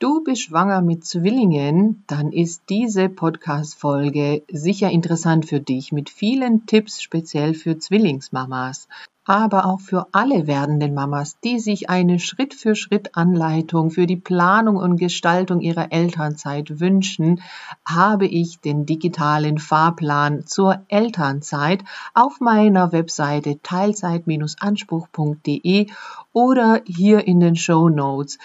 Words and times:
Du 0.00 0.22
bist 0.22 0.42
schwanger 0.42 0.80
mit 0.80 1.04
Zwillingen, 1.04 2.04
dann 2.06 2.30
ist 2.30 2.62
diese 2.68 3.08
Podcast-Folge 3.08 4.44
sicher 4.48 4.90
interessant 4.90 5.44
für 5.44 5.58
dich 5.58 5.90
mit 5.90 6.08
vielen 6.08 6.66
Tipps 6.66 7.02
speziell 7.02 7.52
für 7.52 7.80
Zwillingsmamas, 7.80 8.86
aber 9.24 9.66
auch 9.66 9.80
für 9.80 10.06
alle 10.12 10.46
werdenden 10.46 10.94
Mamas, 10.94 11.40
die 11.40 11.58
sich 11.58 11.90
eine 11.90 12.20
Schritt-für-Schritt-Anleitung 12.20 13.90
für 13.90 14.06
die 14.06 14.14
Planung 14.14 14.76
und 14.76 14.98
Gestaltung 14.98 15.60
ihrer 15.60 15.90
Elternzeit 15.90 16.78
wünschen, 16.78 17.42
habe 17.84 18.28
ich 18.28 18.60
den 18.60 18.86
digitalen 18.86 19.58
Fahrplan 19.58 20.46
zur 20.46 20.80
Elternzeit 20.86 21.82
auf 22.14 22.38
meiner 22.38 22.92
Webseite 22.92 23.60
teilzeit-anspruch.de 23.64 25.88
oder 26.32 26.82
hier 26.86 27.26
in 27.26 27.40
den 27.40 27.56
Show 27.56 27.88
Notes 27.88 28.38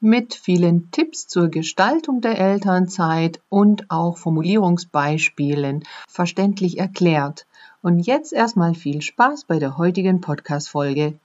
mit 0.00 0.34
vielen 0.34 0.90
Tipps 0.90 1.28
zur 1.28 1.48
Gestaltung 1.48 2.22
der 2.22 2.38
Elternzeit 2.38 3.40
und 3.50 3.90
auch 3.90 4.16
Formulierungsbeispielen 4.16 5.84
verständlich 6.08 6.78
erklärt. 6.78 7.46
Und 7.82 8.00
jetzt 8.00 8.32
erstmal 8.32 8.74
viel 8.74 9.02
Spaß 9.02 9.44
bei 9.44 9.58
der 9.58 9.76
heutigen 9.76 10.22
Podcast-Folge. 10.22 11.18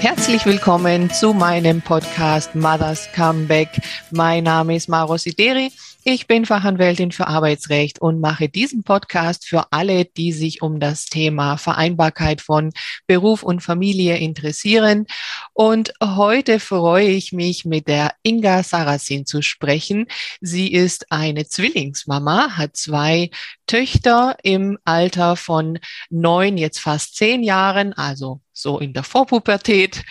Herzlich 0.00 0.44
willkommen 0.44 1.10
zu 1.10 1.34
meinem 1.34 1.82
Podcast 1.82 2.54
Mothers 2.56 3.08
Comeback. 3.12 3.80
Mein 4.10 4.44
Name 4.44 4.74
ist 4.76 4.88
Maro 4.88 5.16
Sideri 5.16 5.70
ich 6.08 6.28
bin 6.28 6.46
Fachanwältin 6.46 7.10
für 7.10 7.26
Arbeitsrecht 7.26 8.00
und 8.00 8.20
mache 8.20 8.48
diesen 8.48 8.84
Podcast 8.84 9.44
für 9.44 9.72
alle, 9.72 10.04
die 10.04 10.30
sich 10.30 10.62
um 10.62 10.78
das 10.78 11.06
Thema 11.06 11.56
Vereinbarkeit 11.56 12.40
von 12.40 12.70
Beruf 13.08 13.42
und 13.42 13.60
Familie 13.60 14.16
interessieren. 14.16 15.06
Und 15.52 15.94
heute 16.00 16.60
freue 16.60 17.08
ich 17.08 17.32
mich, 17.32 17.64
mit 17.64 17.88
der 17.88 18.12
Inga 18.22 18.62
Sarasin 18.62 19.26
zu 19.26 19.42
sprechen. 19.42 20.06
Sie 20.40 20.72
ist 20.72 21.10
eine 21.10 21.48
Zwillingsmama, 21.48 22.56
hat 22.56 22.76
zwei 22.76 23.30
Töchter 23.66 24.36
im 24.44 24.78
Alter 24.84 25.34
von 25.34 25.80
neun, 26.08 26.56
jetzt 26.56 26.78
fast 26.78 27.16
zehn 27.16 27.42
Jahren, 27.42 27.94
also 27.94 28.40
so 28.52 28.78
in 28.78 28.92
der 28.92 29.02
Vorpubertät 29.02 30.04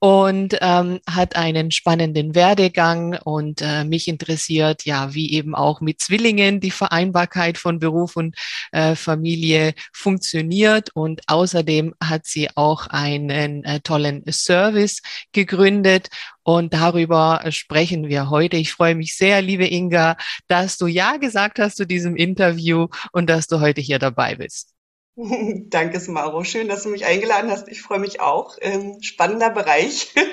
und 0.00 0.56
ähm, 0.62 1.00
hat 1.08 1.36
einen 1.36 1.70
spannenden 1.70 2.34
Werdegang 2.34 3.18
und 3.22 3.60
äh, 3.60 3.84
mich 3.84 4.08
interessiert 4.08 4.86
ja, 4.86 5.12
wie 5.12 5.32
eben 5.34 5.54
auch 5.54 5.82
mit 5.82 6.00
Zwillingen 6.00 6.58
die 6.58 6.70
Vereinbarkeit 6.70 7.58
von 7.58 7.78
Beruf 7.78 8.16
und 8.16 8.34
äh, 8.72 8.94
Familie 8.94 9.74
funktioniert 9.92 10.88
und 10.94 11.20
außerdem 11.26 11.94
hat 12.02 12.24
sie 12.24 12.48
auch 12.56 12.86
einen 12.86 13.62
äh, 13.64 13.80
tollen 13.80 14.24
Service 14.30 15.02
gegründet 15.32 16.08
und 16.42 16.72
darüber 16.72 17.44
sprechen 17.50 18.08
wir 18.08 18.30
heute. 18.30 18.56
Ich 18.56 18.72
freue 18.72 18.94
mich 18.94 19.16
sehr, 19.16 19.42
liebe 19.42 19.70
Inga, 19.70 20.16
dass 20.48 20.78
du 20.78 20.86
ja 20.86 21.18
gesagt 21.18 21.58
hast 21.58 21.76
zu 21.76 21.86
diesem 21.86 22.16
Interview 22.16 22.88
und 23.12 23.28
dass 23.28 23.48
du 23.48 23.60
heute 23.60 23.82
hier 23.82 23.98
dabei 23.98 24.34
bist. 24.34 24.79
Danke, 25.70 26.00
Smaro. 26.00 26.44
Schön, 26.44 26.68
dass 26.68 26.84
du 26.84 26.88
mich 26.88 27.04
eingeladen 27.04 27.50
hast. 27.50 27.68
Ich 27.68 27.82
freue 27.82 27.98
mich 27.98 28.20
auch. 28.20 28.56
Ähm, 28.60 29.02
spannender 29.02 29.50
Bereich. 29.50 30.14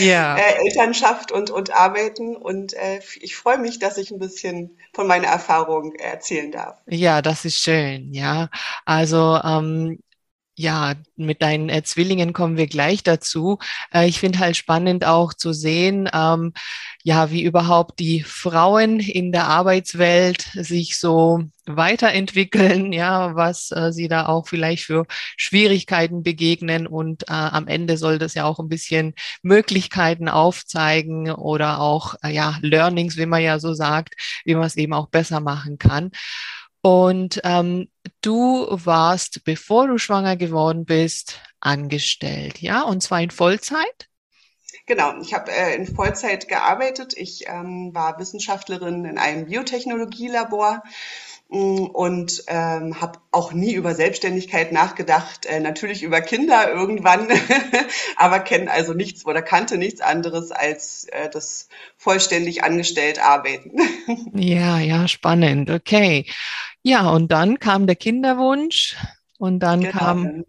Ja. 0.00 0.36
äh, 0.36 0.64
Elternschaft 0.66 1.30
und, 1.30 1.50
und 1.50 1.72
Arbeiten. 1.72 2.36
Und 2.36 2.72
äh, 2.74 3.00
ich 3.20 3.36
freue 3.36 3.58
mich, 3.58 3.78
dass 3.78 3.96
ich 3.96 4.10
ein 4.10 4.18
bisschen 4.18 4.76
von 4.92 5.06
meiner 5.06 5.28
Erfahrung 5.28 5.94
erzählen 5.94 6.50
darf. 6.50 6.78
Ja, 6.86 7.22
das 7.22 7.44
ist 7.44 7.58
schön. 7.58 8.12
Ja, 8.12 8.48
also 8.84 9.38
ähm, 9.44 10.00
ja, 10.56 10.94
mit 11.16 11.42
deinen 11.42 11.68
äh, 11.68 11.82
Zwillingen 11.82 12.32
kommen 12.32 12.56
wir 12.56 12.66
gleich 12.66 13.02
dazu. 13.02 13.58
Äh, 13.92 14.08
ich 14.08 14.20
finde 14.20 14.38
halt 14.38 14.56
spannend 14.56 15.04
auch 15.04 15.34
zu 15.34 15.52
sehen, 15.52 16.08
ähm, 16.12 16.52
ja, 17.02 17.30
wie 17.30 17.42
überhaupt 17.42 17.98
die 17.98 18.22
Frauen 18.22 19.00
in 19.00 19.32
der 19.32 19.46
Arbeitswelt 19.48 20.42
sich 20.54 20.98
so 20.98 21.42
weiterentwickeln, 21.66 22.92
ja, 22.92 23.34
was 23.34 23.70
äh, 23.72 23.92
sie 23.92 24.08
da 24.08 24.26
auch 24.26 24.46
vielleicht 24.46 24.84
für 24.84 25.06
Schwierigkeiten 25.36 26.22
begegnen 26.22 26.86
und 26.86 27.24
äh, 27.24 27.32
am 27.32 27.66
Ende 27.66 27.96
soll 27.96 28.18
das 28.18 28.34
ja 28.34 28.44
auch 28.44 28.58
ein 28.58 28.68
bisschen 28.68 29.14
Möglichkeiten 29.42 30.28
aufzeigen 30.28 31.30
oder 31.30 31.80
auch, 31.80 32.14
äh, 32.22 32.32
ja, 32.32 32.58
Learnings, 32.60 33.16
wie 33.16 33.26
man 33.26 33.42
ja 33.42 33.58
so 33.58 33.74
sagt, 33.74 34.14
wie 34.44 34.54
man 34.54 34.64
es 34.64 34.76
eben 34.76 34.92
auch 34.92 35.08
besser 35.08 35.40
machen 35.40 35.78
kann. 35.78 36.10
Und 36.84 37.40
ähm, 37.44 37.88
du 38.20 38.66
warst, 38.68 39.42
bevor 39.44 39.88
du 39.88 39.96
schwanger 39.96 40.36
geworden 40.36 40.84
bist, 40.84 41.40
angestellt, 41.58 42.60
ja, 42.60 42.82
und 42.82 43.02
zwar 43.02 43.22
in 43.22 43.30
Vollzeit? 43.30 44.10
Genau, 44.84 45.18
ich 45.22 45.32
habe 45.32 45.50
äh, 45.50 45.74
in 45.76 45.86
Vollzeit 45.86 46.46
gearbeitet. 46.46 47.14
Ich 47.16 47.46
ähm, 47.48 47.92
war 47.94 48.18
Wissenschaftlerin 48.18 49.06
in 49.06 49.16
einem 49.16 49.46
Biotechnologielabor 49.46 50.82
mm, 51.48 51.84
und 51.86 52.44
ähm, 52.48 53.00
habe 53.00 53.18
auch 53.30 53.54
nie 53.54 53.72
über 53.72 53.94
Selbstständigkeit 53.94 54.70
nachgedacht, 54.70 55.46
äh, 55.46 55.60
natürlich 55.60 56.02
über 56.02 56.20
Kinder 56.20 56.70
irgendwann, 56.70 57.28
aber 58.16 58.40
kenne 58.40 58.70
also 58.70 58.92
nichts 58.92 59.24
oder 59.24 59.40
kannte 59.40 59.78
nichts 59.78 60.02
anderes 60.02 60.50
als 60.50 61.04
äh, 61.04 61.30
das 61.30 61.70
vollständig 61.96 62.62
angestellt 62.62 63.24
arbeiten. 63.24 63.78
ja, 64.34 64.80
ja, 64.80 65.08
spannend. 65.08 65.70
Okay. 65.70 66.26
Ja, 66.86 67.08
und 67.08 67.32
dann 67.32 67.58
kam 67.58 67.86
der 67.86 67.96
Kinderwunsch 67.96 68.94
und 69.38 69.60
dann 69.60 69.80
genau. 69.80 69.98
kam 69.98 70.44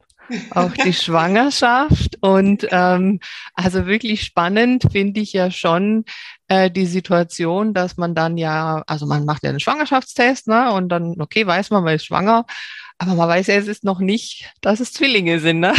auch 0.51 0.73
die 0.73 0.93
Schwangerschaft. 0.93 2.17
Und 2.19 2.67
ähm, 2.71 3.21
also 3.53 3.85
wirklich 3.85 4.23
spannend 4.23 4.83
finde 4.91 5.21
ich 5.21 5.31
ja 5.31 5.49
schon 5.49 6.03
äh, 6.49 6.69
die 6.69 6.87
Situation, 6.87 7.73
dass 7.73 7.95
man 7.95 8.15
dann 8.15 8.37
ja, 8.37 8.83
also 8.85 9.05
man 9.05 9.23
macht 9.23 9.43
ja 9.43 9.49
einen 9.49 9.61
Schwangerschaftstest, 9.61 10.47
ne? 10.47 10.73
Und 10.73 10.89
dann, 10.89 11.21
okay, 11.21 11.47
weiß 11.47 11.69
man, 11.69 11.85
man 11.85 11.95
ist 11.95 12.05
schwanger. 12.05 12.45
Aber 12.97 13.15
man 13.15 13.27
weiß 13.27 13.47
ja, 13.47 13.55
es 13.55 13.67
ist 13.67 13.83
noch 13.83 13.99
nicht, 13.99 14.53
dass 14.61 14.79
es 14.79 14.93
Zwillinge 14.93 15.39
sind, 15.41 15.59
ne? 15.59 15.73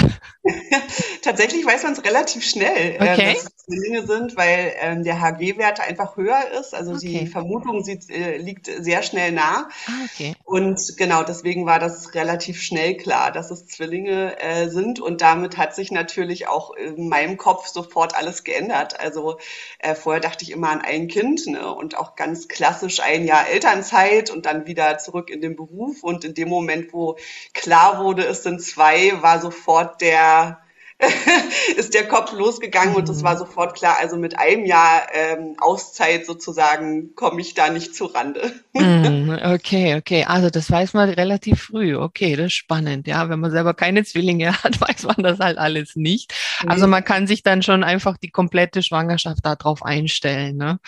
Tatsächlich 1.22 1.64
weiß 1.64 1.82
man 1.84 1.94
es 1.94 2.04
relativ 2.04 2.44
schnell, 2.44 2.92
äh, 2.92 2.96
okay. 2.96 3.30
äh, 3.30 3.34
dass 3.34 3.44
es 3.44 3.56
Zwillinge 3.56 4.06
sind, 4.06 4.36
weil 4.36 4.74
ähm, 4.80 5.02
der 5.02 5.20
HG-Wert 5.20 5.80
einfach 5.80 6.16
höher 6.16 6.38
ist. 6.60 6.74
Also 6.74 6.92
okay. 6.92 7.20
die 7.20 7.26
Vermutung 7.26 7.82
sieht, 7.82 8.10
äh, 8.10 8.36
liegt 8.36 8.66
sehr 8.66 9.02
schnell 9.02 9.32
nah. 9.32 9.68
Ah, 9.86 9.92
okay. 10.04 10.34
Und 10.44 10.78
genau 10.98 11.22
deswegen 11.22 11.64
war 11.64 11.78
das 11.78 12.14
relativ 12.14 12.60
schnell 12.60 12.96
klar, 12.96 13.32
dass 13.32 13.50
es 13.50 13.66
Zwillinge 13.66 14.38
äh, 14.38 14.68
sind. 14.68 15.00
Und 15.00 15.22
damit 15.22 15.56
hat 15.56 15.74
sich 15.74 15.90
natürlich 15.90 16.48
auch 16.48 16.74
in 16.74 17.08
meinem 17.08 17.38
Kopf 17.38 17.66
sofort 17.66 18.14
alles 18.14 18.44
geändert. 18.44 19.00
Also 19.00 19.38
äh, 19.78 19.94
vorher 19.94 20.20
dachte 20.20 20.44
ich 20.44 20.50
immer 20.50 20.68
an 20.68 20.82
ein 20.82 21.08
Kind 21.08 21.46
ne? 21.46 21.74
und 21.74 21.96
auch 21.96 22.14
ganz 22.14 22.46
klassisch 22.46 23.00
ein 23.00 23.24
Jahr 23.24 23.48
Elternzeit 23.48 24.30
und 24.30 24.44
dann 24.44 24.66
wieder 24.66 24.98
zurück 24.98 25.30
in 25.30 25.40
den 25.40 25.56
Beruf. 25.56 26.02
Und 26.02 26.24
in 26.24 26.34
dem 26.34 26.48
Moment, 26.48 26.92
wo 26.92 27.05
klar 27.54 28.02
wurde, 28.02 28.26
es 28.26 28.42
sind 28.42 28.60
zwei, 28.62 29.12
war 29.22 29.40
sofort 29.40 30.00
der 30.00 30.60
ist 31.76 31.92
der 31.92 32.08
Kopf 32.08 32.32
losgegangen 32.32 32.90
mhm. 32.90 32.96
und 32.96 33.08
es 33.08 33.22
war 33.22 33.34
mhm. 33.34 33.38
sofort 33.38 33.76
klar, 33.76 33.96
also 34.00 34.16
mit 34.16 34.38
einem 34.38 34.64
Jahr 34.64 35.06
ähm, 35.12 35.54
Auszeit 35.58 36.24
sozusagen 36.24 37.14
komme 37.14 37.42
ich 37.42 37.52
da 37.52 37.68
nicht 37.68 37.94
zu 37.94 38.06
Rande. 38.06 38.52
Mhm, 38.72 39.38
okay, 39.44 39.96
okay. 39.96 40.24
Also 40.24 40.48
das 40.48 40.70
weiß 40.70 40.94
man 40.94 41.10
relativ 41.10 41.64
früh. 41.64 41.96
Okay, 41.96 42.34
das 42.36 42.46
ist 42.46 42.54
spannend. 42.54 43.06
Ja, 43.06 43.28
wenn 43.28 43.40
man 43.40 43.50
selber 43.50 43.74
keine 43.74 44.04
Zwillinge 44.04 44.52
hat, 44.64 44.80
weiß 44.80 45.02
man 45.04 45.16
das 45.18 45.38
halt 45.38 45.58
alles 45.58 45.96
nicht. 45.96 46.32
Also 46.66 46.86
man 46.86 47.04
kann 47.04 47.26
sich 47.26 47.42
dann 47.42 47.62
schon 47.62 47.84
einfach 47.84 48.16
die 48.16 48.30
komplette 48.30 48.82
Schwangerschaft 48.82 49.44
darauf 49.44 49.82
einstellen. 49.82 50.56
Ne? 50.56 50.78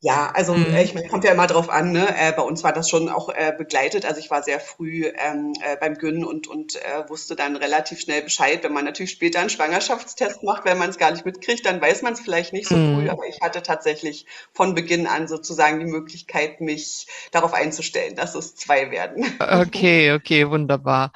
Ja, 0.00 0.30
also 0.32 0.54
mhm. 0.54 0.74
Äh, 0.74 0.84
ich 0.84 0.94
meine, 0.94 1.08
kommt 1.08 1.24
ja 1.24 1.32
immer 1.32 1.48
drauf 1.48 1.68
an. 1.68 1.90
Ne? 1.90 2.06
Äh, 2.16 2.32
bei 2.32 2.42
uns 2.42 2.62
war 2.62 2.72
das 2.72 2.88
schon 2.88 3.08
auch 3.08 3.30
äh, 3.30 3.52
begleitet. 3.56 4.04
Also 4.04 4.20
ich 4.20 4.30
war 4.30 4.44
sehr 4.44 4.60
früh 4.60 5.06
ähm, 5.06 5.54
äh, 5.60 5.76
beim 5.76 5.94
Gyn 5.94 6.24
und, 6.24 6.46
und 6.46 6.76
äh, 6.76 7.08
wusste 7.08 7.34
dann 7.34 7.56
relativ 7.56 8.00
schnell 8.00 8.22
Bescheid. 8.22 8.62
Wenn 8.62 8.72
man 8.72 8.84
natürlich 8.84 9.10
später 9.10 9.40
einen 9.40 9.50
Schwangerschaftstest 9.50 10.44
macht, 10.44 10.64
wenn 10.64 10.78
man 10.78 10.90
es 10.90 10.98
gar 10.98 11.10
nicht 11.10 11.26
mitkriegt, 11.26 11.66
dann 11.66 11.80
weiß 11.80 12.02
man 12.02 12.12
es 12.12 12.20
vielleicht 12.20 12.52
nicht 12.52 12.68
so 12.68 12.76
mhm. 12.76 12.94
früh. 12.94 13.08
Aber 13.08 13.26
ich 13.26 13.40
hatte 13.40 13.60
tatsächlich 13.60 14.26
von 14.52 14.76
Beginn 14.76 15.08
an 15.08 15.26
sozusagen 15.26 15.80
die 15.80 15.86
Möglichkeit, 15.86 16.60
mich 16.60 17.08
darauf 17.32 17.52
einzustellen, 17.52 18.14
dass 18.14 18.36
es 18.36 18.54
zwei 18.54 18.90
werden. 18.90 19.24
Okay, 19.58 20.12
okay, 20.12 20.48
wunderbar. 20.48 21.12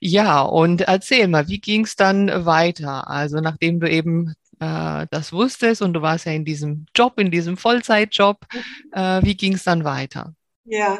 Ja, 0.00 0.42
und 0.42 0.82
erzähl 0.82 1.28
mal, 1.28 1.48
wie 1.48 1.60
ging 1.60 1.84
es 1.84 1.94
dann 1.94 2.46
weiter? 2.46 3.08
Also 3.08 3.40
nachdem 3.40 3.80
du 3.80 3.88
eben 3.88 4.34
äh, 4.60 5.06
das 5.10 5.32
wusstest 5.32 5.82
und 5.82 5.92
du 5.92 6.02
warst 6.02 6.26
ja 6.26 6.32
in 6.32 6.44
diesem 6.44 6.86
Job, 6.94 7.18
in 7.18 7.30
diesem 7.30 7.56
Vollzeitjob. 7.56 8.46
Mhm. 8.52 8.92
Äh, 8.92 9.22
wie 9.22 9.36
ging 9.36 9.54
es 9.54 9.64
dann 9.64 9.84
weiter? 9.84 10.34
Ja, 10.68 10.98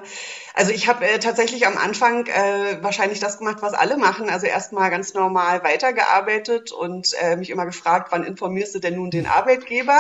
also 0.54 0.70
ich 0.70 0.86
habe 0.86 1.04
äh, 1.04 1.18
tatsächlich 1.18 1.66
am 1.66 1.76
Anfang 1.76 2.26
äh, 2.26 2.78
wahrscheinlich 2.82 3.18
das 3.18 3.38
gemacht, 3.38 3.58
was 3.62 3.74
alle 3.74 3.96
machen. 3.96 4.30
Also 4.30 4.46
erstmal 4.46 4.90
ganz 4.90 5.12
normal 5.12 5.64
weitergearbeitet 5.64 6.70
und 6.70 7.12
äh, 7.20 7.34
mich 7.34 7.50
immer 7.50 7.66
gefragt, 7.66 8.12
wann 8.12 8.22
informierst 8.22 8.76
du 8.76 8.78
denn 8.78 8.94
nun 8.94 9.10
den 9.10 9.26
Arbeitgeber? 9.26 9.98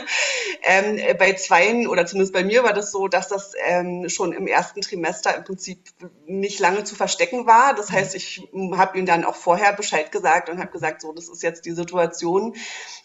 ähm, 0.62 0.98
äh, 0.98 1.14
bei 1.14 1.32
zweien 1.32 1.86
oder 1.86 2.04
zumindest 2.04 2.34
bei 2.34 2.44
mir 2.44 2.64
war 2.64 2.74
das 2.74 2.92
so, 2.92 3.08
dass 3.08 3.28
das 3.28 3.52
ähm, 3.66 4.10
schon 4.10 4.32
im 4.34 4.46
ersten 4.46 4.82
Trimester 4.82 5.34
im 5.34 5.44
Prinzip 5.44 5.80
nicht 6.26 6.60
lange 6.60 6.84
zu 6.84 6.94
verstecken 6.94 7.46
war. 7.46 7.74
Das 7.74 7.90
heißt, 7.90 8.14
ich 8.14 8.46
habe 8.72 8.98
ihm 8.98 9.06
dann 9.06 9.24
auch 9.24 9.36
vorher 9.36 9.72
Bescheid 9.72 10.12
gesagt 10.12 10.50
und 10.50 10.58
habe 10.58 10.70
gesagt, 10.70 11.00
so, 11.00 11.14
das 11.14 11.30
ist 11.30 11.42
jetzt 11.42 11.64
die 11.64 11.72
Situation, 11.72 12.54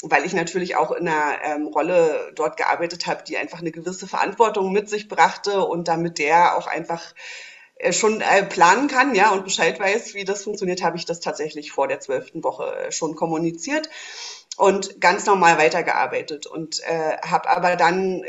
weil 0.01 0.25
ich 0.25 0.33
natürlich 0.33 0.75
auch 0.75 0.91
in 0.91 1.07
einer 1.07 1.41
ähm, 1.43 1.67
Rolle 1.67 2.33
dort 2.35 2.57
gearbeitet 2.57 3.07
habe, 3.07 3.23
die 3.23 3.37
einfach 3.37 3.61
eine 3.61 3.71
gewisse 3.71 4.05
Verantwortung 4.05 4.73
mit 4.73 4.89
sich 4.89 5.07
brachte 5.07 5.63
und 5.63 5.87
damit 5.93 6.17
der 6.17 6.57
auch 6.57 6.67
einfach 6.67 7.13
äh, 7.75 7.93
schon 7.93 8.21
äh, 8.21 8.43
planen 8.43 8.87
kann, 8.87 9.15
ja, 9.15 9.31
und 9.31 9.43
Bescheid 9.43 9.79
weiß, 9.79 10.13
wie 10.13 10.23
das 10.23 10.43
funktioniert, 10.43 10.83
habe 10.83 10.97
ich 10.97 11.05
das 11.05 11.19
tatsächlich 11.19 11.71
vor 11.71 11.87
der 11.87 11.99
zwölften 11.99 12.43
Woche 12.43 12.75
äh, 12.75 12.91
schon 12.91 13.15
kommuniziert 13.15 13.89
und 14.57 15.01
ganz 15.01 15.25
normal 15.25 15.57
weitergearbeitet 15.57 16.45
und 16.45 16.81
äh, 16.83 17.17
habe 17.23 17.49
aber 17.49 17.75
dann 17.75 18.23
äh, 18.23 18.27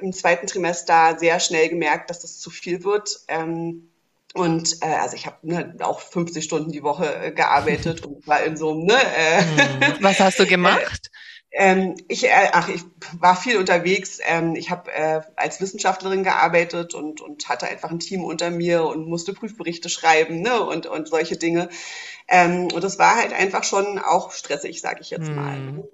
im 0.00 0.12
zweiten 0.12 0.46
Trimester 0.46 1.16
sehr 1.18 1.40
schnell 1.40 1.68
gemerkt, 1.68 2.10
dass 2.10 2.20
das 2.20 2.38
zu 2.38 2.50
viel 2.50 2.84
wird. 2.84 3.20
Ähm, 3.28 3.90
und 4.34 4.82
äh, 4.82 4.86
also 4.86 5.16
ich 5.16 5.26
habe 5.26 5.36
ne, 5.42 5.74
auch 5.80 6.00
50 6.00 6.44
Stunden 6.44 6.72
die 6.72 6.82
Woche 6.82 7.14
äh, 7.14 7.32
gearbeitet 7.32 8.04
und 8.04 8.26
war 8.26 8.42
in 8.42 8.56
so 8.56 8.70
einem, 8.70 8.84
ne, 8.84 8.94
äh, 8.94 9.42
hm. 9.42 9.96
Was 10.00 10.20
hast 10.20 10.38
du 10.38 10.46
gemacht? 10.46 11.10
Ähm, 11.58 11.94
ich, 12.06 12.24
äh, 12.24 12.50
ach, 12.52 12.68
ich 12.68 12.82
war 13.18 13.34
viel 13.34 13.56
unterwegs. 13.56 14.18
Ähm, 14.22 14.56
ich 14.56 14.70
habe 14.70 14.92
äh, 14.92 15.22
als 15.36 15.58
Wissenschaftlerin 15.58 16.22
gearbeitet 16.22 16.92
und, 16.92 17.22
und 17.22 17.48
hatte 17.48 17.66
einfach 17.66 17.90
ein 17.90 17.98
Team 17.98 18.24
unter 18.24 18.50
mir 18.50 18.84
und 18.84 19.08
musste 19.08 19.32
Prüfberichte 19.32 19.88
schreiben 19.88 20.42
ne, 20.42 20.60
und, 20.60 20.84
und 20.84 21.08
solche 21.08 21.38
Dinge. 21.38 21.70
Ähm, 22.28 22.68
und 22.74 22.84
das 22.84 22.98
war 22.98 23.16
halt 23.16 23.32
einfach 23.32 23.64
schon 23.64 23.98
auch 23.98 24.32
stressig, 24.32 24.82
sage 24.82 25.00
ich 25.00 25.08
jetzt 25.08 25.30
mal. 25.30 25.56
Mhm. 25.56 25.84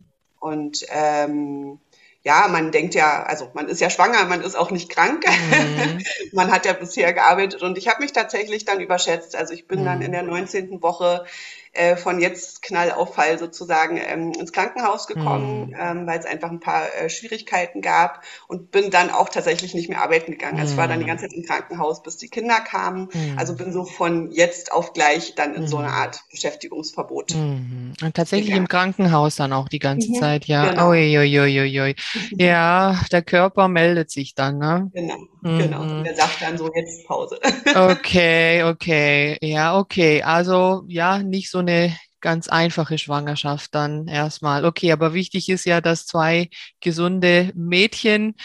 Und 0.40 0.84
ähm, 0.88 1.78
ja, 2.24 2.48
man 2.48 2.72
denkt 2.72 2.96
ja, 2.96 3.22
also 3.22 3.48
man 3.54 3.68
ist 3.68 3.80
ja 3.80 3.88
schwanger, 3.88 4.24
man 4.24 4.40
ist 4.40 4.56
auch 4.56 4.72
nicht 4.72 4.88
krank. 4.88 5.24
Mhm. 5.28 6.02
man 6.32 6.50
hat 6.50 6.66
ja 6.66 6.72
bisher 6.72 7.12
gearbeitet 7.12 7.62
und 7.62 7.78
ich 7.78 7.86
habe 7.86 8.02
mich 8.02 8.12
tatsächlich 8.12 8.64
dann 8.64 8.80
überschätzt. 8.80 9.36
Also 9.36 9.54
ich 9.54 9.68
bin 9.68 9.82
mhm. 9.82 9.84
dann 9.84 10.02
in 10.02 10.10
der 10.10 10.24
19. 10.24 10.82
Woche 10.82 11.24
äh, 11.72 11.96
von 11.96 12.20
jetzt 12.20 12.62
Knallauffall 12.62 13.38
sozusagen 13.38 13.98
ähm, 13.98 14.32
ins 14.32 14.52
Krankenhaus 14.52 15.06
gekommen, 15.06 15.68
mhm. 15.68 15.76
ähm, 15.78 16.06
weil 16.06 16.18
es 16.18 16.26
einfach 16.26 16.50
ein 16.50 16.60
paar 16.60 16.94
äh, 16.94 17.08
Schwierigkeiten 17.08 17.80
gab 17.80 18.22
und 18.46 18.70
bin 18.70 18.90
dann 18.90 19.10
auch 19.10 19.28
tatsächlich 19.28 19.74
nicht 19.74 19.88
mehr 19.88 20.02
arbeiten 20.02 20.32
gegangen. 20.32 20.60
Also 20.60 20.72
ich 20.72 20.78
war 20.78 20.86
dann 20.86 20.98
die 20.98 21.04
hm. 21.04 21.08
ganze 21.08 21.28
Zeit 21.28 21.36
im 21.36 21.44
Krankenhaus, 21.44 22.02
bis 22.02 22.18
die 22.18 22.28
Kinder 22.28 22.60
kamen. 22.60 23.08
Mhm. 23.12 23.38
Also 23.38 23.54
bin 23.54 23.72
so 23.72 23.84
von 23.84 24.30
jetzt 24.30 24.70
auf 24.72 24.92
gleich 24.92 25.34
dann 25.34 25.54
in 25.54 25.66
so 25.66 25.78
eine 25.78 25.88
hm. 25.88 25.94
Art 25.94 26.20
Beschäftigungsverbot. 26.30 27.34
Und 27.34 27.96
tatsächlich 28.14 28.48
gegangen. 28.48 28.64
im 28.64 28.68
Krankenhaus 28.68 29.36
dann 29.36 29.52
auch 29.52 29.68
die 29.68 29.78
ganze 29.78 30.10
mhm. 30.10 30.14
Zeit, 30.14 30.44
ja. 30.46 30.70
Genau. 30.70 30.90
Ui, 30.90 31.18
ui, 31.18 31.80
ui. 31.80 31.94
Ja, 32.36 33.00
der 33.10 33.22
Körper 33.22 33.68
meldet 33.68 34.10
sich 34.10 34.34
dann, 34.34 34.58
ne? 34.58 34.90
Genau, 34.92 35.16
genau. 35.42 35.82
Und 35.82 35.98
mhm. 35.98 36.04
der 36.04 36.14
sagt 36.14 36.40
dann 36.40 36.56
so, 36.56 36.70
jetzt 36.74 37.06
Pause. 37.06 37.38
okay, 37.74 38.62
okay. 38.62 39.38
Ja, 39.40 39.78
okay. 39.78 40.22
Also 40.22 40.84
ja, 40.88 41.18
nicht 41.18 41.50
so 41.50 41.58
eine 41.58 41.96
ganz 42.20 42.48
einfache 42.48 42.98
Schwangerschaft 42.98 43.74
dann 43.74 44.06
erstmal. 44.08 44.64
Okay, 44.64 44.92
aber 44.92 45.12
wichtig 45.12 45.48
ist 45.48 45.66
ja, 45.66 45.80
dass 45.80 46.06
zwei 46.06 46.48
gesunde 46.80 47.50
Mädchen 47.54 48.36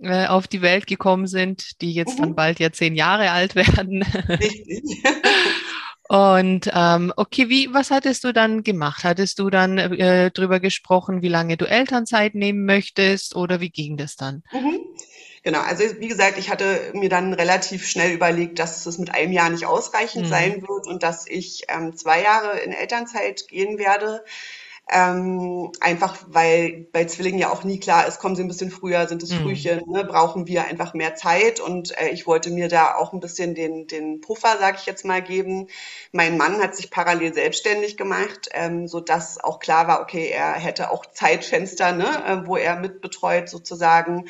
äh, 0.00 0.26
auf 0.26 0.46
die 0.48 0.62
Welt 0.62 0.86
gekommen 0.86 1.26
sind, 1.26 1.80
die 1.80 1.92
jetzt 1.92 2.18
mhm. 2.18 2.22
dann 2.22 2.34
bald 2.34 2.60
ja 2.60 2.72
zehn 2.72 2.94
Jahre 2.94 3.30
alt 3.30 3.54
werden. 3.54 4.02
Richtig. 4.28 4.82
Und 6.06 6.70
ähm, 6.72 7.12
okay, 7.16 7.48
wie, 7.48 7.72
was 7.72 7.90
hattest 7.90 8.24
du 8.24 8.32
dann 8.32 8.62
gemacht? 8.62 9.04
Hattest 9.04 9.38
du 9.38 9.48
dann 9.48 9.78
äh, 9.78 10.30
drüber 10.30 10.60
gesprochen, 10.60 11.22
wie 11.22 11.28
lange 11.28 11.56
du 11.56 11.64
Elternzeit 11.64 12.34
nehmen 12.34 12.66
möchtest 12.66 13.34
oder 13.34 13.60
wie 13.60 13.70
ging 13.70 13.96
das 13.96 14.14
dann? 14.16 14.42
Mhm. 14.52 14.80
Genau, 15.44 15.60
also 15.60 15.84
wie 16.00 16.08
gesagt, 16.08 16.38
ich 16.38 16.48
hatte 16.48 16.90
mir 16.94 17.10
dann 17.10 17.34
relativ 17.34 17.86
schnell 17.86 18.12
überlegt, 18.12 18.58
dass 18.58 18.86
es 18.86 18.96
mit 18.96 19.14
einem 19.14 19.30
Jahr 19.30 19.50
nicht 19.50 19.66
ausreichend 19.66 20.24
mhm. 20.24 20.30
sein 20.30 20.62
wird 20.66 20.86
und 20.86 21.02
dass 21.02 21.26
ich 21.26 21.64
ähm, 21.68 21.94
zwei 21.94 22.22
Jahre 22.22 22.58
in 22.60 22.72
Elternzeit 22.72 23.46
gehen 23.48 23.76
werde. 23.76 24.24
Ähm, 24.90 25.72
einfach 25.80 26.18
weil 26.28 26.86
bei 26.92 27.06
Zwillingen 27.06 27.40
ja 27.40 27.50
auch 27.50 27.64
nie 27.64 27.80
klar 27.80 28.06
ist, 28.06 28.18
kommen 28.20 28.36
sie 28.36 28.42
ein 28.42 28.48
bisschen 28.48 28.70
früher, 28.70 29.06
sind 29.08 29.22
es 29.22 29.32
mhm. 29.32 29.42
Frühchen, 29.42 29.82
ne, 29.86 30.04
brauchen 30.04 30.46
wir 30.46 30.64
einfach 30.64 30.92
mehr 30.92 31.14
Zeit 31.14 31.58
und 31.58 31.98
äh, 31.98 32.08
ich 32.10 32.26
wollte 32.26 32.50
mir 32.50 32.68
da 32.68 32.94
auch 32.94 33.14
ein 33.14 33.20
bisschen 33.20 33.54
den, 33.54 33.86
den 33.86 34.20
Puffer, 34.20 34.58
sage 34.58 34.76
ich 34.78 34.84
jetzt 34.84 35.06
mal, 35.06 35.22
geben. 35.22 35.68
Mein 36.12 36.36
Mann 36.36 36.58
hat 36.58 36.76
sich 36.76 36.90
parallel 36.90 37.32
selbstständig 37.32 37.96
gemacht, 37.96 38.50
ähm, 38.52 38.86
so 38.86 39.00
dass 39.00 39.42
auch 39.42 39.58
klar 39.58 39.88
war, 39.88 40.02
okay, 40.02 40.28
er 40.28 40.52
hätte 40.52 40.90
auch 40.90 41.06
Zeitfenster, 41.06 41.92
ne, 41.92 42.06
äh, 42.26 42.46
wo 42.46 42.56
er 42.56 42.76
mitbetreut 42.76 43.48
sozusagen. 43.48 44.26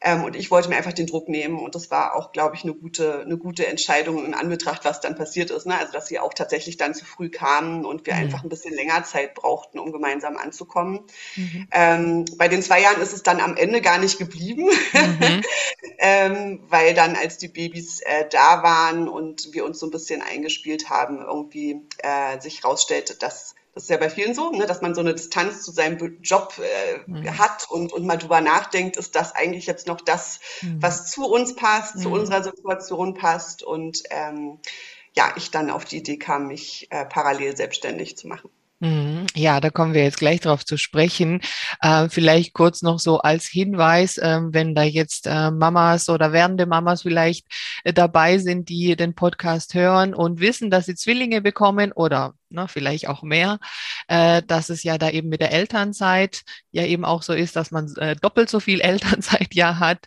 Ähm, 0.00 0.24
und 0.24 0.36
ich 0.36 0.50
wollte 0.50 0.68
mir 0.68 0.76
einfach 0.76 0.92
den 0.92 1.06
Druck 1.06 1.28
nehmen. 1.28 1.58
Und 1.58 1.74
das 1.74 1.90
war 1.90 2.14
auch, 2.14 2.32
glaube 2.32 2.54
ich, 2.54 2.64
eine 2.64 2.74
gute, 2.74 3.20
eine 3.20 3.38
gute 3.38 3.66
Entscheidung 3.66 4.24
in 4.24 4.34
Anbetracht, 4.34 4.84
was 4.84 5.00
dann 5.00 5.16
passiert 5.16 5.50
ist. 5.50 5.66
Ne? 5.66 5.78
Also, 5.78 5.92
dass 5.92 6.06
sie 6.06 6.18
auch 6.18 6.34
tatsächlich 6.34 6.76
dann 6.76 6.94
zu 6.94 7.04
früh 7.04 7.30
kamen 7.30 7.84
und 7.84 8.06
wir 8.06 8.14
mhm. 8.14 8.20
einfach 8.20 8.42
ein 8.42 8.48
bisschen 8.48 8.74
länger 8.74 9.04
Zeit 9.04 9.34
brauchten, 9.34 9.78
um 9.78 9.92
gemeinsam 9.92 10.36
anzukommen. 10.36 11.00
Mhm. 11.36 11.68
Ähm, 11.72 12.24
bei 12.36 12.48
den 12.48 12.62
zwei 12.62 12.80
Jahren 12.80 13.00
ist 13.00 13.12
es 13.12 13.22
dann 13.22 13.40
am 13.40 13.56
Ende 13.56 13.80
gar 13.80 13.98
nicht 13.98 14.18
geblieben, 14.18 14.68
mhm. 14.92 15.42
ähm, 15.98 16.60
weil 16.68 16.94
dann, 16.94 17.16
als 17.16 17.38
die 17.38 17.48
Babys 17.48 18.00
äh, 18.00 18.26
da 18.30 18.62
waren 18.62 19.08
und 19.08 19.52
wir 19.52 19.64
uns 19.64 19.78
so 19.78 19.86
ein 19.86 19.90
bisschen 19.90 20.22
eingespielt 20.22 20.90
haben, 20.90 21.20
irgendwie 21.20 21.80
äh, 21.98 22.40
sich 22.40 22.64
rausstellte, 22.64 23.16
dass 23.16 23.54
das 23.76 23.82
ist 23.84 23.90
ja 23.90 23.98
bei 23.98 24.08
vielen 24.08 24.34
so, 24.34 24.52
ne, 24.52 24.64
dass 24.64 24.80
man 24.80 24.94
so 24.94 25.02
eine 25.02 25.12
Distanz 25.12 25.62
zu 25.62 25.70
seinem 25.70 26.18
Job 26.22 26.54
äh, 26.58 26.98
mhm. 27.06 27.38
hat 27.38 27.70
und, 27.70 27.92
und 27.92 28.06
mal 28.06 28.16
drüber 28.16 28.40
nachdenkt, 28.40 28.96
ist 28.96 29.14
das 29.14 29.34
eigentlich 29.34 29.66
jetzt 29.66 29.86
noch 29.86 30.00
das, 30.00 30.40
mhm. 30.62 30.80
was 30.80 31.10
zu 31.10 31.26
uns 31.26 31.54
passt, 31.54 31.96
mhm. 31.96 32.00
zu 32.00 32.10
unserer 32.10 32.42
Situation 32.42 33.12
passt 33.12 33.62
und 33.62 34.02
ähm, 34.08 34.60
ja, 35.14 35.30
ich 35.36 35.50
dann 35.50 35.68
auf 35.68 35.84
die 35.84 35.98
Idee 35.98 36.16
kam, 36.16 36.46
mich 36.46 36.86
äh, 36.90 37.04
parallel 37.04 37.54
selbstständig 37.54 38.16
zu 38.16 38.28
machen. 38.28 38.48
Mhm. 38.80 39.26
Ja, 39.34 39.60
da 39.60 39.70
kommen 39.70 39.94
wir 39.94 40.02
jetzt 40.02 40.18
gleich 40.18 40.40
drauf 40.40 40.64
zu 40.66 40.76
sprechen. 40.76 41.40
Äh, 41.80 42.10
vielleicht 42.10 42.52
kurz 42.52 42.82
noch 42.82 42.98
so 42.98 43.18
als 43.18 43.46
Hinweis, 43.46 44.18
äh, 44.18 44.40
wenn 44.42 44.74
da 44.74 44.82
jetzt 44.82 45.26
äh, 45.26 45.50
Mamas 45.50 46.10
oder 46.10 46.32
werdende 46.32 46.66
Mamas 46.66 47.02
vielleicht 47.02 47.46
äh, 47.84 47.94
dabei 47.94 48.36
sind, 48.36 48.68
die 48.68 48.94
den 48.94 49.14
Podcast 49.14 49.72
hören 49.72 50.14
und 50.14 50.40
wissen, 50.40 50.70
dass 50.70 50.84
sie 50.86 50.94
Zwillinge 50.94 51.40
bekommen 51.40 51.90
oder 51.92 52.34
ne, 52.50 52.68
vielleicht 52.68 53.08
auch 53.08 53.22
mehr, 53.22 53.58
äh, 54.08 54.42
dass 54.42 54.68
es 54.68 54.82
ja 54.82 54.98
da 54.98 55.08
eben 55.10 55.30
mit 55.30 55.40
der 55.40 55.52
Elternzeit 55.52 56.42
ja 56.70 56.84
eben 56.84 57.04
auch 57.06 57.22
so 57.22 57.32
ist, 57.32 57.56
dass 57.56 57.70
man 57.70 57.94
äh, 57.96 58.14
doppelt 58.16 58.50
so 58.50 58.60
viel 58.60 58.80
Elternzeit 58.82 59.54
ja 59.54 59.78
hat. 59.78 60.06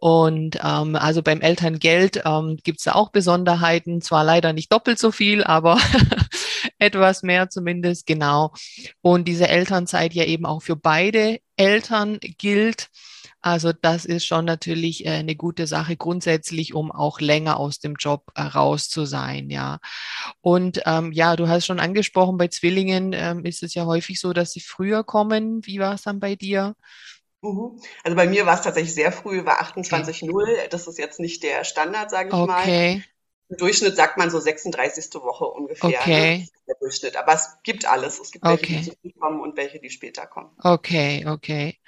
Und 0.00 0.58
ähm, 0.64 0.96
also 0.96 1.22
beim 1.22 1.40
Elterngeld 1.40 2.22
ähm, 2.24 2.58
gibt 2.64 2.78
es 2.78 2.84
da 2.84 2.92
auch 2.92 3.10
Besonderheiten, 3.10 4.00
zwar 4.00 4.24
leider 4.24 4.52
nicht 4.52 4.72
doppelt 4.72 4.98
so 4.98 5.12
viel, 5.12 5.44
aber 5.44 5.78
etwas 6.80 7.22
mehr 7.22 7.50
zumindest, 7.50 8.06
genau. 8.06 8.52
Und 9.02 9.28
diese 9.28 9.48
Elternzeit 9.48 10.14
ja 10.14 10.24
eben 10.24 10.46
auch 10.46 10.62
für 10.62 10.76
beide 10.76 11.38
Eltern 11.56 12.18
gilt. 12.38 12.88
Also 13.42 13.72
das 13.72 14.04
ist 14.04 14.26
schon 14.26 14.44
natürlich 14.44 15.06
äh, 15.06 15.10
eine 15.10 15.34
gute 15.34 15.66
Sache 15.66 15.96
grundsätzlich, 15.96 16.74
um 16.74 16.92
auch 16.92 17.20
länger 17.20 17.58
aus 17.58 17.78
dem 17.78 17.94
Job 17.94 18.30
äh, 18.34 18.42
raus 18.42 18.88
zu 18.88 19.06
sein, 19.06 19.48
ja. 19.48 19.78
Und 20.40 20.82
ähm, 20.84 21.12
ja, 21.12 21.36
du 21.36 21.48
hast 21.48 21.64
schon 21.64 21.80
angesprochen, 21.80 22.36
bei 22.36 22.48
Zwillingen 22.48 23.12
ähm, 23.14 23.44
ist 23.44 23.62
es 23.62 23.74
ja 23.74 23.86
häufig 23.86 24.20
so, 24.20 24.32
dass 24.32 24.52
sie 24.52 24.60
früher 24.60 25.04
kommen. 25.04 25.64
Wie 25.64 25.78
war 25.78 25.94
es 25.94 26.02
dann 26.02 26.20
bei 26.20 26.36
dir? 26.36 26.74
Mhm. 27.42 27.80
Also 28.04 28.16
bei 28.16 28.26
mir 28.26 28.44
war 28.44 28.54
es 28.54 28.62
tatsächlich 28.62 28.94
sehr 28.94 29.12
früh, 29.12 29.44
war 29.46 29.62
28.0. 29.62 30.30
Okay. 30.30 30.68
Das 30.70 30.86
ist 30.86 30.98
jetzt 30.98 31.20
nicht 31.20 31.42
der 31.42 31.64
Standard, 31.64 32.10
sage 32.10 32.28
ich 32.28 32.34
okay. 32.34 32.94
mal. 32.96 33.04
Im 33.50 33.56
Durchschnitt 33.56 33.96
sagt 33.96 34.16
man 34.16 34.30
so 34.30 34.40
36. 34.40 35.12
Woche 35.14 35.44
ungefähr. 35.44 35.90
Ne? 35.90 35.96
Okay. 35.98 36.38
Ne? 36.38 36.48
der 36.70 36.76
Durchschnitt. 36.80 37.16
Aber 37.16 37.34
es 37.34 37.58
gibt 37.62 37.86
alles. 37.86 38.20
Es 38.20 38.30
gibt 38.30 38.44
welche, 38.44 38.62
okay. 38.62 38.76
die 38.78 38.90
zu 38.90 38.96
früh 39.02 39.12
kommen 39.18 39.40
und 39.40 39.56
welche, 39.56 39.80
die 39.80 39.90
später 39.90 40.26
kommen. 40.26 40.50
Okay, 40.62 41.26
okay, 41.26 41.78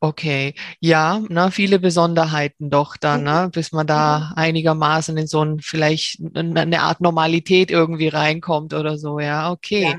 okay. 0.00 0.54
Ja, 0.80 1.22
na, 1.28 1.50
viele 1.50 1.78
Besonderheiten 1.78 2.70
doch 2.70 2.96
dann, 2.96 3.24
ne, 3.24 3.30
mhm. 3.30 3.36
ne, 3.36 3.50
bis 3.50 3.72
man 3.72 3.86
da 3.86 4.30
mhm. 4.30 4.38
einigermaßen 4.38 5.16
in 5.16 5.26
so 5.26 5.44
ein, 5.44 5.60
vielleicht 5.60 6.20
eine 6.34 6.80
Art 6.80 7.00
Normalität 7.00 7.70
irgendwie 7.70 8.08
reinkommt 8.08 8.74
oder 8.74 8.98
so. 8.98 9.20
Ja, 9.20 9.52
okay. 9.52 9.82
Ja. 9.82 9.96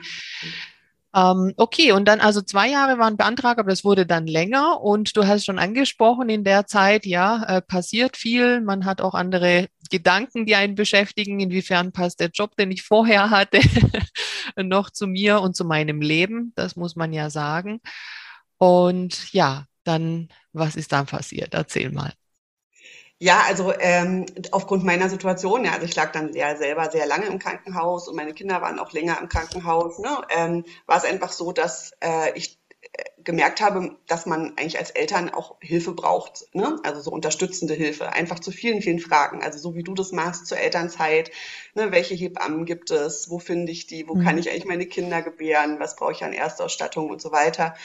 Ähm, 1.13 1.53
okay, 1.58 1.91
und 1.91 2.06
dann 2.06 2.22
also 2.22 2.41
zwei 2.41 2.70
Jahre 2.70 2.98
waren 2.98 3.18
beantragt, 3.18 3.60
aber 3.60 3.70
das 3.70 3.84
wurde 3.84 4.06
dann 4.06 4.27
länger 4.27 4.82
und 4.82 5.15
du 5.18 5.27
hast 5.27 5.46
schon 5.46 5.60
angesprochen, 5.60 6.30
in 6.30 6.46
der 6.46 6.68
Zeit, 6.68 7.06
ja, 7.06 7.44
äh, 7.44 7.62
passiert 7.62 8.15
viel. 8.15 8.62
Man 8.62 8.86
hat 8.86 9.01
auch 9.01 9.13
andere 9.13 9.68
Gedanken, 9.89 10.46
die 10.46 10.56
einen 10.56 10.75
beschäftigen. 10.75 11.41
Inwiefern 11.41 11.91
passt 11.91 12.22
der 12.22 12.30
Job, 12.30 12.56
den 12.56 12.72
ich 12.72 12.84
vorher 12.84 13.30
hatte, 13.30 13.60
noch 14.56 14.89
zu 14.89 15.06
mir 15.08 15.41
und 15.41 15.56
zu 15.56 15.65
meinem 15.65 16.01
Leben? 16.01 16.53
Das 16.56 16.77
muss 16.77 16.96
man 16.96 17.12
ja 17.12 17.30
sagen. 17.30 17.82
Und 18.58 19.34
ja, 19.34 19.65
dann, 19.84 20.30
was 20.53 20.75
ist 20.75 20.91
dann 20.94 21.08
passiert? 21.08 21.53
Erzähl 21.53 21.91
mal. 21.91 22.13
Ja, 23.24 23.44
also 23.48 23.72
ähm, 23.80 24.25
aufgrund 24.50 24.84
meiner 24.84 25.08
Situation, 25.08 25.63
ja, 25.63 25.74
also 25.74 25.86
ich 25.86 25.96
lag 25.96 26.12
dann 26.12 26.34
ja 26.34 26.56
selber 26.56 26.90
sehr 26.90 27.06
lange 27.06 27.28
im 27.28 27.38
Krankenhaus 27.38 28.08
und 28.08 28.16
meine 28.16 28.34
Kinder 28.34 28.63
waren 28.63 28.80
auch 28.80 28.94
länger 28.94 29.20
im 29.22 29.30
Krankenhaus, 29.30 30.00
ne, 30.00 30.10
ähm, 30.36 30.66
war 30.88 30.98
es 30.98 31.04
einfach 31.04 31.32
so, 31.32 31.51
dass 31.51 31.92
äh, 32.04 32.36
ich 32.36 32.58
äh, 32.82 33.04
gemerkt 33.24 33.62
habe, 33.62 33.96
dass 34.08 34.25
man 34.25 34.58
eigentlich 34.58 34.80
als 34.80 34.90
Eltern 34.90 35.30
auch 35.30 35.58
Hilfe 35.62 35.92
braucht, 35.92 36.46
ne? 36.54 36.80
also 36.82 37.00
so 37.00 37.12
unterstützende 37.12 37.75
Hilfe, 37.75 38.12
einfach 38.12 38.40
zu 38.40 38.50
vielen, 38.50 38.82
vielen 38.82 38.98
Fragen. 38.98 39.44
Also 39.44 39.60
so 39.60 39.75
wie 39.75 39.84
du 39.84 39.94
das 39.94 40.12
machst 40.12 40.48
zur 40.48 40.58
Elternzeit, 40.58 41.30
ne? 41.75 41.92
welche 41.92 42.16
Hebammen 42.16 42.66
gibt 42.66 42.90
es, 42.90 43.30
wo 43.30 43.38
finde 43.38 43.72
ich 43.72 43.86
die, 43.86 44.08
wo 44.08 44.16
mhm. 44.16 44.24
kann 44.24 44.40
ich 44.40 44.50
eigentlich 44.50 44.66
meine 44.66 44.88
Kinder 44.88 45.22
gebären, 45.22 45.80
was 45.80 45.96
brauche 45.96 46.13
ich 46.13 46.24
an 46.24 46.34
Erstausstattung 46.34 47.12
und 47.12 47.22
so 47.22 47.32
weiter 47.32 47.75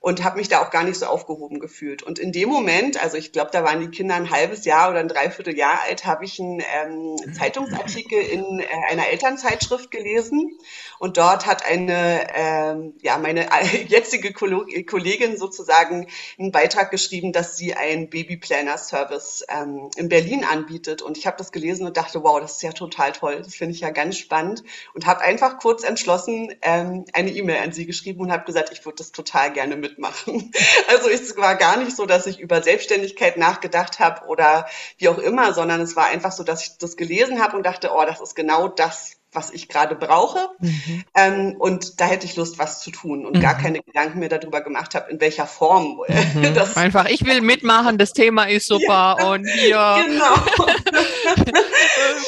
und 0.00 0.24
habe 0.24 0.38
mich 0.38 0.48
da 0.48 0.62
auch 0.62 0.70
gar 0.70 0.82
nicht 0.82 0.98
so 0.98 1.06
aufgehoben 1.06 1.60
gefühlt. 1.60 2.02
Und 2.02 2.18
in 2.18 2.32
dem 2.32 2.48
Moment, 2.48 3.00
also 3.02 3.18
ich 3.18 3.32
glaube, 3.32 3.50
da 3.52 3.62
waren 3.64 3.80
die 3.80 3.88
Kinder 3.88 4.14
ein 4.14 4.30
halbes 4.30 4.64
Jahr 4.64 4.90
oder 4.90 4.98
ein 5.00 5.08
Dreivierteljahr 5.08 5.82
alt, 5.86 6.06
habe 6.06 6.24
ich 6.24 6.40
einen 6.40 6.62
ähm, 6.74 7.34
Zeitungsartikel 7.34 8.18
in 8.18 8.60
äh, 8.60 8.64
einer 8.90 9.08
Elternzeitschrift 9.08 9.90
gelesen 9.90 10.58
und 10.98 11.18
dort 11.18 11.44
hat 11.44 11.66
eine, 11.66 12.26
ähm, 12.34 12.94
ja, 13.02 13.18
meine 13.18 13.48
jetzige 13.88 14.32
Kollegin 14.32 15.36
sozusagen 15.36 16.06
einen 16.38 16.50
Beitrag 16.50 16.90
geschrieben, 16.90 17.32
dass 17.32 17.58
sie 17.58 17.74
einen 17.74 18.08
Babyplanner-Service 18.08 19.44
ähm, 19.48 19.90
in 19.96 20.08
Berlin 20.08 20.44
anbietet. 20.44 21.02
Und 21.02 21.18
ich 21.18 21.26
habe 21.26 21.36
das 21.36 21.52
gelesen 21.52 21.86
und 21.86 21.98
dachte, 21.98 22.22
wow, 22.22 22.40
das 22.40 22.52
ist 22.52 22.62
ja 22.62 22.72
total 22.72 23.12
toll, 23.12 23.42
das 23.42 23.54
finde 23.54 23.74
ich 23.74 23.80
ja 23.80 23.90
ganz 23.90 24.16
spannend 24.16 24.64
und 24.94 25.06
habe 25.06 25.20
einfach 25.20 25.58
kurz 25.58 25.84
entschlossen 25.84 26.54
ähm, 26.62 27.04
eine 27.12 27.30
E-Mail 27.30 27.62
an 27.62 27.72
sie 27.72 27.84
geschrieben 27.84 28.20
und 28.20 28.32
habe 28.32 28.44
gesagt, 28.44 28.70
ich 28.72 28.84
würde 28.86 28.96
das 28.96 29.12
total 29.12 29.52
gerne 29.52 29.76
mit 29.76 29.89
mitmachen. 29.90 30.52
Also 30.88 31.08
es 31.08 31.36
war 31.36 31.54
gar 31.56 31.76
nicht 31.76 31.96
so, 31.96 32.06
dass 32.06 32.26
ich 32.26 32.40
über 32.40 32.62
Selbstständigkeit 32.62 33.36
nachgedacht 33.36 34.00
habe 34.00 34.26
oder 34.26 34.66
wie 34.98 35.08
auch 35.08 35.18
immer, 35.18 35.52
sondern 35.52 35.80
es 35.80 35.94
war 35.94 36.06
einfach 36.06 36.32
so, 36.32 36.42
dass 36.42 36.62
ich 36.62 36.78
das 36.78 36.96
gelesen 36.96 37.40
habe 37.40 37.56
und 37.56 37.64
dachte, 37.64 37.90
oh, 37.94 38.04
das 38.04 38.20
ist 38.20 38.34
genau 38.34 38.68
das, 38.68 39.12
was 39.32 39.50
ich 39.50 39.68
gerade 39.68 39.94
brauche. 39.94 40.48
Mhm. 40.58 41.04
Ähm, 41.14 41.56
und 41.58 42.00
da 42.00 42.06
hätte 42.06 42.26
ich 42.26 42.36
Lust, 42.36 42.58
was 42.58 42.80
zu 42.80 42.90
tun 42.90 43.24
und 43.24 43.36
mhm. 43.36 43.40
gar 43.40 43.56
keine 43.56 43.80
Gedanken 43.80 44.18
mehr 44.18 44.28
darüber 44.28 44.60
gemacht 44.62 44.94
habe, 44.94 45.10
in 45.10 45.20
welcher 45.20 45.46
Form. 45.46 46.00
Mhm. 46.34 46.56
Einfach, 46.76 47.08
ich 47.08 47.24
will 47.24 47.40
mitmachen, 47.40 47.98
das 47.98 48.12
Thema 48.12 48.44
ist 48.44 48.66
super 48.68 49.16
ja, 49.18 49.26
und 49.30 49.46
hier. 49.46 50.04
Genau. 50.06 50.34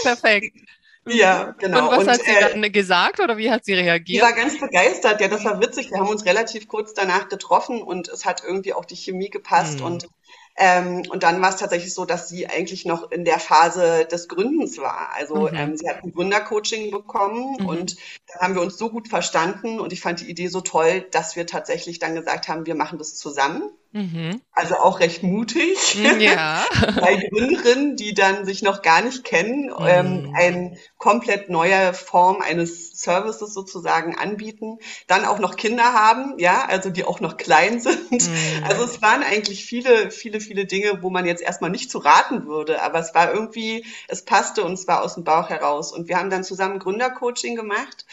Perfekt. 0.03 0.57
Ja, 1.05 1.55
genau. 1.59 1.91
Und 1.91 1.97
was 1.97 1.99
und, 2.05 2.09
hat 2.11 2.23
sie 2.23 2.31
äh, 2.31 2.41
dann 2.41 2.73
gesagt 2.73 3.21
oder 3.21 3.37
wie 3.37 3.51
hat 3.51 3.65
sie 3.65 3.75
reagiert? 3.75 4.21
Sie 4.21 4.25
war 4.25 4.33
ganz 4.33 4.59
begeistert. 4.61 5.21
Ja, 5.21 5.29
das 5.29 5.45
war 5.45 5.61
witzig. 5.61 5.91
Wir 5.91 5.99
haben 5.99 6.09
uns 6.09 6.25
relativ 6.25 6.69
kurz 6.69 6.95
danach 6.95 7.29
getroffen 7.29 7.83
und 7.83 8.09
es 8.09 8.25
hat 8.25 8.43
irgendwie 8.45 8.73
auch 8.73 8.85
die 8.85 8.97
Chemie 8.97 9.29
gepasst 9.29 9.81
hm. 9.81 9.87
und 9.87 10.09
ähm, 10.57 11.03
und 11.09 11.23
dann 11.23 11.41
war 11.41 11.49
es 11.49 11.57
tatsächlich 11.57 11.95
so, 11.95 12.05
dass 12.05 12.29
sie 12.29 12.47
eigentlich 12.47 12.85
noch 12.85 13.11
in 13.11 13.25
der 13.25 13.39
Phase 13.39 14.05
des 14.05 14.29
Gründens 14.29 14.79
war. 14.79 15.11
Also 15.15 15.49
mhm. 15.49 15.55
ähm, 15.55 15.77
sie 15.77 15.89
hat 15.89 16.05
ein 16.05 16.13
Gründercoaching 16.13 16.91
bekommen 16.91 17.57
mhm. 17.59 17.67
und 17.67 17.97
da 18.27 18.41
haben 18.41 18.55
wir 18.55 18.61
uns 18.61 18.77
so 18.77 18.91
gut 18.91 19.09
verstanden 19.09 19.81
und 19.81 19.95
ich 19.95 20.03
fand 20.03 20.21
die 20.21 20.29
Idee 20.29 20.49
so 20.49 20.61
toll, 20.61 21.07
dass 21.11 21.37
wir 21.37 21.47
tatsächlich 21.47 22.01
dann 22.01 22.15
gesagt 22.15 22.49
haben, 22.49 22.67
wir 22.67 22.75
machen 22.75 22.99
das 22.99 23.15
zusammen. 23.15 23.71
Mhm. 23.93 24.41
Also 24.53 24.77
auch 24.77 25.01
recht 25.01 25.23
mutig. 25.23 25.97
Mm, 25.97 26.21
ja. 26.21 26.65
Bei 27.01 27.17
Gründerinnen, 27.17 27.97
die 27.97 28.15
dann 28.15 28.47
sich 28.47 28.63
noch 28.63 28.81
gar 28.81 29.03
nicht 29.03 29.23
kennen, 29.23 29.67
mhm. 29.67 29.87
ähm, 29.87 30.35
eine 30.35 30.77
komplett 30.97 31.51
neue 31.51 31.93
Form 31.93 32.41
eines 32.41 32.93
Services 32.99 33.53
sozusagen 33.53 34.17
anbieten. 34.17 34.79
Dann 35.09 35.27
auch 35.27 35.39
noch 35.39 35.57
Kinder 35.57 35.93
haben, 35.93 36.39
ja, 36.39 36.65
also 36.65 36.89
die 36.89 37.05
auch 37.05 37.21
noch 37.21 37.37
klein 37.37 37.81
sind. 37.81 38.11
Mhm. 38.11 38.65
Also 38.67 38.85
es 38.85 39.03
waren 39.03 39.23
eigentlich 39.23 39.67
viele, 39.67 40.11
viele, 40.11 40.41
viele 40.41 40.65
Dinge, 40.65 41.03
wo 41.03 41.11
man 41.11 41.27
jetzt 41.27 41.43
erstmal 41.43 41.71
nicht 41.71 41.91
zu 41.91 41.99
raten 41.99 42.47
würde. 42.47 42.83
Aber 42.83 42.99
es 42.99 43.15
war 43.15 43.33
irgendwie, 43.33 43.85
es 44.09 44.25
passte 44.25 44.65
und 44.65 44.73
es 44.73 44.89
war 44.89 45.03
aus 45.03 45.15
dem 45.15 45.25
Bauch 45.25 45.51
heraus. 45.51 45.93
Und 45.93 46.09
wir 46.09 46.17
haben 46.19 46.31
dann 46.31 46.45
zusammen 46.45 46.79
Gründercoaching 46.79 47.57
gemacht 47.57 48.07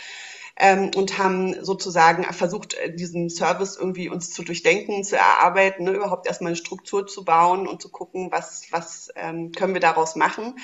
ähm, 0.60 0.92
und 0.96 1.18
haben 1.18 1.64
sozusagen 1.64 2.24
versucht, 2.34 2.76
äh, 2.76 2.94
diesen 2.94 3.30
Service 3.30 3.78
irgendwie 3.78 4.10
uns 4.10 4.32
zu 4.32 4.44
durchdenken, 4.44 5.04
zu 5.04 5.16
erarbeiten, 5.16 5.86
ne, 5.86 5.92
überhaupt 5.92 6.28
erstmal 6.28 6.50
eine 6.50 6.58
Struktur 6.58 7.08
zu 7.08 7.24
bauen 7.24 7.68
und 7.68 7.82
zu 7.82 7.90
gucken, 7.90 8.32
was, 8.32 8.64
was 8.72 9.10
ähm, 9.16 9.52
können 9.54 9.74
wir 9.74 9.82
daraus 9.82 10.16
machen. 10.16 10.56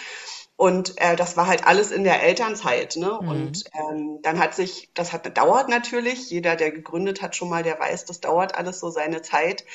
Und 0.58 0.94
äh, 1.02 1.18
das 1.18 1.36
war 1.36 1.48
halt 1.48 1.68
alles 1.68 1.92
in 1.92 2.06
der 2.06 2.24
Elternzeit. 2.24 2.96
Ne? 2.96 3.20
Mhm. 3.22 3.28
Und 3.28 3.64
ähm, 3.74 4.20
dann 4.22 4.40
hat 4.40 4.56
sich, 4.56 4.90
das 4.94 5.12
hat 5.12 5.38
dauert 5.38 5.68
natürlich. 5.68 6.30
Jeder, 6.30 6.56
der 6.56 6.72
gegründet 6.72 7.22
hat, 7.22 7.36
schon 7.36 7.50
mal, 7.50 7.64
der 7.64 7.80
weiß, 7.80 8.06
das 8.06 8.22
dauert 8.22 8.56
alles 8.56 8.80
so 8.80 8.90
seine 8.90 9.22
Zeit. 9.22 9.66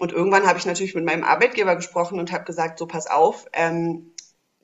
Und 0.00 0.12
irgendwann 0.12 0.46
habe 0.46 0.58
ich 0.58 0.66
natürlich 0.66 0.96
mit 0.96 1.04
meinem 1.04 1.22
Arbeitgeber 1.22 1.76
gesprochen 1.76 2.18
und 2.18 2.32
habe 2.32 2.44
gesagt, 2.44 2.80
so 2.80 2.86
pass 2.86 3.06
auf, 3.06 3.46
ähm, 3.52 4.13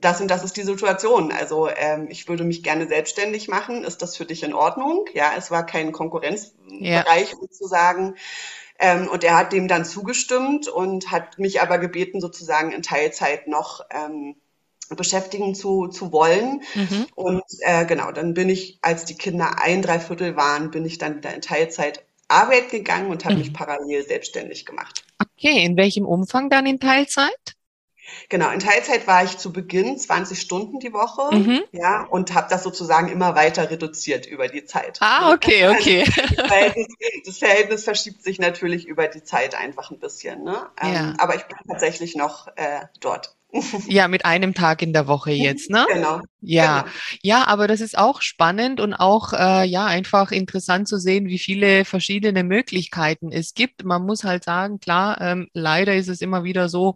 das 0.01 0.21
und 0.21 0.29
das 0.29 0.45
ist 0.45 0.57
die 0.57 0.63
Situation. 0.63 1.33
Also 1.33 1.69
ähm, 1.69 2.09
ich 2.11 2.29
würde 2.29 2.45
mich 2.45 2.63
gerne 2.63 2.87
selbstständig 2.89 3.49
machen. 3.49 3.85
Ist 3.85 4.03
das 4.03 4.17
für 4.17 4.25
dich 4.25 4.43
in 4.43 4.55
Ordnung? 4.55 5.07
Ja, 5.13 5.33
es 5.37 5.51
war 5.51 5.67
kein 5.67 5.93
Konkurrenzbereich 5.93 7.31
ja. 7.31 7.37
sozusagen. 7.41 8.17
Ähm, 8.79 9.09
und 9.09 9.25
er 9.25 9.37
hat 9.37 9.53
dem 9.53 9.69
dann 9.69 9.85
zugestimmt 9.85 10.69
und 10.69 11.11
hat 11.11 11.39
mich 11.39 11.61
aber 11.61 11.79
gebeten, 11.79 12.21
sozusagen 12.21 12.73
in 12.73 12.83
Teilzeit 12.83 13.47
noch 13.47 13.83
ähm, 13.91 14.37
beschäftigen 14.89 15.55
zu, 15.55 15.89
zu 15.89 16.13
wollen. 16.13 16.63
Mhm. 16.75 17.07
Und 17.15 17.45
äh, 17.61 17.85
genau, 17.85 18.11
dann 18.11 18.35
bin 18.35 18.49
ich, 18.49 18.79
als 18.81 19.05
die 19.05 19.17
Kinder 19.17 19.63
ein, 19.63 19.83
dreiviertel 19.83 20.37
waren, 20.37 20.71
bin 20.71 20.85
ich 20.85 20.99
dann 20.99 21.17
wieder 21.17 21.35
in 21.35 21.43
Teilzeit 21.43 22.05
Arbeit 22.29 22.71
gegangen 22.71 23.11
und 23.11 23.25
habe 23.25 23.35
mhm. 23.35 23.41
mich 23.41 23.53
parallel 23.53 24.07
selbstständig 24.07 24.65
gemacht. 24.65 25.05
Okay, 25.19 25.65
in 25.65 25.77
welchem 25.77 26.07
Umfang 26.07 26.49
dann 26.49 26.65
in 26.65 26.79
Teilzeit? 26.79 27.57
Genau, 28.29 28.51
in 28.51 28.61
Teilzeit 28.61 29.07
war 29.07 29.25
ich 29.25 29.39
zu 29.39 29.53
Beginn 29.53 29.99
20 29.99 30.41
Stunden 30.41 30.79
die 30.81 30.93
Woche, 30.93 31.35
mhm. 31.35 31.63
ja, 31.73 32.05
und 32.05 32.35
habe 32.35 32.49
das 32.51 32.63
sozusagen 32.63 33.09
immer 33.09 33.35
weiter 33.35 33.71
reduziert 33.71 34.27
über 34.27 34.49
die 34.49 34.65
Zeit. 34.65 34.99
Ah, 35.01 35.33
okay, 35.33 35.65
also 35.65 35.81
okay. 35.81 36.05
Also 36.05 36.35
das, 36.35 36.47
Verhältnis, 36.47 36.87
das, 37.25 37.39
Verhältnis, 37.39 37.85
verschiebt 37.85 38.23
sich 38.23 38.39
natürlich 38.39 38.87
über 38.87 39.09
die 39.09 39.23
Zeit 39.23 39.55
einfach 39.55 39.91
ein 39.91 39.99
bisschen, 39.99 40.45
ne? 40.45 40.67
Ähm, 40.81 40.95
ja. 40.95 41.15
Aber 41.19 41.35
ich 41.35 41.45
bin 41.45 41.57
tatsächlich 41.69 42.17
noch 42.17 42.49
äh, 42.57 42.87
dort. 43.01 43.37
Ja, 43.89 44.09
mit 44.09 44.25
einem 44.25 44.55
Tag 44.55 44.83
in 44.83 44.93
der 44.93 45.07
Woche 45.07 45.33
jetzt, 45.33 45.71
ne? 45.71 45.85
Genau. 45.93 46.21
Ja, 46.43 46.83
genau. 46.83 46.93
ja, 47.23 47.47
aber 47.49 47.67
das 47.67 47.81
ist 47.81 47.99
auch 47.99 48.23
spannend 48.23 48.81
und 48.81 48.95
auch 48.95 49.33
äh, 49.33 49.65
ja 49.65 49.87
einfach 49.87 50.31
interessant 50.31 50.89
zu 50.89 50.99
sehen, 50.99 51.27
wie 51.27 51.39
viele 51.39 51.85
verschiedene 51.85 52.45
Möglichkeiten 52.45 53.31
es 53.33 53.55
gibt. 53.55 53.85
Man 53.85 54.07
muss 54.07 54.25
halt 54.25 54.45
sagen, 54.45 54.81
klar, 54.81 55.21
ähm, 55.21 55.49
leider 55.53 55.95
ist 55.97 56.09
es 56.09 56.21
immer 56.21 56.45
wieder 56.45 56.69
so, 56.69 56.95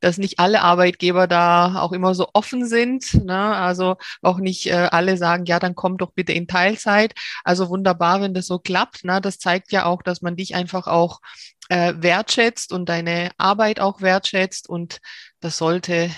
dass 0.00 0.16
nicht 0.16 0.38
alle 0.38 0.62
Arbeitgeber 0.62 1.26
da 1.26 1.80
auch 1.80 1.92
immer 1.92 2.14
so 2.14 2.28
offen 2.32 2.66
sind. 2.66 3.12
Ne? 3.24 3.36
Also 3.36 3.96
auch 4.22 4.38
nicht 4.38 4.66
äh, 4.66 4.88
alle 4.90 5.16
sagen, 5.16 5.44
ja, 5.46 5.58
dann 5.58 5.74
komm 5.74 5.98
doch 5.98 6.12
bitte 6.12 6.32
in 6.32 6.46
Teilzeit. 6.46 7.14
Also 7.44 7.68
wunderbar, 7.68 8.20
wenn 8.20 8.34
das 8.34 8.46
so 8.46 8.58
klappt. 8.58 9.04
Ne? 9.04 9.20
Das 9.20 9.38
zeigt 9.38 9.72
ja 9.72 9.84
auch, 9.84 10.02
dass 10.02 10.22
man 10.22 10.36
dich 10.36 10.54
einfach 10.54 10.86
auch 10.86 11.20
äh, 11.68 11.94
wertschätzt 11.96 12.72
und 12.72 12.88
deine 12.88 13.30
Arbeit 13.38 13.80
auch 13.80 14.00
wertschätzt 14.00 14.68
und 14.68 15.00
das 15.40 15.58
sollte 15.58 16.10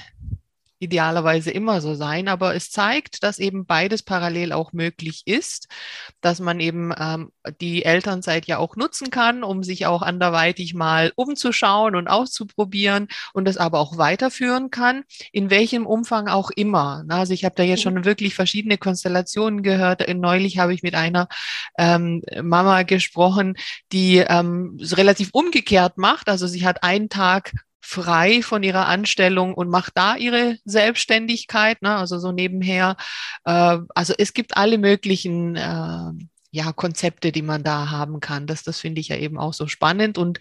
idealerweise 0.79 1.51
immer 1.51 1.81
so 1.81 1.95
sein, 1.95 2.29
aber 2.29 2.55
es 2.55 2.71
zeigt, 2.71 3.23
dass 3.23 3.39
eben 3.39 3.67
beides 3.67 4.03
parallel 4.03 4.53
auch 4.53 4.73
möglich 4.73 5.23
ist, 5.27 5.69
dass 6.21 6.41
man 6.41 6.61
eben 6.61 6.93
ähm, 6.99 7.33
die 7.61 7.85
Elternzeit 7.85 8.47
ja 8.47 8.59
auch 8.59 8.77
nutzen 8.77 9.11
kann, 9.11 9.43
um 9.43 9.63
sich 9.63 9.87
auch 9.87 10.03
anderweitig 10.03 10.75
mal 10.75 11.13
umzuschauen 11.17 11.97
und 11.97 12.09
auszuprobieren 12.09 13.09
und 13.33 13.47
das 13.47 13.57
aber 13.57 13.81
auch 13.81 13.99
weiterführen 13.99 14.71
kann, 14.71 15.05
in 15.33 15.51
welchem 15.51 15.87
Umfang 15.87 16.29
auch 16.29 16.51
immer. 16.51 17.05
Also 17.09 17.33
ich 17.33 17.45
habe 17.45 17.55
da 17.57 17.63
jetzt 17.63 17.83
schon 17.83 18.05
wirklich 18.05 18.35
verschiedene 18.35 18.79
Konstellationen 18.79 19.63
gehört. 19.63 20.07
Neulich 20.15 20.59
habe 20.59 20.75
ich 20.75 20.83
mit 20.83 20.95
einer 20.95 21.29
ähm, 21.77 22.23
Mama 22.43 22.83
gesprochen, 22.83 23.57
die 23.93 24.19
ähm, 24.19 24.79
relativ 24.81 25.31
umgekehrt 25.33 25.99
macht. 25.99 26.29
Also 26.29 26.47
sie 26.47 26.65
hat 26.65 26.83
einen 26.83 27.09
Tag 27.09 27.53
frei 27.81 28.43
von 28.43 28.63
ihrer 28.63 28.87
Anstellung 28.87 29.55
und 29.55 29.71
macht 29.71 29.93
da 29.97 30.17
ihre 30.17 30.59
Selbstständigkeit, 30.65 31.83
ne? 31.83 31.97
also 31.97 32.19
so 32.19 32.33
nebenher. 32.33 32.97
Äh, 33.45 33.79
also 33.95 34.15
es 34.19 34.33
gibt 34.33 34.57
alle 34.57 34.79
möglichen 34.79 35.57
äh, 35.57 36.13
ja, 36.51 36.73
Konzepte, 36.73 37.31
die 37.31 37.43
man 37.43 37.63
da 37.63 37.91
haben 37.91 38.21
kann. 38.21 38.47
Das, 38.47 38.63
das 38.63 38.81
finde 38.81 39.01
ich 39.01 39.09
ja 39.09 39.17
eben 39.17 39.39
auch 39.39 39.53
so 39.53 39.67
spannend 39.67 40.17
und 40.17 40.39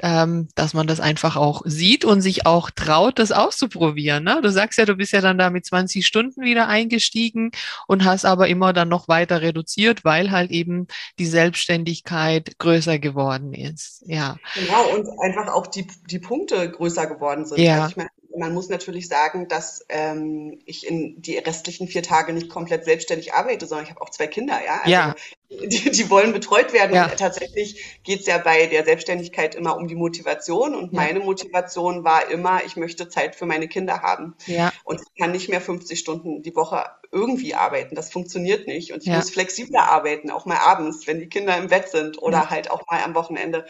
ähm, 0.00 0.48
dass 0.54 0.72
man 0.72 0.86
das 0.86 1.00
einfach 1.00 1.36
auch 1.36 1.62
sieht 1.64 2.04
und 2.04 2.20
sich 2.20 2.46
auch 2.46 2.70
traut, 2.70 3.18
das 3.18 3.32
auszuprobieren. 3.32 4.24
Ne? 4.24 4.40
Du 4.42 4.50
sagst 4.50 4.78
ja, 4.78 4.84
du 4.84 4.94
bist 4.94 5.12
ja 5.12 5.20
dann 5.20 5.38
da 5.38 5.50
mit 5.50 5.66
20 5.66 6.06
Stunden 6.06 6.42
wieder 6.42 6.68
eingestiegen 6.68 7.50
und 7.88 8.04
hast 8.04 8.24
aber 8.24 8.48
immer 8.48 8.72
dann 8.72 8.88
noch 8.88 9.08
weiter 9.08 9.42
reduziert, 9.42 10.04
weil 10.04 10.30
halt 10.30 10.50
eben 10.50 10.86
die 11.18 11.26
Selbstständigkeit 11.26 12.58
größer 12.58 12.98
geworden 12.98 13.52
ist. 13.52 14.04
Ja. 14.06 14.36
Genau, 14.54 14.94
und 14.94 15.08
einfach 15.20 15.52
auch 15.52 15.66
die, 15.66 15.86
die 16.08 16.20
Punkte 16.20 16.70
größer 16.70 17.06
geworden 17.06 17.46
sind. 17.46 17.58
Ja. 17.58 17.82
Also 17.82 17.90
ich 17.90 17.96
meine, 17.96 18.10
man 18.36 18.54
muss 18.54 18.68
natürlich 18.68 19.08
sagen, 19.08 19.48
dass 19.48 19.84
ähm, 19.88 20.60
ich 20.64 20.86
in 20.86 21.20
die 21.20 21.38
restlichen 21.38 21.88
vier 21.88 22.02
Tage 22.02 22.32
nicht 22.32 22.48
komplett 22.48 22.84
selbstständig 22.84 23.34
arbeite, 23.34 23.66
sondern 23.66 23.84
ich 23.84 23.90
habe 23.90 24.00
auch 24.00 24.10
zwei 24.10 24.26
Kinder, 24.26 24.58
ja. 24.64 24.78
Also 24.78 24.90
ja. 24.90 25.14
Die, 25.50 25.90
die 25.90 26.10
wollen 26.10 26.32
betreut 26.32 26.74
werden. 26.74 26.94
Ja. 26.94 27.08
Tatsächlich 27.08 28.00
geht 28.02 28.20
es 28.20 28.26
ja 28.26 28.36
bei 28.36 28.66
der 28.66 28.84
Selbstständigkeit 28.84 29.54
immer 29.54 29.76
um 29.76 29.88
die 29.88 29.94
Motivation. 29.94 30.74
Und 30.74 30.92
ja. 30.92 31.00
meine 31.00 31.20
Motivation 31.20 32.04
war 32.04 32.30
immer, 32.30 32.64
ich 32.66 32.76
möchte 32.76 33.08
Zeit 33.08 33.34
für 33.34 33.46
meine 33.46 33.66
Kinder 33.66 34.02
haben. 34.02 34.34
Ja. 34.46 34.72
Und 34.84 35.00
ich 35.00 35.20
kann 35.20 35.32
nicht 35.32 35.48
mehr 35.48 35.62
50 35.62 35.98
Stunden 35.98 36.42
die 36.42 36.54
Woche 36.54 36.84
irgendwie 37.10 37.54
arbeiten. 37.54 37.94
Das 37.94 38.10
funktioniert 38.10 38.66
nicht. 38.66 38.92
Und 38.92 39.02
ich 39.02 39.08
muss 39.08 39.30
flexibler 39.30 39.90
arbeiten, 39.90 40.30
auch 40.30 40.44
mal 40.44 40.58
abends, 40.58 41.06
wenn 41.06 41.18
die 41.18 41.28
Kinder 41.28 41.56
im 41.56 41.68
Bett 41.68 41.88
sind 41.88 42.20
oder 42.20 42.50
halt 42.50 42.70
auch 42.70 42.86
mal 42.90 43.02
am 43.02 43.14
Wochenende. 43.14 43.64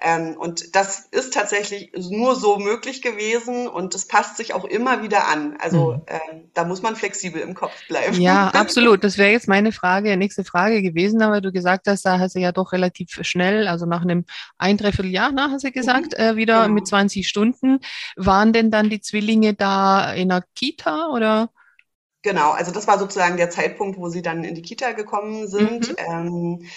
Ähm, 0.00 0.36
und 0.38 0.76
das 0.76 1.08
ist 1.10 1.34
tatsächlich 1.34 1.90
nur 1.96 2.36
so 2.36 2.58
möglich 2.58 3.02
gewesen 3.02 3.66
und 3.66 3.94
das 3.94 4.06
passt 4.06 4.36
sich 4.36 4.54
auch 4.54 4.64
immer 4.64 5.02
wieder 5.02 5.26
an. 5.26 5.56
Also 5.58 5.94
mhm. 5.94 6.02
ähm, 6.06 6.50
da 6.54 6.64
muss 6.64 6.82
man 6.82 6.94
flexibel 6.94 7.42
im 7.42 7.54
Kopf 7.54 7.72
bleiben. 7.88 8.20
Ja, 8.20 8.48
absolut. 8.54 9.02
Das 9.02 9.18
wäre 9.18 9.32
jetzt 9.32 9.48
meine 9.48 9.72
Frage, 9.72 10.16
nächste 10.16 10.44
Frage 10.44 10.82
gewesen, 10.82 11.17
aber 11.22 11.40
du 11.40 11.52
gesagt 11.52 11.86
hast, 11.86 12.04
da 12.04 12.18
hast 12.18 12.34
du 12.34 12.40
ja 12.40 12.52
doch 12.52 12.72
relativ 12.72 13.18
schnell, 13.22 13.68
also 13.68 13.86
nach 13.86 14.02
einem 14.02 14.24
ein, 14.58 14.76
dreiviertel 14.76 15.10
Jahr, 15.10 15.32
nach 15.32 15.50
hast 15.50 15.64
du 15.64 15.72
gesagt, 15.72 16.18
mhm. 16.18 16.24
äh, 16.24 16.36
wieder 16.36 16.62
genau. 16.62 16.74
mit 16.74 16.86
20 16.86 17.28
Stunden. 17.28 17.80
Waren 18.16 18.52
denn 18.52 18.70
dann 18.70 18.90
die 18.90 19.00
Zwillinge 19.00 19.54
da 19.54 20.12
in 20.12 20.28
der 20.28 20.44
Kita 20.54 21.08
oder? 21.08 21.50
Genau, 22.22 22.50
also 22.50 22.72
das 22.72 22.86
war 22.86 22.98
sozusagen 22.98 23.36
der 23.36 23.50
Zeitpunkt, 23.50 23.98
wo 23.98 24.08
sie 24.08 24.22
dann 24.22 24.44
in 24.44 24.54
die 24.54 24.62
Kita 24.62 24.92
gekommen 24.92 25.46
sind. 25.46 25.90
Mhm. 25.90 25.96
Ähm, 25.98 26.68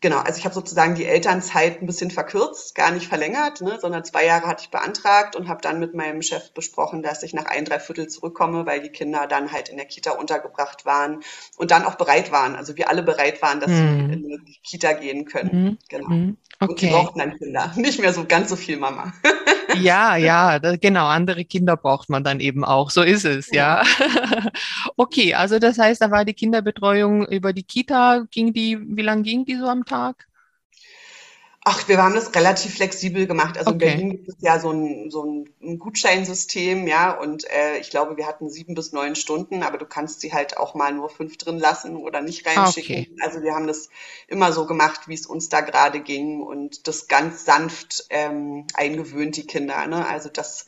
genau, 0.00 0.18
also 0.18 0.38
ich 0.38 0.44
habe 0.44 0.54
sozusagen 0.54 0.94
die 0.94 1.04
Elternzeit 1.04 1.80
ein 1.80 1.86
bisschen 1.86 2.10
verkürzt, 2.10 2.74
gar 2.74 2.90
nicht 2.90 3.06
verlängert, 3.06 3.60
ne, 3.60 3.78
sondern 3.80 4.04
zwei 4.04 4.24
Jahre 4.26 4.46
hatte 4.46 4.64
ich 4.64 4.70
beantragt 4.70 5.36
und 5.36 5.48
habe 5.48 5.60
dann 5.60 5.80
mit 5.80 5.94
meinem 5.94 6.22
Chef 6.22 6.52
besprochen, 6.52 7.02
dass 7.02 7.22
ich 7.22 7.34
nach 7.34 7.46
ein, 7.46 7.64
drei 7.64 7.78
Viertel 7.78 8.08
zurückkomme, 8.08 8.66
weil 8.66 8.80
die 8.80 8.90
Kinder 8.90 9.26
dann 9.26 9.52
halt 9.52 9.68
in 9.68 9.76
der 9.76 9.86
Kita 9.86 10.12
untergebracht 10.12 10.84
waren 10.84 11.20
und 11.56 11.70
dann 11.70 11.84
auch 11.84 11.96
bereit 11.96 12.32
waren, 12.32 12.56
also 12.56 12.76
wir 12.76 12.88
alle 12.88 13.02
bereit 13.02 13.42
waren, 13.42 13.60
dass 13.60 13.70
mhm. 13.70 14.08
sie 14.08 14.14
in 14.14 14.44
die 14.44 14.58
Kita 14.62 14.92
gehen 14.92 15.24
können. 15.24 15.64
Mhm. 15.64 15.78
Genau. 15.88 16.08
Mhm. 16.08 16.36
Okay. 16.60 16.70
Und 16.70 16.80
sie 16.80 16.90
brauchten 16.90 17.18
dann 17.18 17.38
Kinder, 17.38 17.72
nicht 17.76 18.00
mehr 18.00 18.12
so 18.12 18.24
ganz 18.24 18.48
so 18.48 18.56
viel 18.56 18.76
Mama. 18.76 19.12
Ja, 19.80 20.16
ja, 20.16 20.58
das, 20.58 20.78
genau, 20.80 21.06
andere 21.06 21.44
Kinder 21.44 21.76
braucht 21.76 22.08
man 22.08 22.24
dann 22.24 22.40
eben 22.40 22.64
auch. 22.64 22.90
So 22.90 23.02
ist 23.02 23.24
es, 23.24 23.50
ja. 23.50 23.82
ja. 23.82 24.50
okay, 24.96 25.34
also 25.34 25.58
das 25.58 25.78
heißt, 25.78 26.00
da 26.00 26.10
war 26.10 26.24
die 26.24 26.34
Kinderbetreuung 26.34 27.26
über 27.26 27.52
die 27.52 27.62
Kita, 27.62 28.24
ging 28.30 28.52
die, 28.52 28.78
wie 28.80 29.02
lange 29.02 29.22
ging 29.22 29.44
die 29.44 29.56
so 29.56 29.66
am 29.66 29.84
Tag? 29.84 30.26
Ach, 31.64 31.86
wir 31.86 32.02
haben 32.02 32.14
das 32.14 32.34
relativ 32.34 32.74
flexibel 32.74 33.28
gemacht. 33.28 33.56
Also 33.56 33.70
okay. 33.70 33.84
in 33.84 33.90
Berlin 33.90 34.10
gibt 34.10 34.28
es 34.28 34.34
ja 34.40 34.58
so 34.58 34.72
ein, 34.72 35.10
so 35.12 35.46
ein 35.62 35.78
Gutscheinsystem, 35.78 36.88
ja, 36.88 37.12
und 37.12 37.48
äh, 37.48 37.78
ich 37.78 37.90
glaube, 37.90 38.16
wir 38.16 38.26
hatten 38.26 38.50
sieben 38.50 38.74
bis 38.74 38.90
neun 38.90 39.14
Stunden, 39.14 39.62
aber 39.62 39.78
du 39.78 39.86
kannst 39.86 40.20
sie 40.22 40.32
halt 40.32 40.56
auch 40.56 40.74
mal 40.74 40.92
nur 40.92 41.08
fünf 41.08 41.36
drin 41.36 41.58
lassen 41.58 41.96
oder 41.96 42.20
nicht 42.20 42.44
reinschicken. 42.44 42.96
Okay. 42.96 43.16
Also 43.20 43.42
wir 43.42 43.54
haben 43.54 43.68
das 43.68 43.90
immer 44.26 44.52
so 44.52 44.66
gemacht, 44.66 45.06
wie 45.06 45.14
es 45.14 45.24
uns 45.26 45.50
da 45.50 45.60
gerade 45.60 46.00
ging 46.00 46.42
und 46.42 46.88
das 46.88 47.06
ganz 47.06 47.44
sanft 47.44 48.06
ähm, 48.10 48.66
eingewöhnt, 48.74 49.36
die 49.36 49.46
Kinder. 49.46 49.86
Ne? 49.86 50.04
Also 50.04 50.30
das 50.30 50.66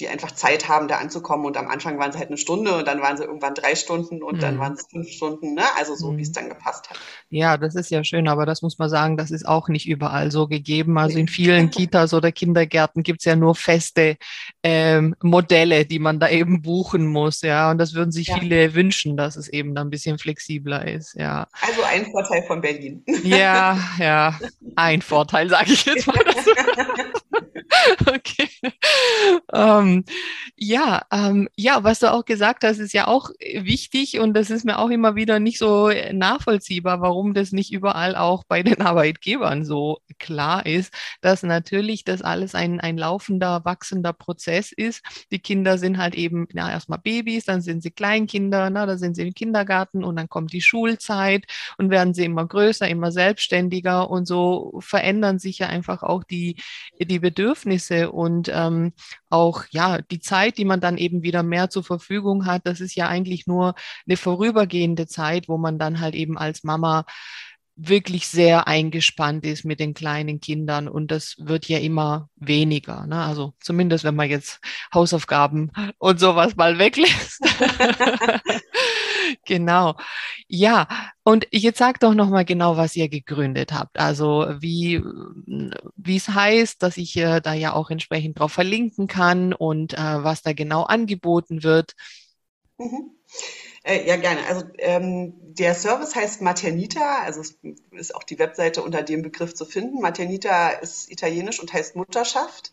die 0.00 0.08
einfach 0.08 0.32
Zeit 0.32 0.68
haben, 0.68 0.88
da 0.88 0.98
anzukommen. 0.98 1.46
Und 1.46 1.56
am 1.56 1.68
Anfang 1.68 1.98
waren 1.98 2.10
sie 2.10 2.18
halt 2.18 2.28
eine 2.28 2.36
Stunde 2.36 2.76
und 2.76 2.86
dann 2.86 3.00
waren 3.00 3.16
sie 3.16 3.24
irgendwann 3.24 3.54
drei 3.54 3.76
Stunden 3.76 4.22
und 4.22 4.36
mhm. 4.36 4.40
dann 4.40 4.58
waren 4.58 4.72
es 4.72 4.86
fünf 4.90 5.08
Stunden, 5.08 5.54
ne? 5.54 5.62
Also 5.78 5.94
so, 5.94 6.10
mhm. 6.10 6.18
wie 6.18 6.22
es 6.22 6.32
dann 6.32 6.48
gepasst 6.48 6.90
hat. 6.90 6.98
Ja, 7.28 7.56
das 7.56 7.76
ist 7.76 7.90
ja 7.90 8.02
schön, 8.02 8.26
aber 8.26 8.44
das 8.44 8.62
muss 8.62 8.78
man 8.78 8.88
sagen, 8.88 9.16
das 9.16 9.30
ist 9.30 9.46
auch 9.46 9.68
nicht 9.68 9.88
überall 9.88 10.32
so 10.32 10.48
gegeben. 10.48 10.98
Also 10.98 11.18
in 11.18 11.28
vielen 11.28 11.70
Kitas 11.70 12.12
oder 12.12 12.32
Kindergärten 12.32 13.04
gibt 13.04 13.20
es 13.20 13.24
ja 13.24 13.36
nur 13.36 13.54
feste 13.54 14.16
ähm, 14.64 15.14
Modelle, 15.22 15.86
die 15.86 16.00
man 16.00 16.18
da 16.18 16.28
eben 16.28 16.62
buchen 16.62 17.06
muss, 17.06 17.42
ja. 17.42 17.70
Und 17.70 17.78
das 17.78 17.94
würden 17.94 18.10
sich 18.10 18.28
ja. 18.28 18.38
viele 18.38 18.74
wünschen, 18.74 19.16
dass 19.16 19.36
es 19.36 19.48
eben 19.48 19.74
dann 19.74 19.88
ein 19.88 19.90
bisschen 19.90 20.18
flexibler 20.18 20.86
ist, 20.88 21.14
ja. 21.14 21.46
Also 21.60 21.82
ein 21.84 22.06
Vorteil 22.10 22.42
von 22.44 22.60
Berlin. 22.60 23.04
Ja, 23.22 23.78
ja, 23.98 24.38
ein 24.74 25.02
Vorteil, 25.02 25.48
sage 25.48 25.72
ich 25.72 25.84
jetzt 25.84 26.08
mal. 26.08 26.16
okay. 28.06 28.48
Ähm, 29.84 30.04
ja, 30.56 31.02
ähm, 31.12 31.48
ja, 31.56 31.84
was 31.84 32.00
du 32.00 32.12
auch 32.12 32.24
gesagt 32.24 32.64
hast, 32.64 32.78
ist 32.78 32.92
ja 32.92 33.06
auch 33.06 33.30
wichtig 33.40 34.18
und 34.20 34.34
das 34.34 34.50
ist 34.50 34.64
mir 34.64 34.78
auch 34.78 34.90
immer 34.90 35.14
wieder 35.14 35.40
nicht 35.40 35.58
so 35.58 35.90
nachvollziehbar, 36.12 37.00
warum 37.00 37.34
das 37.34 37.52
nicht 37.52 37.72
überall 37.72 38.16
auch 38.16 38.44
bei 38.44 38.62
den 38.62 38.80
Arbeitgebern 38.80 39.64
so 39.64 39.98
klar 40.18 40.66
ist, 40.66 40.92
dass 41.20 41.42
natürlich 41.42 42.04
das 42.04 42.22
alles 42.22 42.54
ein, 42.54 42.80
ein 42.80 42.96
laufender, 42.96 43.64
wachsender 43.64 44.12
Prozess 44.12 44.72
ist. 44.72 45.02
Die 45.32 45.38
Kinder 45.38 45.78
sind 45.78 45.98
halt 45.98 46.14
eben 46.14 46.46
ja, 46.52 46.70
erstmal 46.70 46.98
Babys, 46.98 47.44
dann 47.44 47.60
sind 47.60 47.82
sie 47.82 47.90
Kleinkinder, 47.90 48.70
na, 48.70 48.86
dann 48.86 48.98
sind 48.98 49.16
sie 49.16 49.22
im 49.22 49.34
Kindergarten 49.34 50.04
und 50.04 50.16
dann 50.16 50.28
kommt 50.28 50.52
die 50.52 50.62
Schulzeit 50.62 51.44
und 51.78 51.90
werden 51.90 52.14
sie 52.14 52.24
immer 52.24 52.46
größer, 52.46 52.88
immer 52.88 53.12
selbstständiger 53.12 54.10
und 54.10 54.26
so 54.26 54.78
verändern 54.80 55.38
sich 55.38 55.58
ja 55.58 55.68
einfach 55.68 56.02
auch 56.02 56.24
die, 56.24 56.56
die 57.00 57.18
Bedürfnisse 57.18 58.12
und 58.12 58.50
ähm, 58.52 58.92
auch 59.34 59.64
ja 59.74 60.00
die 60.00 60.20
Zeit, 60.20 60.56
die 60.58 60.64
man 60.64 60.80
dann 60.80 60.96
eben 60.96 61.22
wieder 61.22 61.42
mehr 61.42 61.68
zur 61.68 61.84
Verfügung 61.84 62.46
hat, 62.46 62.62
das 62.64 62.80
ist 62.80 62.94
ja 62.94 63.08
eigentlich 63.08 63.46
nur 63.46 63.74
eine 64.06 64.16
vorübergehende 64.16 65.06
Zeit, 65.06 65.48
wo 65.48 65.58
man 65.58 65.78
dann 65.78 66.00
halt 66.00 66.14
eben 66.14 66.38
als 66.38 66.64
Mama 66.64 67.04
wirklich 67.76 68.28
sehr 68.28 68.68
eingespannt 68.68 69.44
ist 69.44 69.64
mit 69.64 69.80
den 69.80 69.94
kleinen 69.94 70.40
Kindern 70.40 70.88
und 70.88 71.10
das 71.10 71.36
wird 71.38 71.68
ja 71.68 71.78
immer 71.78 72.28
weniger. 72.36 73.06
Ne? 73.06 73.20
Also 73.20 73.54
zumindest 73.60 74.04
wenn 74.04 74.14
man 74.14 74.30
jetzt 74.30 74.60
Hausaufgaben 74.92 75.72
und 75.98 76.20
sowas 76.20 76.56
mal 76.56 76.78
weglässt. 76.78 77.40
genau. 79.46 79.96
Ja, 80.46 80.86
und 81.24 81.48
jetzt 81.50 81.78
sag 81.78 81.98
doch 82.00 82.14
nochmal 82.14 82.44
genau, 82.44 82.76
was 82.76 82.94
ihr 82.94 83.08
gegründet 83.08 83.72
habt. 83.72 83.98
Also 83.98 84.46
wie, 84.58 85.02
es 86.06 86.28
heißt, 86.28 86.82
dass 86.82 86.96
ich 86.96 87.16
äh, 87.16 87.40
da 87.40 87.54
ja 87.54 87.72
auch 87.72 87.90
entsprechend 87.90 88.38
drauf 88.38 88.52
verlinken 88.52 89.08
kann 89.08 89.52
und 89.52 89.94
äh, 89.94 90.24
was 90.24 90.42
da 90.42 90.52
genau 90.52 90.84
angeboten 90.84 91.62
wird. 91.62 91.94
Mhm. 92.78 93.10
Äh, 93.84 94.06
ja, 94.08 94.16
gerne. 94.16 94.46
Also 94.46 94.64
ähm, 94.78 95.34
der 95.54 95.74
Service 95.74 96.14
heißt 96.14 96.40
Maternita, 96.40 97.22
also 97.22 97.42
es 97.42 97.58
ist 97.92 98.14
auch 98.14 98.22
die 98.22 98.38
Webseite 98.38 98.82
unter 98.82 99.02
dem 99.02 99.20
Begriff 99.20 99.54
zu 99.54 99.66
finden. 99.66 100.00
Maternita 100.00 100.70
ist 100.70 101.12
italienisch 101.12 101.60
und 101.60 101.72
heißt 101.72 101.94
Mutterschaft. 101.94 102.72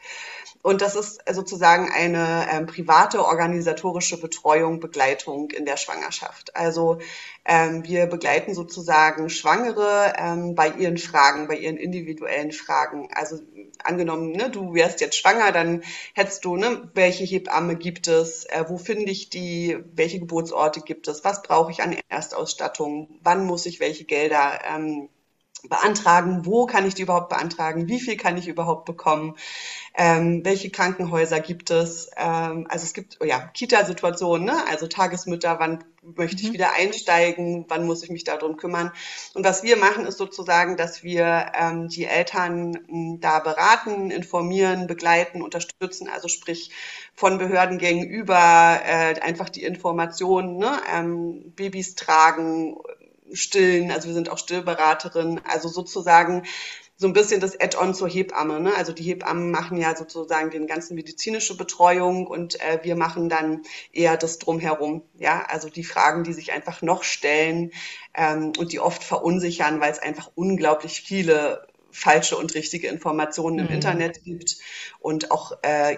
Und 0.64 0.82
das 0.82 0.96
ist 0.96 1.20
sozusagen 1.30 1.92
eine 1.92 2.48
ähm, 2.50 2.66
private 2.66 3.26
organisatorische 3.26 4.22
Betreuung, 4.22 4.80
Begleitung 4.80 5.52
in 5.52 5.66
der 5.66 5.76
Schwangerschaft. 5.76 6.56
Also 6.56 7.00
ähm, 7.46 7.84
wir 7.86 8.06
begleiten 8.06 8.54
sozusagen 8.54 9.30
Schwangere 9.30 10.14
ähm, 10.18 10.56
bei 10.56 10.70
ihren 10.70 10.98
Fragen, 10.98 11.48
bei 11.48 11.56
ihren 11.56 11.78
individuellen 11.78 12.52
Fragen. 12.52 13.10
Also 13.14 13.40
angenommen, 13.84 14.32
ne, 14.32 14.50
du 14.50 14.74
wärst 14.74 15.02
jetzt 15.02 15.18
schwanger, 15.18 15.52
dann 15.52 15.84
hättest 16.14 16.46
du, 16.46 16.56
ne, 16.56 16.90
welche 16.94 17.24
Hebamme 17.24 17.76
gibt 17.76 18.08
es, 18.08 18.46
äh, 18.46 18.66
wo 18.68 18.78
finde 18.78 19.12
ich 19.12 19.30
die, 19.30 19.78
welche 19.94 20.20
Geburtsorte 20.20 20.82
gibt 20.82 21.08
es, 21.08 21.24
was 21.24 21.42
brauche 21.42 21.72
ich 21.72 21.82
an 21.82 21.98
Erstausstattung, 22.10 23.20
wann 23.24 23.46
muss 23.46 23.66
ich 23.66 23.80
welche 23.80 24.06
Gelder 24.06 24.60
ähm, 24.70 25.10
beantragen, 25.70 26.46
wo 26.46 26.66
kann 26.66 26.88
ich 26.88 26.96
die 26.96 27.04
überhaupt 27.04 27.30
beantragen, 27.30 27.88
wie 27.88 28.00
viel 28.00 28.18
kann 28.18 28.38
ich 28.38 28.48
überhaupt 28.48 28.86
bekommen, 28.86 29.36
ähm, 29.94 30.44
welche 30.44 30.70
Krankenhäuser 30.70 31.40
gibt 31.40 31.70
es, 31.70 32.10
ähm, 32.18 32.66
also 32.70 32.86
es 32.86 32.94
gibt 32.94 33.18
oh 33.22 33.26
ja 33.26 33.40
Kita-Situationen, 33.40 34.46
ne? 34.46 34.66
also 34.70 34.88
Tagesmütter, 34.88 35.60
wann 35.60 35.84
möchte 36.02 36.42
ich 36.42 36.50
mhm. 36.50 36.54
wieder 36.54 36.74
einsteigen, 36.74 37.66
wann 37.68 37.86
muss 37.86 38.04
ich 38.04 38.10
mich 38.10 38.24
darum 38.24 38.58
kümmern. 38.58 38.92
Und 39.34 39.46
was 39.46 39.64
wir 39.64 39.78
machen, 39.78 40.06
ist 40.06 40.18
sozusagen, 40.18 40.78
dass 40.78 41.04
wir 41.04 41.52
ähm, 41.54 41.90
die 41.90 42.06
Eltern 42.06 42.76
m, 42.88 43.20
da 43.20 43.40
beraten, 43.40 44.10
informieren, 44.10 44.88
begleiten, 44.88 45.42
unterstützen, 45.42 46.08
also 46.08 46.28
sprich 46.28 46.72
von 47.14 47.38
Behördengängen 47.38 48.08
über 48.08 48.80
äh, 48.84 49.20
einfach 49.20 49.50
die 49.50 49.64
Informationen, 49.64 50.58
ne? 50.58 50.82
ähm, 50.92 51.54
Babys 51.56 51.96
tragen, 51.96 52.78
stillen, 53.34 53.92
also 53.92 54.08
wir 54.08 54.14
sind 54.14 54.30
auch 54.30 54.38
Stillberaterin, 54.38 55.42
also 55.46 55.68
sozusagen 55.68 56.44
so 57.02 57.08
ein 57.08 57.14
bisschen 57.14 57.42
das 57.42 57.60
Add-on 57.60 57.96
zur 57.96 58.08
Hebamme. 58.08 58.60
Ne? 58.60 58.76
Also 58.76 58.94
die 58.94 59.04
Hebammen 59.04 59.50
machen 59.50 59.78
ja 59.78 59.96
sozusagen 59.96 60.52
den 60.52 60.68
ganzen 60.68 60.94
medizinische 60.94 61.58
Betreuung 61.58 62.28
und 62.28 62.62
äh, 62.62 62.80
wir 62.84 62.96
machen 62.96 63.28
dann 63.28 63.64
eher 63.92 64.18
das 64.18 64.38
drumherum. 64.38 65.02
Ja, 65.18 65.44
also 65.48 65.70
die 65.70 65.84
Fragen, 65.84 66.24
die 66.24 66.34
sich 66.34 66.52
einfach 66.52 66.84
noch 66.84 67.04
stellen 67.04 67.72
ähm, 68.14 68.54
und 68.60 68.72
die 68.72 68.80
oft 68.80 69.04
verunsichern, 69.04 69.82
weil 69.82 69.92
es 69.92 70.00
einfach 70.00 70.30
unglaublich 70.36 71.02
viele 71.02 71.68
falsche 71.90 72.38
und 72.38 72.54
richtige 72.54 72.88
Informationen 72.88 73.60
im 73.60 73.66
mhm. 73.66 73.74
Internet 73.74 74.24
gibt 74.24 74.58
und 75.00 75.32
auch 75.32 75.58
äh, 75.64 75.98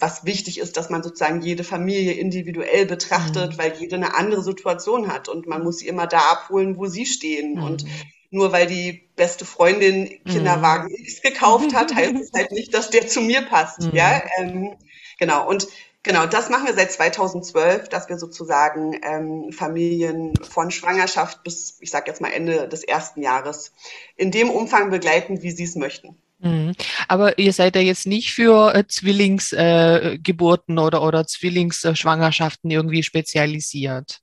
was 0.00 0.24
wichtig 0.24 0.58
ist, 0.58 0.76
dass 0.76 0.90
man 0.90 1.02
sozusagen 1.02 1.42
jede 1.42 1.64
Familie 1.64 2.12
individuell 2.12 2.86
betrachtet, 2.86 3.52
mhm. 3.52 3.58
weil 3.58 3.74
jede 3.78 3.96
eine 3.96 4.14
andere 4.14 4.42
Situation 4.42 5.08
hat 5.08 5.28
und 5.28 5.46
man 5.46 5.62
muss 5.62 5.78
sie 5.78 5.88
immer 5.88 6.06
da 6.06 6.18
abholen, 6.18 6.76
wo 6.76 6.86
sie 6.86 7.06
stehen. 7.06 7.54
Mhm. 7.54 7.62
Und 7.62 7.84
nur 8.30 8.52
weil 8.52 8.66
die 8.66 9.08
beste 9.16 9.44
Freundin 9.44 10.22
Kinderwagen 10.24 10.88
mhm. 10.88 10.96
X 10.96 11.22
gekauft 11.22 11.74
hat, 11.74 11.94
heißt 11.94 12.14
es 12.20 12.32
halt 12.34 12.52
nicht, 12.52 12.74
dass 12.74 12.90
der 12.90 13.06
zu 13.06 13.20
mir 13.20 13.42
passt. 13.42 13.82
Mhm. 13.82 13.90
Ja, 13.94 14.22
ähm, 14.38 14.76
genau. 15.18 15.48
Und 15.48 15.68
Genau, 16.04 16.26
das 16.26 16.48
machen 16.48 16.66
wir 16.66 16.74
seit 16.74 16.92
2012, 16.92 17.88
dass 17.88 18.08
wir 18.08 18.18
sozusagen 18.18 18.98
ähm, 19.02 19.52
Familien 19.52 20.32
von 20.36 20.70
Schwangerschaft 20.70 21.42
bis, 21.42 21.76
ich 21.80 21.90
sage 21.90 22.04
jetzt 22.06 22.20
mal 22.20 22.30
Ende 22.30 22.68
des 22.68 22.84
ersten 22.84 23.20
Jahres 23.20 23.72
in 24.16 24.30
dem 24.30 24.48
Umfang 24.48 24.90
begleiten, 24.90 25.42
wie 25.42 25.50
sie 25.50 25.64
es 25.64 25.74
möchten. 25.74 26.16
Mhm. 26.38 26.72
Aber 27.08 27.38
ihr 27.38 27.52
seid 27.52 27.74
ja 27.76 27.82
jetzt 27.82 28.06
nicht 28.06 28.32
für 28.32 28.74
äh, 28.74 28.86
Zwillingsgeburten 28.86 30.78
äh, 30.78 30.80
oder, 30.80 31.02
oder 31.02 31.26
Zwillingsschwangerschaften 31.26 32.70
irgendwie 32.70 33.02
spezialisiert. 33.02 34.20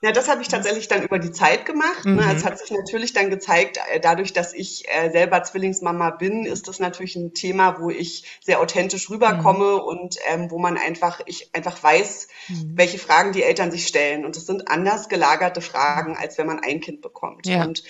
Ja, 0.00 0.12
das 0.12 0.28
habe 0.28 0.42
ich 0.42 0.48
tatsächlich 0.48 0.86
dann 0.86 1.02
über 1.02 1.18
die 1.18 1.32
Zeit 1.32 1.66
gemacht. 1.66 2.04
Ne? 2.04 2.22
Mhm. 2.22 2.30
Es 2.30 2.44
hat 2.44 2.58
sich 2.58 2.70
natürlich 2.70 3.12
dann 3.12 3.30
gezeigt, 3.30 3.78
äh, 3.92 3.98
dadurch, 4.00 4.32
dass 4.32 4.54
ich 4.54 4.84
äh, 4.88 5.10
selber 5.10 5.42
Zwillingsmama 5.42 6.10
bin, 6.10 6.46
ist 6.46 6.68
das 6.68 6.78
natürlich 6.78 7.16
ein 7.16 7.34
Thema, 7.34 7.80
wo 7.80 7.90
ich 7.90 8.24
sehr 8.44 8.60
authentisch 8.60 9.10
rüberkomme 9.10 9.74
mhm. 9.74 9.80
und 9.80 10.16
ähm, 10.28 10.50
wo 10.50 10.58
man 10.58 10.78
einfach, 10.78 11.20
ich 11.26 11.54
einfach 11.54 11.82
weiß, 11.82 12.28
mhm. 12.48 12.72
welche 12.74 12.98
Fragen 12.98 13.32
die 13.32 13.42
Eltern 13.42 13.70
sich 13.72 13.86
stellen. 13.86 14.24
Und 14.24 14.36
es 14.36 14.46
sind 14.46 14.68
anders 14.68 15.08
gelagerte 15.08 15.60
Fragen, 15.60 16.16
als 16.16 16.38
wenn 16.38 16.46
man 16.46 16.60
ein 16.60 16.80
Kind 16.80 17.00
bekommt. 17.00 17.46
Ja. 17.46 17.64
Und 17.64 17.82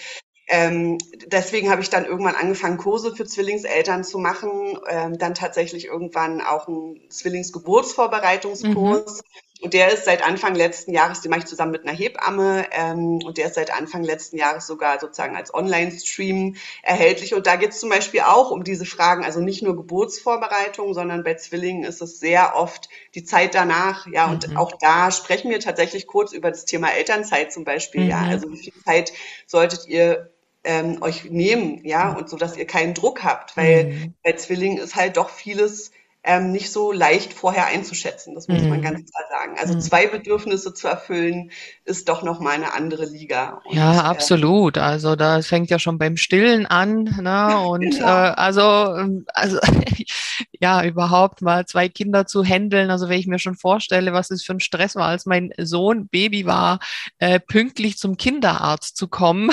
ähm, 0.49 0.99
deswegen 1.27 1.71
habe 1.71 1.83
ich 1.83 1.91
dann 1.91 2.07
irgendwann 2.07 2.35
angefangen, 2.35 2.79
Kurse 2.79 3.15
für 3.15 3.27
Zwillingseltern 3.27 4.03
zu 4.03 4.19
machen, 4.19 4.79
ähm, 4.89 5.19
dann 5.19 5.35
tatsächlich 5.35 5.85
irgendwann 5.87 6.41
auch 6.41 6.69
einen 6.69 6.99
Zwillingsgeburtsvorbereitungskurs. 7.11 9.19
Mhm. 9.19 9.23
Und 9.61 9.75
der 9.75 9.93
ist 9.93 10.05
seit 10.05 10.25
Anfang 10.25 10.55
letzten 10.55 10.93
Jahres, 10.93 11.21
die 11.21 11.29
mache 11.29 11.41
ich 11.41 11.47
zusammen 11.47 11.73
mit 11.73 11.83
einer 11.83 11.97
Hebamme, 11.97 12.67
ähm, 12.71 13.19
und 13.25 13.39
der 13.39 13.47
ist 13.47 13.57
seit 13.57 13.77
Anfang 13.77 14.05
letzten 14.05 14.39
Jahres 14.39 14.69
sogar 14.69 15.01
sozusagen 15.01 15.37
als 15.37 15.53
Online-Stream 15.53 16.57
erhältlich. 16.83 17.35
Und 17.35 17.47
da 17.47 17.57
geht 17.57 17.71
es 17.71 17.81
zum 17.81 17.91
Beispiel 17.91 18.21
auch 18.21 18.53
um 18.53 18.63
diese 18.63 18.87
Fragen, 18.87 19.25
also 19.25 19.41
nicht 19.41 19.63
nur 19.63 19.77
Geburtsvorbereitung, 19.77 20.95
sondern 20.95 21.25
bei 21.25 21.35
Zwillingen 21.35 21.83
ist 21.83 22.01
es 22.01 22.21
sehr 22.21 22.55
oft 22.55 22.89
die 23.17 23.25
Zeit 23.25 23.55
danach. 23.55 24.07
Ja, 24.07 24.31
und 24.31 24.49
mhm. 24.49 24.57
auch 24.57 24.73
da 24.81 25.11
sprechen 25.11 25.51
wir 25.51 25.59
tatsächlich 25.59 26.07
kurz 26.07 26.33
über 26.33 26.51
das 26.51 26.65
Thema 26.65 26.93
Elternzeit 26.93 27.53
zum 27.53 27.65
Beispiel. 27.65 28.05
Mhm. 28.05 28.11
Ja, 28.11 28.23
also 28.23 28.51
wie 28.53 28.59
viel 28.59 28.73
Zeit 28.85 29.13
solltet 29.47 29.89
ihr 29.89 30.31
ähm, 30.69 30.99
euch 31.01 31.25
nehmen, 31.25 31.81
ja, 31.83 32.13
und 32.13 32.29
so, 32.29 32.37
dass 32.37 32.59
ihr 32.59 32.67
keinen 32.67 32.93
Druck 32.93 33.25
habt, 33.25 33.57
weil 33.57 33.85
mhm. 33.87 34.15
bei 34.23 34.35
Zwillingen 34.35 34.77
ist 34.77 34.95
halt 34.95 35.17
doch 35.17 35.31
vieles 35.31 35.93
ähm, 36.25 36.53
nicht 36.53 36.71
so 36.71 36.93
leicht 36.93 37.33
vorher 37.33 37.69
einzuschätzen. 37.69 38.35
Das 38.35 38.49
muss 38.49 38.61
mhm. 38.61 38.69
man 38.69 38.83
ganz 38.83 39.11
klar 39.11 39.25
sagen. 39.31 39.57
Also 39.59 39.75
mhm. 39.75 39.81
zwei 39.81 40.09
Bedürfnisse 40.09 40.75
zu 40.75 40.87
erfüllen, 40.87 41.53
ist 41.87 42.11
doch 42.11 42.23
noch 42.23 42.39
mal 42.39 42.51
eine 42.51 42.75
andere 42.75 43.07
Liga. 43.07 43.63
Und, 43.65 43.77
ja, 43.77 43.95
äh, 43.95 43.99
absolut. 44.01 44.77
Äh, 44.77 44.81
also 44.81 45.17
da 45.17 45.41
fängt 45.41 45.71
ja 45.71 45.79
schon 45.79 45.97
beim 45.97 46.19
Stillen 46.19 46.67
an. 46.67 47.05
Ne? 47.23 47.59
Und 47.67 47.95
genau. 47.95 48.07
äh, 48.07 48.35
also, 48.37 48.95
ähm, 48.97 49.25
also 49.33 49.59
ja, 50.61 50.85
überhaupt 50.85 51.41
mal 51.41 51.65
zwei 51.65 51.89
Kinder 51.89 52.27
zu 52.27 52.45
handeln. 52.45 52.91
Also 52.91 53.09
wenn 53.09 53.21
ich 53.21 53.27
mir 53.27 53.39
schon 53.39 53.57
vorstelle, 53.57 54.13
was 54.13 54.31
es 54.31 54.45
für 54.45 54.53
ein 54.53 54.61
Stress 54.61 54.97
war, 54.97 55.07
als 55.07 55.25
mein 55.25 55.55
Sohn 55.57 56.09
Baby 56.09 56.45
war, 56.45 56.81
äh, 57.21 57.41
pünktlich 57.41 57.97
zum 57.97 58.19
Kinderarzt 58.19 58.99
zu 58.99 59.09
kommen 59.09 59.51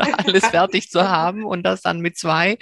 alles 0.00 0.46
fertig 0.46 0.90
zu 0.90 1.08
haben 1.08 1.44
und 1.44 1.62
das 1.62 1.82
dann 1.82 2.00
mit 2.00 2.16
zwei. 2.16 2.58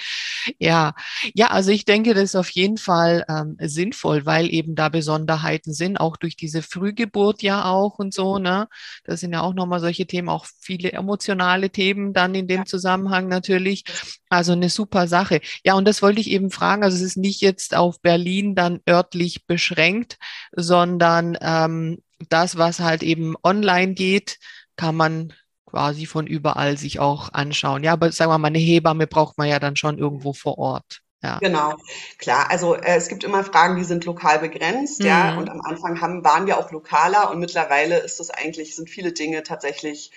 Ja, 0.59 0.95
ja, 1.35 1.49
also 1.49 1.71
ich 1.71 1.85
denke, 1.85 2.15
das 2.15 2.25
ist 2.25 2.37
auf 2.37 2.51
jeden 2.51 2.79
Fall 2.79 3.25
ähm, 3.29 3.57
sinnvoll, 3.61 4.27
weil 4.27 4.53
eben 4.53 4.75
da 4.75 4.89
Besonderheiten 4.89 5.73
sind, 5.73 5.99
auch 5.99 6.17
durch 6.17 6.37
diese 6.37 6.63
Frühgeburt 6.63 7.43
ja 7.43 7.65
auch 7.65 7.99
und 7.99 8.15
so, 8.15 8.39
ne? 8.39 8.69
Das 9.05 9.21
sind 9.21 9.33
ja 9.33 9.43
auch 9.43 9.55
nochmal 9.55 9.81
solche 9.81 10.07
Themen, 10.07 10.29
auch 10.29 10.47
viele 10.61 10.93
emotionale 10.93 11.71
Themen 11.71 12.13
dann 12.13 12.35
in 12.35 12.49
dem 12.49 12.67
Zusammenhang 12.67 13.29
natürlich. 13.29 13.85
Also 14.29 14.53
eine 14.53 14.69
super 14.69 15.09
Sache. 15.09 15.41
Ja, 15.65 15.75
und 15.75 15.87
das 15.87 16.03
wollte 16.03 16.21
ich 16.21 16.31
eben 16.31 16.51
fragen. 16.51 16.85
Also 16.85 16.97
es 16.97 17.03
ist 17.03 17.17
nicht 17.17 17.41
jetzt 17.41 17.75
auf 17.77 18.01
Berlin 18.01 18.55
dann 18.55 18.81
örtlich 18.89 19.47
beschränkt, 19.47 20.19
sondern 20.53 21.37
ähm, 21.41 22.03
das, 22.29 22.57
was 22.57 22.81
halt 22.81 23.03
eben 23.03 23.35
online 23.43 23.95
geht, 23.95 24.39
kann 24.77 24.97
man 24.97 25.33
quasi 25.71 26.07
von 26.07 26.27
überall 26.27 26.77
sich 26.77 27.01
auch 27.01 27.33
anschauen. 27.33 27.85
Ja, 27.85 27.93
aber 27.93 28.13
sagen 28.13 28.31
wir 28.31 28.39
mal, 28.39 28.49
eine 28.49 28.59
Hebamme 28.59 29.07
braucht 29.07 29.39
man 29.39 29.49
ja 29.49 29.59
dann 29.59 29.77
schon 29.77 29.99
irgendwo 29.99 30.33
vor 30.33 30.59
Ort. 30.59 31.03
Ja. 31.23 31.39
Genau, 31.39 31.75
klar. 32.19 32.51
Also 32.51 32.75
äh, 32.75 32.97
es 32.97 33.09
gibt 33.09 33.25
immer 33.25 33.45
Fragen, 33.45 33.77
die 33.77 33.85
sind 33.85 34.07
lokal 34.07 34.39
begrenzt, 34.39 35.01
mhm. 35.01 35.07
ja. 35.07 35.37
Und 35.37 35.51
am 35.51 35.61
Anfang 35.61 36.01
haben, 36.01 36.25
waren 36.25 36.47
wir 36.47 36.59
auch 36.59 36.71
lokaler 36.71 37.31
und 37.31 37.39
mittlerweile 37.41 37.99
ist 37.99 38.21
es 38.21 38.31
eigentlich, 38.31 38.75
sind 38.75 38.89
viele 38.89 39.13
Dinge 39.13 39.43
tatsächlich 39.43 40.13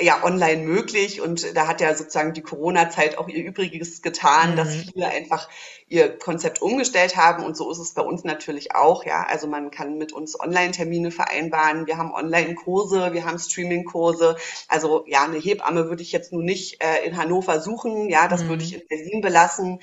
ja 0.00 0.22
online 0.22 0.62
möglich 0.62 1.20
und 1.20 1.56
da 1.56 1.66
hat 1.66 1.80
ja 1.80 1.94
sozusagen 1.94 2.32
die 2.32 2.42
Corona-Zeit 2.42 3.18
auch 3.18 3.28
ihr 3.28 3.44
Übriges 3.44 4.00
getan, 4.00 4.52
mhm. 4.52 4.56
dass 4.56 4.74
viele 4.74 5.08
einfach 5.08 5.48
ihr 5.88 6.16
Konzept 6.18 6.62
umgestellt 6.62 7.16
haben 7.16 7.44
und 7.44 7.56
so 7.56 7.70
ist 7.70 7.78
es 7.78 7.94
bei 7.94 8.02
uns 8.02 8.22
natürlich 8.22 8.74
auch, 8.74 9.04
ja. 9.04 9.24
Also 9.24 9.46
man 9.48 9.70
kann 9.70 9.98
mit 9.98 10.12
uns 10.12 10.38
Online-Termine 10.38 11.10
vereinbaren, 11.10 11.86
wir 11.86 11.96
haben 11.96 12.12
Online-Kurse, 12.12 13.12
wir 13.12 13.24
haben 13.24 13.38
Streaming-Kurse. 13.38 14.36
Also 14.68 15.04
ja, 15.08 15.24
eine 15.24 15.38
Hebamme 15.38 15.88
würde 15.88 16.02
ich 16.02 16.12
jetzt 16.12 16.32
nur 16.32 16.42
nicht 16.42 16.82
äh, 16.82 17.06
in 17.06 17.16
Hannover 17.16 17.60
suchen, 17.60 18.08
ja, 18.08 18.28
das 18.28 18.44
mhm. 18.44 18.48
würde 18.50 18.64
ich 18.64 18.74
in 18.74 18.86
Berlin 18.86 19.20
belassen. 19.20 19.80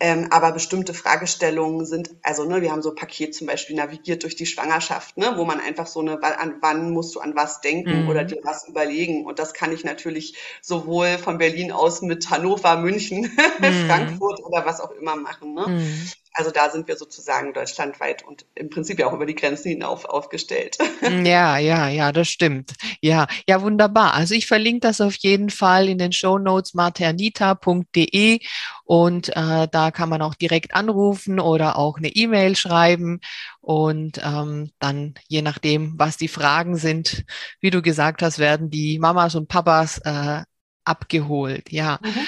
Ähm, 0.00 0.28
aber 0.30 0.50
bestimmte 0.50 0.92
Fragestellungen 0.92 1.86
sind, 1.86 2.10
also 2.22 2.44
ne, 2.44 2.60
wir 2.62 2.72
haben 2.72 2.82
so 2.82 2.94
Paket 2.94 3.34
zum 3.34 3.46
Beispiel 3.46 3.76
navigiert 3.76 4.24
durch 4.24 4.34
die 4.34 4.44
Schwangerschaft, 4.44 5.16
ne, 5.16 5.34
wo 5.36 5.44
man 5.44 5.60
einfach 5.60 5.86
so 5.86 6.00
eine, 6.00 6.20
an 6.22 6.56
wann 6.60 6.90
musst 6.90 7.14
du 7.14 7.20
an 7.20 7.36
was 7.36 7.60
denken 7.60 8.02
mhm. 8.02 8.08
oder 8.08 8.24
dir 8.24 8.40
was 8.42 8.66
überlegen. 8.66 9.24
Und 9.24 9.38
das 9.38 9.54
kann 9.54 9.72
ich 9.72 9.84
natürlich 9.84 10.36
sowohl 10.60 11.18
von 11.18 11.38
Berlin 11.38 11.70
aus 11.70 12.02
mit 12.02 12.28
Hannover, 12.28 12.76
München, 12.76 13.22
mhm. 13.60 13.86
Frankfurt 13.86 14.42
oder 14.42 14.66
was 14.66 14.80
auch 14.80 14.90
immer 14.90 15.14
machen. 15.14 15.54
Ne? 15.54 15.68
Mhm. 15.68 16.10
Also 16.36 16.50
da 16.50 16.68
sind 16.68 16.88
wir 16.88 16.96
sozusagen 16.96 17.52
deutschlandweit 17.52 18.24
und 18.24 18.44
im 18.56 18.68
Prinzip 18.68 18.98
ja 18.98 19.06
auch 19.06 19.12
über 19.12 19.24
die 19.24 19.36
Grenzen 19.36 19.68
hinauf 19.68 20.04
aufgestellt. 20.04 20.78
Ja, 21.24 21.58
ja, 21.58 21.88
ja, 21.88 22.12
das 22.12 22.28
stimmt. 22.28 22.72
Ja, 23.00 23.26
ja, 23.46 23.60
wunderbar. 23.62 24.14
Also 24.14 24.34
ich 24.34 24.46
verlinke 24.46 24.80
das 24.80 25.00
auf 25.00 25.14
jeden 25.16 25.50
Fall 25.50 25.88
in 25.88 25.98
den 25.98 26.12
Show 26.12 26.38
Notes 26.38 26.74
maternita.de 26.74 28.40
und 28.84 29.28
äh, 29.36 29.68
da 29.70 29.90
kann 29.90 30.08
man 30.08 30.22
auch 30.22 30.34
direkt 30.34 30.74
anrufen 30.74 31.40
oder 31.40 31.76
auch 31.78 31.98
eine 31.98 32.08
E-Mail 32.08 32.56
schreiben 32.56 33.20
und 33.60 34.18
ähm, 34.24 34.70
dann 34.78 35.14
je 35.28 35.42
nachdem, 35.42 35.94
was 35.98 36.16
die 36.16 36.28
Fragen 36.28 36.76
sind, 36.76 37.24
wie 37.60 37.70
du 37.70 37.82
gesagt 37.82 38.22
hast, 38.22 38.38
werden 38.38 38.70
die 38.70 38.98
Mamas 38.98 39.34
und 39.34 39.48
Papas 39.48 39.98
äh, 40.04 40.42
abgeholt. 40.84 41.70
Ja. 41.70 41.98
Mhm. 42.02 42.26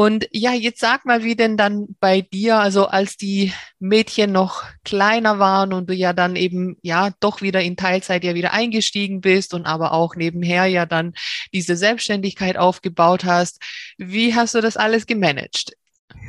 Und 0.00 0.28
ja, 0.32 0.54
jetzt 0.54 0.80
sag 0.80 1.04
mal, 1.04 1.24
wie 1.24 1.36
denn 1.36 1.58
dann 1.58 1.88
bei 2.00 2.22
dir, 2.22 2.58
also 2.58 2.86
als 2.86 3.18
die 3.18 3.52
Mädchen 3.80 4.32
noch 4.32 4.64
kleiner 4.82 5.38
waren 5.38 5.74
und 5.74 5.90
du 5.90 5.94
ja 5.94 6.14
dann 6.14 6.36
eben 6.36 6.78
ja 6.80 7.10
doch 7.20 7.42
wieder 7.42 7.60
in 7.60 7.76
Teilzeit 7.76 8.24
ja 8.24 8.34
wieder 8.34 8.54
eingestiegen 8.54 9.20
bist 9.20 9.52
und 9.52 9.66
aber 9.66 9.92
auch 9.92 10.16
nebenher 10.16 10.64
ja 10.64 10.86
dann 10.86 11.12
diese 11.52 11.76
Selbstständigkeit 11.76 12.56
aufgebaut 12.56 13.26
hast, 13.26 13.60
wie 13.98 14.34
hast 14.34 14.54
du 14.54 14.62
das 14.62 14.78
alles 14.78 15.04
gemanagt? 15.04 15.76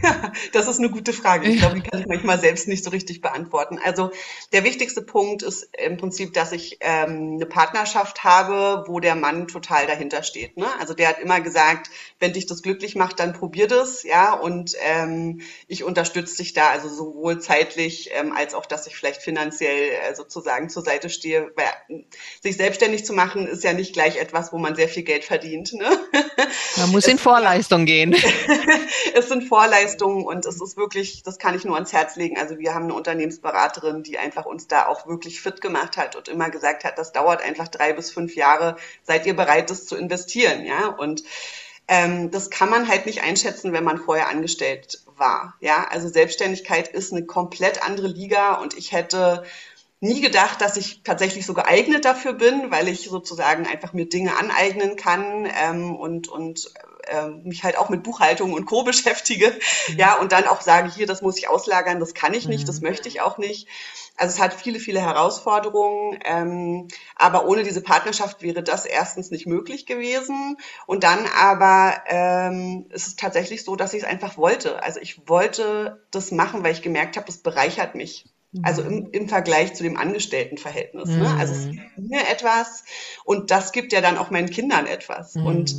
das 0.54 0.68
ist 0.68 0.80
eine 0.80 0.90
gute 0.90 1.14
Frage. 1.14 1.48
Ich 1.48 1.60
glaube, 1.60 1.76
die 1.76 1.82
kann 1.82 2.00
ich 2.00 2.08
manchmal 2.08 2.40
selbst 2.40 2.68
nicht 2.68 2.84
so 2.84 2.90
richtig 2.90 3.22
beantworten. 3.22 3.80
Also 3.84 4.12
der 4.52 4.64
wichtigste 4.64 5.02
Punkt 5.02 5.44
ist 5.44 5.70
im 5.78 5.98
Prinzip, 5.98 6.34
dass 6.34 6.52
ich 6.52 6.78
ähm, 6.82 7.34
eine 7.36 7.46
Partnerschaft 7.46 8.24
habe, 8.24 8.86
wo 8.88 9.00
der 9.00 9.16
Mann 9.16 9.48
total 9.48 9.88
dahinter 9.88 10.24
steht. 10.24 10.58
Ne? 10.58 10.68
Also 10.80 10.94
der 10.94 11.10
hat 11.10 11.20
immer 11.20 11.42
gesagt, 11.42 11.90
wenn 12.20 12.34
dich 12.34 12.46
das 12.46 12.62
glücklich 12.62 12.96
macht, 12.96 13.20
dann 13.20 13.34
probier 13.34 13.68
das, 13.68 14.04
ja. 14.04 14.34
Und 14.34 14.76
ähm, 14.82 15.42
ich 15.68 15.84
unterstütze 15.84 16.38
dich 16.38 16.54
da, 16.54 16.70
also 16.70 16.90
sowohl 16.90 17.40
zeitlich 17.40 18.10
ähm, 18.14 18.34
als 18.34 18.54
auch, 18.54 18.66
dass 18.66 18.88
ich 18.88 18.96
vielleicht 18.96 19.22
finanziell 19.22 19.92
äh, 19.92 20.16
sozusagen 20.16 20.70
zur 20.70 20.84
Seite 20.84 21.10
stehe. 21.10 21.52
Weil, 21.56 22.06
sich 22.42 22.58
selbstständig 22.58 23.06
zu 23.06 23.14
machen 23.14 23.48
ist 23.48 23.64
ja 23.64 23.74
nicht 23.74 23.94
gleich 23.94 24.18
etwas, 24.18 24.52
wo 24.52 24.58
man 24.58 24.76
sehr 24.76 24.90
viel 24.90 25.04
Geld 25.04 25.24
verdient. 25.24 25.74
Ne? 25.74 25.90
Man 26.78 26.92
muss 26.92 27.08
in 27.08 27.18
Vorleistung 27.22 27.86
gehen. 27.86 28.16
es 29.14 29.30
sind 29.30 29.44
Vorleistungen 29.44 29.91
Leistungen 29.92 30.26
und 30.26 30.46
es 30.46 30.62
ist 30.62 30.78
wirklich, 30.78 31.24
das 31.24 31.38
kann 31.38 31.56
ich 31.56 31.66
nur 31.66 31.76
ans 31.76 31.92
Herz 31.94 32.16
legen. 32.16 32.38
Also 32.38 32.58
wir 32.60 32.74
haben 32.74 32.86
eine 32.86 32.94
Unternehmensberaterin, 32.94 34.04
die 34.04 34.18
einfach 34.18 34.46
uns 34.46 34.68
da 34.68 34.88
auch 34.88 35.08
wirklich 35.08 35.42
fit 35.42 35.62
gemacht 35.62 35.98
hat 35.98 36.16
und 36.16 36.28
immer 36.28 36.50
gesagt 36.50 36.84
hat, 36.84 36.98
das 36.98 37.12
dauert 37.12 37.42
einfach 37.42 37.68
drei 37.68 37.94
bis 37.94 38.12
fünf 38.12 38.36
Jahre, 38.36 38.78
seid 39.04 39.26
ihr 39.26 39.36
bereit, 39.36 39.70
das 39.70 39.86
zu 39.86 39.96
investieren, 39.96 40.66
ja? 40.66 40.88
Und 40.88 41.24
ähm, 41.88 42.32
das 42.32 42.50
kann 42.50 42.70
man 42.70 42.88
halt 42.88 43.06
nicht 43.06 43.24
einschätzen, 43.24 43.74
wenn 43.74 43.84
man 43.84 43.98
vorher 43.98 44.30
angestellt 44.30 45.02
war, 45.18 45.56
ja? 45.60 45.86
Also 45.90 46.08
Selbstständigkeit 46.08 46.88
ist 46.88 47.12
eine 47.12 47.26
komplett 47.26 47.84
andere 47.84 48.08
Liga 48.08 48.56
und 48.56 48.78
ich 48.78 48.92
hätte 48.92 49.44
nie 50.02 50.20
gedacht, 50.20 50.62
dass 50.62 50.78
ich 50.78 51.04
tatsächlich 51.04 51.46
so 51.46 51.54
geeignet 51.54 52.06
dafür 52.06 52.34
bin, 52.34 52.72
weil 52.72 52.88
ich 52.88 53.08
sozusagen 53.08 53.68
einfach 53.68 53.94
mir 53.94 54.10
Dinge 54.10 54.36
aneignen 54.36 54.96
kann 54.96 55.48
ähm, 55.64 55.96
und, 55.96 56.28
und 56.28 56.72
äh, 57.04 57.28
mich 57.28 57.64
halt 57.64 57.78
auch 57.78 57.90
mit 57.90 58.02
Buchhaltung 58.02 58.54
und 58.54 58.66
Co. 58.66 58.84
beschäftige, 58.92 59.54
mhm. 59.90 59.98
ja, 59.98 60.20
und 60.20 60.32
dann 60.32 60.48
auch 60.48 60.62
sage, 60.62 60.92
hier, 60.92 61.06
das 61.06 61.22
muss 61.22 61.38
ich 61.38 61.48
auslagern, 61.48 62.00
das 62.00 62.16
kann 62.16 62.34
ich 62.34 62.48
nicht, 62.48 62.64
mhm. 62.64 62.68
das 62.68 62.82
möchte 62.82 63.08
ich 63.08 63.22
auch 63.22 63.38
nicht. 63.38 63.68
Also 64.18 64.34
es 64.34 64.40
hat 64.40 64.54
viele, 64.56 64.80
viele 64.80 65.02
Herausforderungen, 65.02 66.20
ähm, 66.26 66.88
aber 67.16 67.48
ohne 67.48 67.64
diese 67.64 67.82
Partnerschaft 67.82 68.42
wäre 68.42 68.64
das 68.64 68.86
erstens 68.86 69.30
nicht 69.30 69.46
möglich 69.46 69.86
gewesen 69.86 70.58
und 70.88 71.04
dann 71.04 71.28
aber 71.40 72.02
ähm, 72.08 72.88
ist 72.90 73.08
es 73.08 73.16
tatsächlich 73.16 73.64
so, 73.64 73.76
dass 73.76 73.94
ich 73.94 74.02
es 74.02 74.08
einfach 74.08 74.38
wollte. 74.38 74.82
Also 74.84 75.00
ich 75.00 75.28
wollte 75.28 76.04
das 76.10 76.32
machen, 76.32 76.64
weil 76.64 76.74
ich 76.74 76.82
gemerkt 76.82 77.18
habe, 77.18 77.28
das 77.28 77.38
bereichert 77.38 77.96
mich. 77.96 78.26
Also 78.64 78.82
im, 78.82 79.10
im 79.12 79.30
Vergleich 79.30 79.74
zu 79.74 79.84
dem 79.84 79.98
Angestelltenverhältnis. 79.98 81.10
Mhm. 81.10 81.20
Ne? 81.20 81.36
Also 81.40 81.54
es 81.54 81.66
mhm. 81.68 81.72
gibt 81.72 82.10
mir 82.10 82.30
etwas 82.30 82.84
und 83.24 83.50
das 83.50 83.72
gibt 83.72 83.94
ja 83.94 84.02
dann 84.02 84.18
auch 84.18 84.30
meinen 84.30 84.50
Kindern 84.50 84.88
etwas. 84.88 85.36
Mhm. 85.36 85.46
Und 85.46 85.76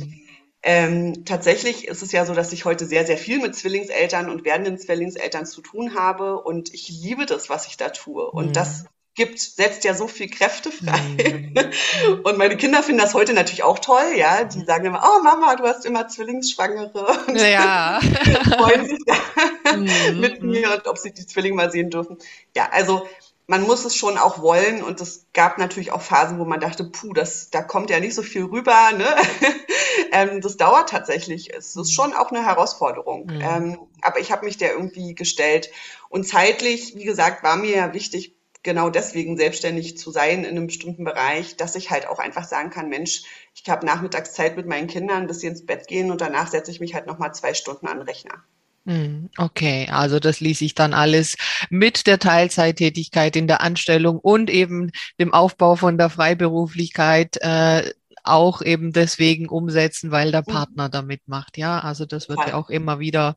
ähm, 0.63 1.25
tatsächlich 1.25 1.87
ist 1.87 2.01
es 2.01 2.11
ja 2.11 2.25
so, 2.25 2.33
dass 2.33 2.53
ich 2.53 2.65
heute 2.65 2.85
sehr, 2.85 3.05
sehr 3.05 3.17
viel 3.17 3.39
mit 3.39 3.55
Zwillingseltern 3.55 4.29
und 4.29 4.45
werdenden 4.45 4.77
Zwillingseltern 4.77 5.45
zu 5.45 5.61
tun 5.61 5.93
habe 5.93 6.41
und 6.41 6.73
ich 6.73 6.89
liebe 6.89 7.25
das, 7.25 7.49
was 7.49 7.67
ich 7.67 7.77
da 7.77 7.89
tue. 7.89 8.29
Und 8.31 8.47
mhm. 8.47 8.53
das 8.53 8.85
gibt, 9.15 9.39
setzt 9.39 9.83
ja 9.83 9.93
so 9.93 10.07
viel 10.07 10.29
Kräfte 10.29 10.71
frei. 10.71 10.99
Mhm. 10.99 12.23
Und 12.23 12.37
meine 12.37 12.57
Kinder 12.57 12.81
finden 12.81 13.01
das 13.01 13.13
heute 13.13 13.33
natürlich 13.33 13.63
auch 13.63 13.79
toll, 13.79 14.13
ja. 14.15 14.43
Die 14.43 14.65
sagen 14.65 14.85
immer, 14.85 15.03
oh 15.03 15.23
Mama, 15.23 15.55
du 15.55 15.63
hast 15.63 15.85
immer 15.85 16.07
Zwillingsschwangere. 16.07 17.25
Und 17.27 17.35
ja. 17.35 17.99
freuen 18.57 18.87
sich 18.87 18.99
da 19.05 19.75
mhm. 19.75 20.19
mit 20.19 20.41
mir 20.41 20.73
und 20.73 20.87
ob 20.87 20.97
sie 20.97 21.13
die 21.13 21.27
Zwillinge 21.27 21.55
mal 21.55 21.71
sehen 21.71 21.89
dürfen. 21.89 22.17
Ja, 22.55 22.69
also 22.71 23.07
man 23.45 23.63
muss 23.63 23.83
es 23.85 23.95
schon 23.95 24.17
auch 24.17 24.41
wollen 24.41 24.81
und 24.83 25.01
es 25.01 25.27
gab 25.33 25.57
natürlich 25.57 25.91
auch 25.91 26.01
Phasen, 26.01 26.39
wo 26.39 26.45
man 26.45 26.61
dachte, 26.61 26.85
puh, 26.85 27.13
das, 27.13 27.49
da 27.49 27.61
kommt 27.61 27.89
ja 27.89 27.99
nicht 27.99 28.15
so 28.15 28.23
viel 28.23 28.45
rüber. 28.45 28.91
Ne? 28.93 29.05
ähm, 30.11 30.41
das 30.41 30.57
dauert 30.57 30.89
tatsächlich. 30.89 31.53
Es 31.53 31.75
ist 31.75 31.89
mhm. 31.89 31.93
schon 31.93 32.13
auch 32.13 32.31
eine 32.31 32.45
Herausforderung. 32.45 33.25
Mhm. 33.25 33.41
Ähm, 33.41 33.79
aber 34.01 34.19
ich 34.19 34.31
habe 34.31 34.45
mich 34.45 34.57
der 34.57 34.71
irgendwie 34.73 35.13
gestellt. 35.13 35.69
Und 36.09 36.27
zeitlich, 36.27 36.95
wie 36.95 37.03
gesagt, 37.03 37.43
war 37.43 37.57
mir 37.57 37.75
ja 37.75 37.93
wichtig, 37.93 38.33
genau 38.63 38.89
deswegen 38.89 39.37
selbstständig 39.37 39.97
zu 39.97 40.11
sein 40.11 40.45
in 40.45 40.51
einem 40.51 40.67
bestimmten 40.67 41.03
Bereich, 41.03 41.57
dass 41.57 41.75
ich 41.75 41.91
halt 41.91 42.07
auch 42.07 42.19
einfach 42.19 42.45
sagen 42.45 42.69
kann, 42.69 42.89
Mensch, 42.89 43.23
ich 43.53 43.69
habe 43.69 43.85
nachmittags 43.85 44.33
Zeit 44.33 44.55
mit 44.55 44.65
meinen 44.65 44.87
Kindern, 44.87 45.27
bis 45.27 45.41
sie 45.41 45.47
ins 45.47 45.65
Bett 45.65 45.87
gehen 45.87 46.11
und 46.11 46.21
danach 46.21 46.47
setze 46.47 46.71
ich 46.71 46.79
mich 46.79 46.95
halt 46.95 47.05
nochmal 47.05 47.33
zwei 47.33 47.53
Stunden 47.53 47.87
an 47.87 47.99
den 47.99 48.07
Rechner. 48.07 48.43
Hm, 48.85 49.29
okay, 49.37 49.87
also 49.89 50.19
das 50.19 50.41
ließ 50.41 50.59
sich 50.59 50.75
dann 50.75 50.93
alles 50.93 51.37
mit 51.69 52.05
der 52.05 52.19
Teilzeittätigkeit 52.19 53.35
in 53.37 53.47
der 53.47 53.61
Anstellung 53.61 54.19
und 54.19 54.49
eben 54.49 54.91
dem 55.21 55.33
Aufbau 55.33 55.77
von 55.77 55.97
der 55.97 56.09
Freiberuflichkeit 56.09 57.37
äh, 57.39 57.93
auch 58.23 58.61
eben 58.61 58.93
deswegen 58.93 59.49
umsetzen, 59.49 60.11
weil 60.11 60.31
der 60.31 60.43
mhm. 60.47 60.51
Partner 60.51 60.89
damit 60.89 61.21
macht. 61.27 61.57
Ja, 61.57 61.79
also 61.79 62.05
das 62.05 62.29
wird 62.29 62.39
ja 62.47 62.55
auch 62.55 62.69
immer 62.69 62.99
wieder 62.99 63.35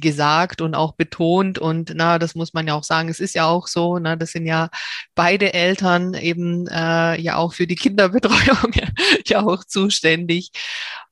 gesagt 0.00 0.60
und 0.60 0.74
auch 0.74 0.92
betont. 0.92 1.58
Und 1.58 1.92
na, 1.94 2.18
das 2.18 2.34
muss 2.34 2.52
man 2.52 2.66
ja 2.66 2.74
auch 2.74 2.84
sagen. 2.84 3.08
Es 3.08 3.20
ist 3.20 3.34
ja 3.34 3.46
auch 3.46 3.66
so, 3.66 3.98
na, 3.98 4.16
das 4.16 4.32
sind 4.32 4.46
ja 4.46 4.68
beide 5.14 5.54
Eltern 5.54 6.14
eben 6.14 6.66
äh, 6.68 7.20
ja 7.20 7.36
auch 7.36 7.54
für 7.54 7.66
die 7.66 7.76
Kinderbetreuung 7.76 8.72
ja 9.26 9.42
auch 9.42 9.64
zuständig. 9.64 10.50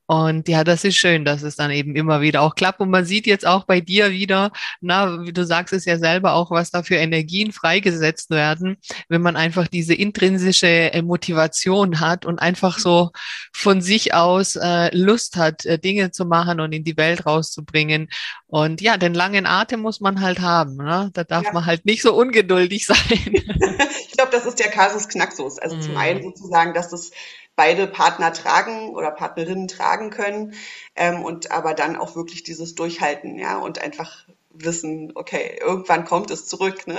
Und 0.06 0.48
ja, 0.48 0.64
das 0.64 0.84
ist 0.84 0.96
schön, 0.96 1.24
dass 1.24 1.42
es 1.42 1.56
dann 1.56 1.70
eben 1.70 1.96
immer 1.96 2.20
wieder 2.20 2.42
auch 2.42 2.54
klappt. 2.54 2.80
Und 2.80 2.90
man 2.90 3.06
sieht 3.06 3.26
jetzt 3.26 3.46
auch 3.46 3.64
bei 3.64 3.80
dir 3.80 4.10
wieder, 4.10 4.52
na, 4.80 5.24
wie 5.24 5.32
du 5.32 5.46
sagst 5.46 5.72
es 5.72 5.86
ja 5.86 5.98
selber 5.98 6.34
auch, 6.34 6.50
was 6.50 6.70
da 6.70 6.82
für 6.82 6.96
Energien 6.96 7.52
freigesetzt 7.52 8.28
werden, 8.30 8.76
wenn 9.08 9.22
man 9.22 9.36
einfach 9.36 9.66
diese 9.66 9.94
intrinsische 9.94 10.92
äh, 10.92 11.00
Motivation 11.00 12.00
hat 12.00 12.26
und 12.26 12.38
einfach 12.38 12.78
so 12.78 13.12
von 13.52 13.80
sich 13.80 14.12
aus 14.12 14.56
äh, 14.56 14.94
Lust 14.94 15.36
hat, 15.36 15.64
äh, 15.64 15.78
Dinge 15.78 16.10
zu 16.10 16.26
machen 16.26 16.60
und 16.60 16.72
in 16.72 16.84
die 16.84 16.98
Welt 16.98 17.24
rauszubringen. 17.24 18.08
Und 18.46 18.82
ja, 18.82 18.98
den 18.98 19.14
langen 19.14 19.46
Atem 19.46 19.80
muss 19.80 20.00
man 20.00 20.20
halt 20.20 20.40
haben. 20.40 20.76
Ne? 20.76 21.10
Da 21.14 21.24
darf 21.24 21.44
ja. 21.44 21.52
man 21.52 21.64
halt 21.64 21.86
nicht 21.86 22.02
so 22.02 22.14
ungeduldig 22.14 22.86
sein. 22.86 22.98
ich 23.08 24.12
glaube, 24.12 24.32
das 24.32 24.44
ist 24.44 24.58
der 24.58 24.70
Kasus 24.70 25.08
Knaxus. 25.08 25.58
Also 25.58 25.76
mm. 25.76 25.80
zum 25.80 25.96
einen 25.96 26.22
sozusagen, 26.22 26.74
dass 26.74 26.90
das 26.90 27.10
beide 27.56 27.86
Partner 27.86 28.32
tragen 28.32 28.90
oder 28.90 29.10
Partnerinnen 29.10 29.68
tragen 29.68 30.10
können 30.10 30.54
ähm, 30.96 31.22
und 31.22 31.50
aber 31.50 31.74
dann 31.74 31.96
auch 31.96 32.16
wirklich 32.16 32.42
dieses 32.42 32.74
Durchhalten, 32.74 33.38
ja, 33.38 33.58
und 33.58 33.78
einfach 33.80 34.26
wissen, 34.50 35.12
okay, 35.14 35.58
irgendwann 35.60 36.04
kommt 36.04 36.30
es 36.30 36.46
zurück, 36.46 36.86
ne? 36.86 36.98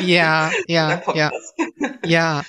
Ja, 0.00 0.50
ja, 0.68 1.02
ja, 1.14 1.30
ja. 2.04 2.42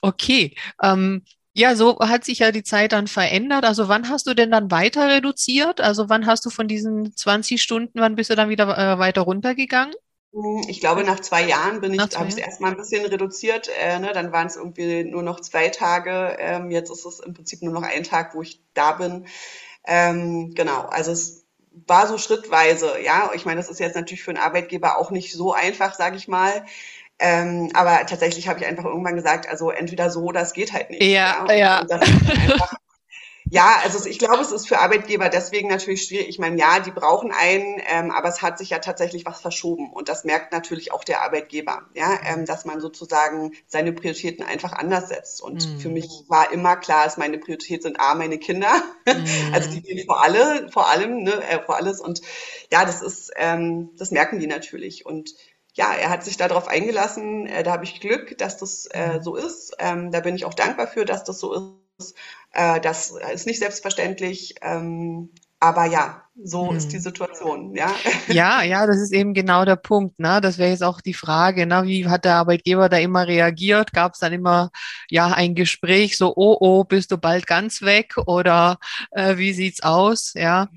Okay. 0.00 0.54
Ähm, 0.82 1.22
ja, 1.54 1.76
so 1.76 1.98
hat 2.00 2.24
sich 2.24 2.38
ja 2.40 2.50
die 2.50 2.62
Zeit 2.62 2.92
dann 2.92 3.06
verändert. 3.06 3.64
Also 3.64 3.88
wann 3.88 4.08
hast 4.08 4.26
du 4.26 4.34
denn 4.34 4.50
dann 4.50 4.70
weiter 4.70 5.08
reduziert? 5.08 5.80
Also 5.80 6.08
wann 6.08 6.26
hast 6.26 6.44
du 6.46 6.50
von 6.50 6.66
diesen 6.66 7.14
20 7.14 7.60
Stunden, 7.62 8.00
wann 8.00 8.16
bist 8.16 8.30
du 8.30 8.34
dann 8.36 8.48
wieder 8.48 8.76
äh, 8.78 8.98
weiter 8.98 9.22
runtergegangen? 9.22 9.94
Hm, 10.32 10.62
ich 10.66 10.80
glaube, 10.80 11.04
nach 11.04 11.20
zwei 11.20 11.44
Jahren 11.44 11.80
bin 11.80 11.92
ich, 11.92 12.00
habe 12.00 12.28
ich 12.28 12.34
es 12.34 12.38
erstmal 12.38 12.70
ein 12.70 12.76
bisschen 12.76 13.04
reduziert. 13.04 13.70
Äh, 13.80 13.98
ne? 13.98 14.12
Dann 14.12 14.32
waren 14.32 14.46
es 14.46 14.56
irgendwie 14.56 15.04
nur 15.04 15.22
noch 15.22 15.40
zwei 15.40 15.68
Tage. 15.68 16.36
Ähm, 16.38 16.70
jetzt 16.70 16.90
ist 16.90 17.04
es 17.04 17.20
im 17.20 17.34
Prinzip 17.34 17.62
nur 17.62 17.72
noch 17.72 17.82
ein 17.82 18.02
Tag, 18.02 18.34
wo 18.34 18.42
ich 18.42 18.62
da 18.74 18.92
bin. 18.92 19.26
Ähm, 19.86 20.54
genau, 20.54 20.82
also 20.82 21.12
es 21.12 21.44
war 21.86 22.06
so 22.06 22.18
schrittweise. 22.18 23.00
Ja, 23.02 23.30
ich 23.34 23.44
meine, 23.44 23.60
das 23.60 23.70
ist 23.70 23.80
jetzt 23.80 23.96
natürlich 23.96 24.22
für 24.22 24.30
einen 24.30 24.42
Arbeitgeber 24.42 24.98
auch 24.98 25.10
nicht 25.10 25.32
so 25.32 25.52
einfach, 25.52 25.94
sage 25.94 26.16
ich 26.16 26.28
mal. 26.28 26.64
Ähm, 27.18 27.70
aber 27.74 28.04
tatsächlich 28.06 28.48
habe 28.48 28.58
ich 28.58 28.66
einfach 28.66 28.84
irgendwann 28.84 29.14
gesagt, 29.14 29.48
also 29.48 29.70
entweder 29.70 30.10
so 30.10 30.32
es 30.32 30.54
geht 30.54 30.72
halt 30.72 30.90
nicht. 30.90 31.02
Ja, 31.02 31.44
ja. 31.48 31.54
ja. 31.54 31.84
das 31.84 32.08
ist 32.08 32.30
einfach 32.30 32.74
ja, 33.50 33.80
also 33.82 34.08
ich 34.08 34.18
glaube, 34.18 34.40
es 34.40 34.52
ist 34.52 34.68
für 34.68 34.78
Arbeitgeber 34.78 35.28
deswegen 35.28 35.68
natürlich 35.68 36.04
schwierig. 36.04 36.28
Ich 36.28 36.38
meine, 36.38 36.58
ja, 36.58 36.80
die 36.80 36.90
brauchen 36.90 37.32
einen, 37.32 37.80
ähm, 37.86 38.10
aber 38.10 38.28
es 38.28 38.42
hat 38.42 38.58
sich 38.58 38.70
ja 38.70 38.78
tatsächlich 38.78 39.26
was 39.26 39.40
verschoben 39.40 39.92
und 39.92 40.08
das 40.08 40.24
merkt 40.24 40.52
natürlich 40.52 40.92
auch 40.92 41.04
der 41.04 41.22
Arbeitgeber, 41.22 41.82
ja, 41.94 42.18
ähm, 42.24 42.44
dass 42.46 42.64
man 42.64 42.80
sozusagen 42.80 43.52
seine 43.66 43.92
Prioritäten 43.92 44.44
einfach 44.44 44.72
anders 44.72 45.08
setzt. 45.08 45.42
Und 45.42 45.66
mhm. 45.66 45.80
für 45.80 45.88
mich 45.88 46.24
war 46.28 46.52
immer 46.52 46.76
klar, 46.76 47.04
dass 47.04 47.16
meine 47.16 47.38
Priorität 47.38 47.82
sind 47.82 48.00
A, 48.00 48.14
meine 48.14 48.38
Kinder, 48.38 48.82
mhm. 49.06 49.24
also 49.52 49.70
die 49.70 49.82
gehen 49.82 50.06
vor 50.06 50.22
alle, 50.22 50.68
vor 50.70 50.88
allem, 50.88 51.22
ne, 51.22 51.42
äh, 51.48 51.62
vor 51.62 51.76
alles. 51.76 52.00
Und 52.00 52.22
ja, 52.70 52.84
das 52.84 53.02
ist, 53.02 53.32
ähm, 53.36 53.90
das 53.96 54.10
merken 54.10 54.38
die 54.38 54.46
natürlich 54.46 55.04
und 55.04 55.34
ja, 55.74 55.92
er 55.94 56.10
hat 56.10 56.24
sich 56.24 56.36
darauf 56.36 56.68
eingelassen. 56.68 57.46
Äh, 57.46 57.62
da 57.62 57.72
habe 57.72 57.84
ich 57.84 58.00
Glück, 58.00 58.36
dass 58.38 58.58
das 58.58 58.86
äh, 58.86 59.20
so 59.22 59.36
ist. 59.36 59.74
Ähm, 59.78 60.10
da 60.10 60.20
bin 60.20 60.34
ich 60.36 60.44
auch 60.44 60.54
dankbar 60.54 60.86
für, 60.86 61.04
dass 61.04 61.24
das 61.24 61.40
so 61.40 61.78
ist. 61.98 62.14
Äh, 62.52 62.80
das 62.80 63.14
ist 63.32 63.46
nicht 63.46 63.58
selbstverständlich. 63.58 64.54
Ähm, 64.62 65.30
aber 65.62 65.84
ja, 65.84 66.24
so 66.42 66.70
hm. 66.70 66.76
ist 66.76 66.88
die 66.88 66.98
Situation, 66.98 67.76
ja. 67.76 67.94
Ja, 68.28 68.62
ja, 68.62 68.84
das 68.84 68.96
ist 68.96 69.12
eben 69.12 69.32
genau 69.32 69.64
der 69.64 69.76
Punkt. 69.76 70.18
Ne? 70.18 70.40
Das 70.40 70.58
wäre 70.58 70.70
jetzt 70.70 70.82
auch 70.82 71.00
die 71.00 71.14
Frage, 71.14 71.66
ne? 71.66 71.84
wie 71.84 72.08
hat 72.08 72.24
der 72.24 72.34
Arbeitgeber 72.34 72.88
da 72.88 72.96
immer 72.96 73.28
reagiert? 73.28 73.92
Gab 73.92 74.14
es 74.14 74.18
dann 74.18 74.32
immer 74.32 74.70
ja 75.08 75.28
ein 75.28 75.54
Gespräch, 75.54 76.18
so, 76.18 76.32
oh, 76.34 76.56
oh, 76.58 76.82
bist 76.82 77.12
du 77.12 77.16
bald 77.16 77.46
ganz 77.46 77.82
weg 77.82 78.14
oder 78.26 78.78
äh, 79.12 79.36
wie 79.36 79.52
sieht's 79.52 79.84
aus? 79.84 80.32
Ja. 80.34 80.68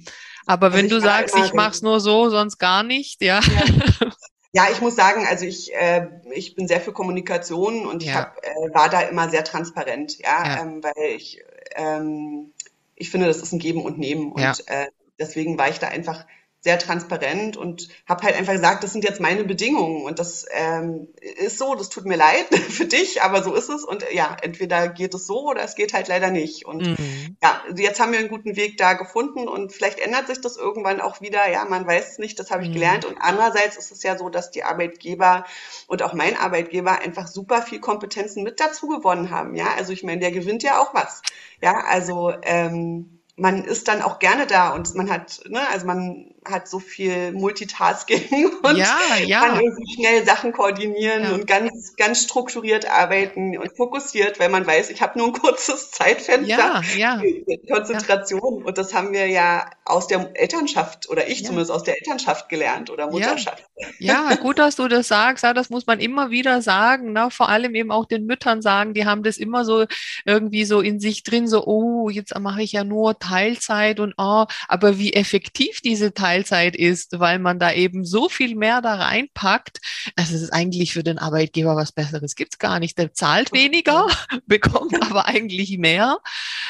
Aber 0.46 0.68
also 0.68 0.78
wenn 0.78 0.90
du 0.90 1.02
sagst, 1.02 1.36
ich 1.36 1.54
mach's 1.54 1.82
nur 1.82 2.00
so, 2.00 2.30
sonst 2.30 2.60
gar 2.60 2.84
nicht, 2.84 3.24
ja. 3.24 3.40
ja. 3.40 4.10
Ja, 4.56 4.68
ich 4.72 4.80
muss 4.80 4.96
sagen, 4.96 5.28
also 5.28 5.44
ich, 5.44 5.76
äh, 5.76 6.08
ich 6.32 6.56
bin 6.56 6.66
sehr 6.66 6.80
für 6.80 6.94
Kommunikation 6.94 7.86
und 7.86 8.04
ich 8.04 8.08
ja. 8.08 8.16
hab, 8.16 8.38
äh, 8.38 8.74
war 8.74 8.88
da 8.88 9.02
immer 9.02 9.30
sehr 9.30 9.44
transparent, 9.44 10.18
ja, 10.20 10.46
ja. 10.46 10.62
Ähm, 10.62 10.82
weil 10.82 11.18
ich 11.18 11.44
ähm, 11.76 12.54
ich 12.96 13.10
finde, 13.10 13.28
das 13.28 13.38
ist 13.38 13.52
ein 13.52 13.60
Geben 13.60 13.84
und 13.84 13.98
Nehmen. 13.98 14.32
Und 14.32 14.42
ja. 14.42 14.54
äh, 14.68 14.88
deswegen 15.20 15.58
war 15.58 15.70
ich 15.70 15.80
da 15.80 15.88
einfach 15.88 16.26
sehr 16.66 16.80
transparent 16.80 17.58
und 17.58 17.90
habe 18.08 18.24
halt 18.24 18.36
einfach 18.36 18.54
gesagt, 18.54 18.84
das 18.84 18.92
sind 18.92 19.04
jetzt 19.04 19.22
meine 19.22 19.44
Bedingungen. 19.44 20.04
Und 20.04 20.18
das 20.18 20.48
ähm, 20.50 21.10
ist 21.22 21.60
so, 21.60 21.76
das 21.76 21.90
tut 21.90 22.06
mir 22.06 22.16
leid 22.16 22.48
für 22.70 22.86
dich, 22.86 23.22
aber 23.22 23.44
so 23.44 23.54
ist 23.54 23.70
es. 23.70 23.84
Und 23.84 24.04
ja, 24.12 24.36
entweder 24.42 24.88
geht 24.88 25.14
es 25.14 25.28
so 25.28 25.48
oder 25.48 25.62
es 25.62 25.76
geht 25.76 25.94
halt 25.94 26.08
leider 26.08 26.32
nicht. 26.32 26.66
Und 26.66 26.82
mhm. 26.82 27.38
ja, 27.40 27.62
jetzt 27.78 28.00
haben 28.00 28.14
wir 28.14 28.18
einen 28.18 28.30
guten 28.30 28.56
Weg 28.56 28.78
da 28.78 28.94
gefunden 28.94 29.48
und 29.48 29.74
vielleicht 29.74 30.00
ändert 30.00 30.26
sich 30.26 30.42
das 30.42 30.58
irgendwann 30.58 31.02
auch 31.02 31.22
wieder, 31.22 31.48
ja, 31.52 31.66
man 31.66 31.86
weiß 31.86 32.14
es 32.14 32.18
nicht, 32.18 32.40
das 32.40 32.50
habe 32.50 32.64
ich 32.64 32.70
mhm. 32.70 32.74
gelernt. 32.74 33.06
Und 33.06 33.18
andererseits 33.20 33.78
ist 33.78 33.92
es 33.92 34.02
ja 34.02 34.18
so, 34.18 34.30
dass 34.30 34.50
die 34.50 34.64
Arbeitgeber 34.64 35.46
und 35.86 36.02
auch 36.02 36.14
mein 36.14 36.36
Arbeitgeber 36.36 36.98
einfach 36.98 37.28
super 37.28 37.62
viel 37.62 37.80
Kompetenzen 37.80 38.42
mit 38.42 38.60
dazu 38.60 38.88
gewonnen 38.88 39.30
haben, 39.30 39.54
ja, 39.54 39.68
also 39.78 39.94
ich 39.94 40.02
meine, 40.02 40.22
der 40.22 40.32
gewinnt 40.32 40.64
ja 40.64 40.80
auch 40.80 40.96
was, 40.96 41.22
ja, 41.62 41.84
also 41.86 42.34
ähm, 42.42 43.22
man 43.36 43.64
ist 43.64 43.88
dann 43.88 44.02
auch 44.02 44.20
gerne 44.20 44.48
da 44.48 44.74
und 44.74 44.96
man 44.96 45.12
hat, 45.12 45.42
ne, 45.48 45.62
also 45.70 45.86
man 45.86 46.35
hat 46.46 46.68
so 46.68 46.80
viel 46.80 47.32
Multitasking 47.32 48.52
und 48.64 48.76
ja, 48.78 48.98
ja. 49.26 49.40
kann 49.42 49.60
irgendwie 49.60 49.94
schnell 49.96 50.26
Sachen 50.26 50.52
koordinieren 50.52 51.24
ja. 51.24 51.32
und 51.34 51.48
ganz, 51.48 51.96
ganz 51.96 52.24
strukturiert 52.24 52.90
arbeiten 52.90 53.58
und 53.58 53.76
fokussiert, 53.76 54.40
weil 54.40 54.50
man 54.50 54.66
weiß, 54.66 54.90
ich 54.90 55.02
habe 55.02 55.18
nur 55.18 55.28
ein 55.28 55.34
kurzes 55.34 55.92
Zeitfenster. 55.92 56.84
Ja, 56.96 57.22
ja. 57.22 57.22
Konzentration. 57.70 58.64
Und 58.64 58.78
das 58.78 58.94
haben 58.94 59.14
wir 59.14 59.28
ja 59.28 59.70
aus 59.84 60.08
der 60.08 60.32
Elternschaft 60.34 61.10
oder 61.10 61.28
ich 61.28 61.46
zumindest 61.46 61.72
aus 61.72 61.84
der 61.84 61.98
Elternschaft 61.98 62.50
gelernt 62.50 62.90
oder 62.90 63.10
Mutterschaft. 63.10 63.64
Ja, 64.00 64.36
gut, 64.42 64.60
dass 64.60 64.76
du 64.76 64.88
das 64.88 65.08
sagst. 65.08 65.44
Ja, 65.44 65.54
das 65.54 65.70
muss 65.70 65.88
man 65.88 66.00
immer 66.00 66.30
wieder 66.30 66.62
sagen. 66.62 67.14
Ne? 67.14 67.30
Vor 67.32 67.50
allem 67.50 67.76
eben 67.76 67.92
auch 67.92 68.06
den 68.06 68.26
Müttern 68.26 68.62
sagen, 68.62 68.94
die 68.94 69.06
haben 69.06 69.24
das 69.24 69.38
immer 69.38 69.66
so 69.66 69.86
irgendwie 70.26 70.66
so 70.66 70.82
in 70.82 71.00
sich 71.00 71.24
drin, 71.24 71.48
so, 71.48 71.66
oh, 71.66 72.10
jetzt 72.10 72.38
mache 72.40 72.62
ich 72.62 72.72
ja 72.72 72.84
nur 72.84 73.18
Teilzeit 73.20 74.00
und 74.00 74.14
oh, 74.18 74.46
aber 74.68 74.98
wie 74.98 75.14
effektiv 75.14 75.82
diese 75.82 76.14
Teilzeit 76.14 76.35
Teilzeit 76.36 76.76
ist, 76.76 77.20
weil 77.20 77.40
man 77.40 77.60
da 77.60 77.72
eben 77.72 78.04
so 78.04 78.28
viel 78.28 78.56
mehr 78.56 78.82
da 78.82 78.96
reinpackt. 78.96 79.80
Also 80.16 80.36
es 80.36 80.42
ist 80.42 80.54
eigentlich 80.54 80.94
für 80.94 81.04
den 81.04 81.18
Arbeitgeber 81.18 81.76
was 81.76 81.92
Besseres 81.92 82.36
gibt's 82.36 82.60
gar 82.60 82.80
nicht. 82.80 82.98
Der 82.98 83.14
zahlt 83.14 83.54
weniger, 83.54 84.08
bekommt 84.46 85.02
aber 85.02 85.28
eigentlich 85.28 85.78
mehr. 85.78 86.20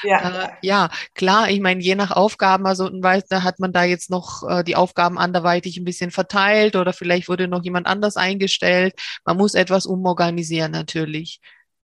Ja, 0.04 0.46
äh, 0.46 0.50
ja 0.62 0.90
klar. 1.16 1.50
Ich 1.50 1.62
meine, 1.62 1.82
je 1.82 1.96
nach 1.96 2.12
Aufgaben, 2.12 2.68
also 2.68 2.90
weiß, 2.92 3.26
da 3.28 3.44
hat 3.44 3.60
man 3.60 3.74
da 3.74 3.84
jetzt 3.84 4.10
noch 4.10 4.44
äh, 4.48 4.64
die 4.64 4.76
Aufgaben 4.76 5.18
anderweitig 5.18 5.78
ein 5.78 5.86
bisschen 5.86 6.12
verteilt 6.12 6.76
oder 6.76 6.94
vielleicht 6.94 7.28
wurde 7.28 7.48
noch 7.48 7.64
jemand 7.64 7.88
anders 7.88 8.18
eingestellt. 8.18 8.94
Man 9.26 9.38
muss 9.38 9.56
etwas 9.56 9.86
umorganisieren 9.86 10.72
natürlich. 10.72 11.40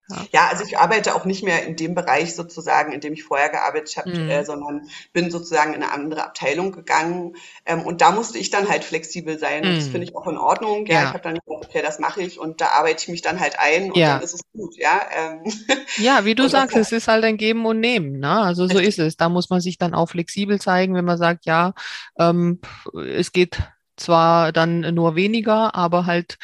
Ja. 0.09 0.27
ja. 0.33 0.49
also 0.49 0.64
ich 0.64 0.79
arbeite 0.79 1.14
auch 1.14 1.25
nicht 1.25 1.42
mehr 1.42 1.66
in 1.66 1.77
dem 1.77 1.94
Bereich 1.94 2.35
sozusagen, 2.35 2.92
in 2.92 3.01
dem 3.01 3.12
ich 3.12 3.25
vorher 3.25 3.49
gearbeitet 3.49 3.97
habe, 3.97 4.11
mhm. 4.11 4.29
äh, 4.29 4.44
sondern 4.44 4.88
bin 5.12 5.31
sozusagen 5.31 5.75
in 5.75 5.83
eine 5.83 5.92
andere 5.92 6.25
Abteilung 6.25 6.73
gegangen. 6.73 7.37
Ähm, 7.66 7.83
und 7.83 8.01
da 8.01 8.11
musste 8.11 8.38
ich 8.38 8.51
dann 8.51 8.68
halt 8.68 8.85
flexibel 8.85 9.38
sein. 9.38 9.64
Mhm. 9.64 9.77
Das 9.77 9.88
finde 9.88 10.05
ich 10.05 10.16
auch 10.16 10.27
in 10.27 10.38
Ordnung. 10.38 10.87
Ja, 10.87 10.94
ja. 10.94 11.03
ich 11.05 11.09
habe 11.09 11.23
dann 11.23 11.35
gesagt, 11.35 11.66
okay, 11.66 11.83
das 11.83 11.99
mache 11.99 12.23
ich 12.23 12.38
und 12.38 12.61
da 12.61 12.68
arbeite 12.68 13.03
ich 13.03 13.09
mich 13.09 13.23
dann 13.23 13.40
halt 13.40 13.59
ein 13.59 13.90
und 13.92 13.97
ja. 13.97 14.14
dann 14.14 14.23
ist 14.23 14.35
es 14.35 14.40
gut. 14.53 14.77
Ja, 14.77 15.01
ähm. 15.16 15.53
ja 15.97 16.25
wie 16.25 16.35
du 16.35 16.49
sagst, 16.49 16.77
es 16.77 16.92
ist 16.92 17.09
halt 17.09 17.25
ein 17.25 17.37
Geben 17.37 17.66
und 17.66 17.81
Nehmen. 17.81 18.18
Ne? 18.18 18.31
Also 18.31 18.66
so 18.66 18.79
ist 18.79 18.99
es. 18.99 19.16
Da 19.16 19.29
muss 19.29 19.51
man 19.51 19.61
sich 19.61 19.79
dann 19.79 19.94
auch 19.94 20.07
flexibel 20.07 20.61
zeigen, 20.61 20.94
wenn 20.94 21.05
man 21.05 21.18
sagt, 21.18 21.47
ja, 21.47 21.75
ähm, 22.18 22.61
es 22.94 23.33
geht 23.33 23.59
zwar 23.97 24.53
dann 24.53 24.81
nur 24.94 25.16
weniger, 25.16 25.75
aber 25.75 26.07
halt 26.07 26.38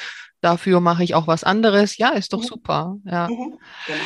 dafür 0.44 0.80
mache 0.80 1.02
ich 1.02 1.14
auch 1.14 1.26
was 1.26 1.44
anderes. 1.44 1.96
Ja, 1.96 2.10
ist 2.10 2.32
doch 2.32 2.40
mhm. 2.42 2.46
super. 2.46 2.96
Ja. 3.04 3.28
Mhm, 3.28 3.58
genau. 3.86 4.04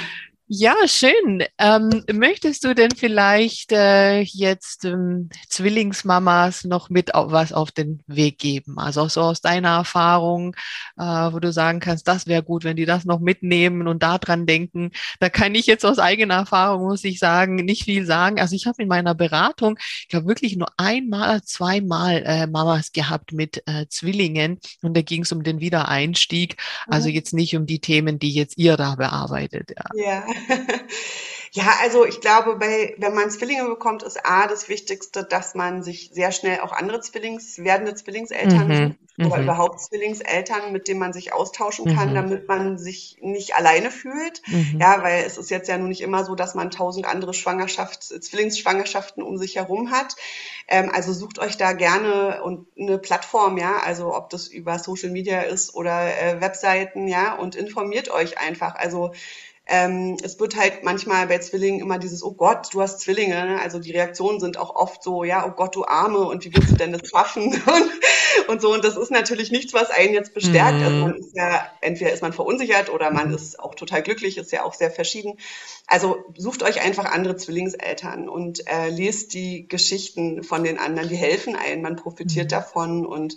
Ja, 0.50 0.74
schön. 0.86 1.44
Ähm, 1.58 2.04
möchtest 2.10 2.64
du 2.64 2.74
denn 2.74 2.92
vielleicht 2.92 3.70
äh, 3.70 4.20
jetzt 4.20 4.86
ähm, 4.86 5.28
Zwillingsmamas 5.50 6.64
noch 6.64 6.88
mit 6.88 7.14
auf, 7.14 7.30
was 7.30 7.52
auf 7.52 7.70
den 7.70 8.00
Weg 8.06 8.38
geben? 8.38 8.78
Also 8.78 9.06
so 9.08 9.20
aus 9.20 9.42
deiner 9.42 9.76
Erfahrung, 9.76 10.56
äh, 10.96 11.02
wo 11.02 11.38
du 11.38 11.52
sagen 11.52 11.80
kannst, 11.80 12.08
das 12.08 12.26
wäre 12.26 12.42
gut, 12.42 12.64
wenn 12.64 12.76
die 12.76 12.86
das 12.86 13.04
noch 13.04 13.20
mitnehmen 13.20 13.86
und 13.88 14.02
daran 14.02 14.46
denken. 14.46 14.92
Da 15.20 15.28
kann 15.28 15.54
ich 15.54 15.66
jetzt 15.66 15.84
aus 15.84 15.98
eigener 15.98 16.36
Erfahrung, 16.36 16.84
muss 16.86 17.04
ich 17.04 17.18
sagen, 17.18 17.56
nicht 17.56 17.84
viel 17.84 18.06
sagen. 18.06 18.40
Also 18.40 18.56
ich 18.56 18.66
habe 18.66 18.82
in 18.82 18.88
meiner 18.88 19.14
Beratung, 19.14 19.78
ich 20.00 20.08
glaube 20.08 20.28
wirklich 20.28 20.56
nur 20.56 20.68
einmal, 20.78 21.42
zweimal 21.42 22.22
äh, 22.24 22.46
Mamas 22.46 22.92
gehabt 22.92 23.32
mit 23.32 23.62
äh, 23.66 23.84
Zwillingen 23.90 24.60
und 24.80 24.96
da 24.96 25.02
ging 25.02 25.24
es 25.24 25.32
um 25.32 25.42
den 25.42 25.60
Wiedereinstieg. 25.60 26.56
Also 26.86 27.10
mhm. 27.10 27.14
jetzt 27.16 27.34
nicht 27.34 27.54
um 27.54 27.66
die 27.66 27.80
Themen, 27.80 28.18
die 28.18 28.32
jetzt 28.32 28.56
ihr 28.56 28.78
da 28.78 28.94
bearbeitet. 28.94 29.72
Ja. 29.94 30.24
ja. 30.24 30.37
ja, 31.52 31.64
also 31.82 32.04
ich 32.04 32.20
glaube, 32.20 32.56
bei, 32.56 32.94
wenn 32.98 33.14
man 33.14 33.30
Zwillinge 33.30 33.64
bekommt, 33.64 34.02
ist 34.02 34.24
A 34.24 34.46
das 34.46 34.68
Wichtigste, 34.68 35.24
dass 35.24 35.54
man 35.54 35.82
sich 35.82 36.10
sehr 36.12 36.32
schnell 36.32 36.60
auch 36.60 36.72
andere 36.72 37.00
Zwillings, 37.00 37.58
werdende 37.58 37.94
Zwillingseltern 37.94 38.96
mhm. 39.16 39.26
oder 39.26 39.38
mhm. 39.38 39.44
überhaupt 39.44 39.80
Zwillingseltern, 39.80 40.72
mit 40.72 40.88
denen 40.88 41.00
man 41.00 41.12
sich 41.12 41.32
austauschen 41.32 41.94
kann, 41.94 42.10
mhm. 42.10 42.14
damit 42.14 42.48
man 42.48 42.78
sich 42.78 43.18
nicht 43.20 43.54
alleine 43.56 43.90
fühlt. 43.90 44.42
Mhm. 44.46 44.78
Ja, 44.80 45.02
weil 45.02 45.24
es 45.24 45.38
ist 45.38 45.50
jetzt 45.50 45.68
ja 45.68 45.78
nun 45.78 45.88
nicht 45.88 46.02
immer 46.02 46.24
so, 46.24 46.34
dass 46.34 46.54
man 46.54 46.70
tausend 46.70 47.06
andere 47.06 47.32
Schwangerschafts-, 47.32 48.20
Zwillingsschwangerschaften 48.20 49.22
um 49.22 49.38
sich 49.38 49.56
herum 49.56 49.90
hat. 49.90 50.16
Ähm, 50.68 50.90
also 50.92 51.12
sucht 51.12 51.38
euch 51.38 51.56
da 51.56 51.72
gerne 51.72 52.42
und 52.42 52.66
eine 52.78 52.98
Plattform, 52.98 53.56
ja, 53.56 53.78
also 53.78 54.14
ob 54.14 54.30
das 54.30 54.48
über 54.48 54.78
Social 54.78 55.10
Media 55.10 55.40
ist 55.40 55.74
oder 55.74 56.06
äh, 56.20 56.40
Webseiten, 56.40 57.08
ja, 57.08 57.34
und 57.34 57.54
informiert 57.54 58.10
euch 58.10 58.38
einfach. 58.38 58.74
Also 58.74 59.12
ähm, 59.70 60.16
es 60.22 60.40
wird 60.40 60.56
halt 60.56 60.82
manchmal 60.82 61.26
bei 61.26 61.38
Zwillingen 61.38 61.80
immer 61.80 61.98
dieses, 61.98 62.22
oh 62.22 62.32
Gott, 62.32 62.72
du 62.72 62.80
hast 62.80 63.00
Zwillinge. 63.00 63.34
Ne? 63.34 63.60
Also 63.60 63.78
die 63.78 63.92
Reaktionen 63.92 64.40
sind 64.40 64.56
auch 64.56 64.74
oft 64.74 65.02
so, 65.02 65.24
ja, 65.24 65.46
oh 65.46 65.50
Gott, 65.50 65.76
du 65.76 65.84
Arme 65.84 66.20
und 66.20 66.42
wie 66.44 66.54
willst 66.54 66.70
du 66.70 66.76
denn 66.76 66.92
das 66.92 67.10
schaffen? 67.10 67.52
und, 67.66 68.48
und 68.48 68.62
so. 68.62 68.72
Und 68.72 68.82
das 68.82 68.96
ist 68.96 69.10
natürlich 69.10 69.50
nichts, 69.50 69.74
was 69.74 69.90
einen 69.90 70.14
jetzt 70.14 70.32
bestärkt. 70.32 70.78
Mhm. 70.78 70.84
Also 70.84 70.96
man 70.96 71.14
ist 71.16 71.36
ja, 71.36 71.70
entweder 71.82 72.12
ist 72.12 72.22
man 72.22 72.32
verunsichert 72.32 72.88
oder 72.88 73.10
man 73.10 73.34
ist 73.34 73.60
auch 73.60 73.74
total 73.74 74.02
glücklich, 74.02 74.38
ist 74.38 74.52
ja 74.52 74.64
auch 74.64 74.72
sehr 74.72 74.90
verschieden. 74.90 75.34
Also 75.86 76.24
sucht 76.34 76.62
euch 76.62 76.80
einfach 76.80 77.04
andere 77.04 77.36
Zwillingseltern 77.36 78.30
und 78.30 78.66
äh, 78.68 78.88
lest 78.88 79.34
die 79.34 79.68
Geschichten 79.68 80.44
von 80.44 80.64
den 80.64 80.78
anderen, 80.78 81.10
die 81.10 81.16
helfen 81.16 81.56
einem, 81.56 81.82
man 81.82 81.96
profitiert 81.96 82.46
mhm. 82.46 82.50
davon 82.50 83.06
und 83.06 83.36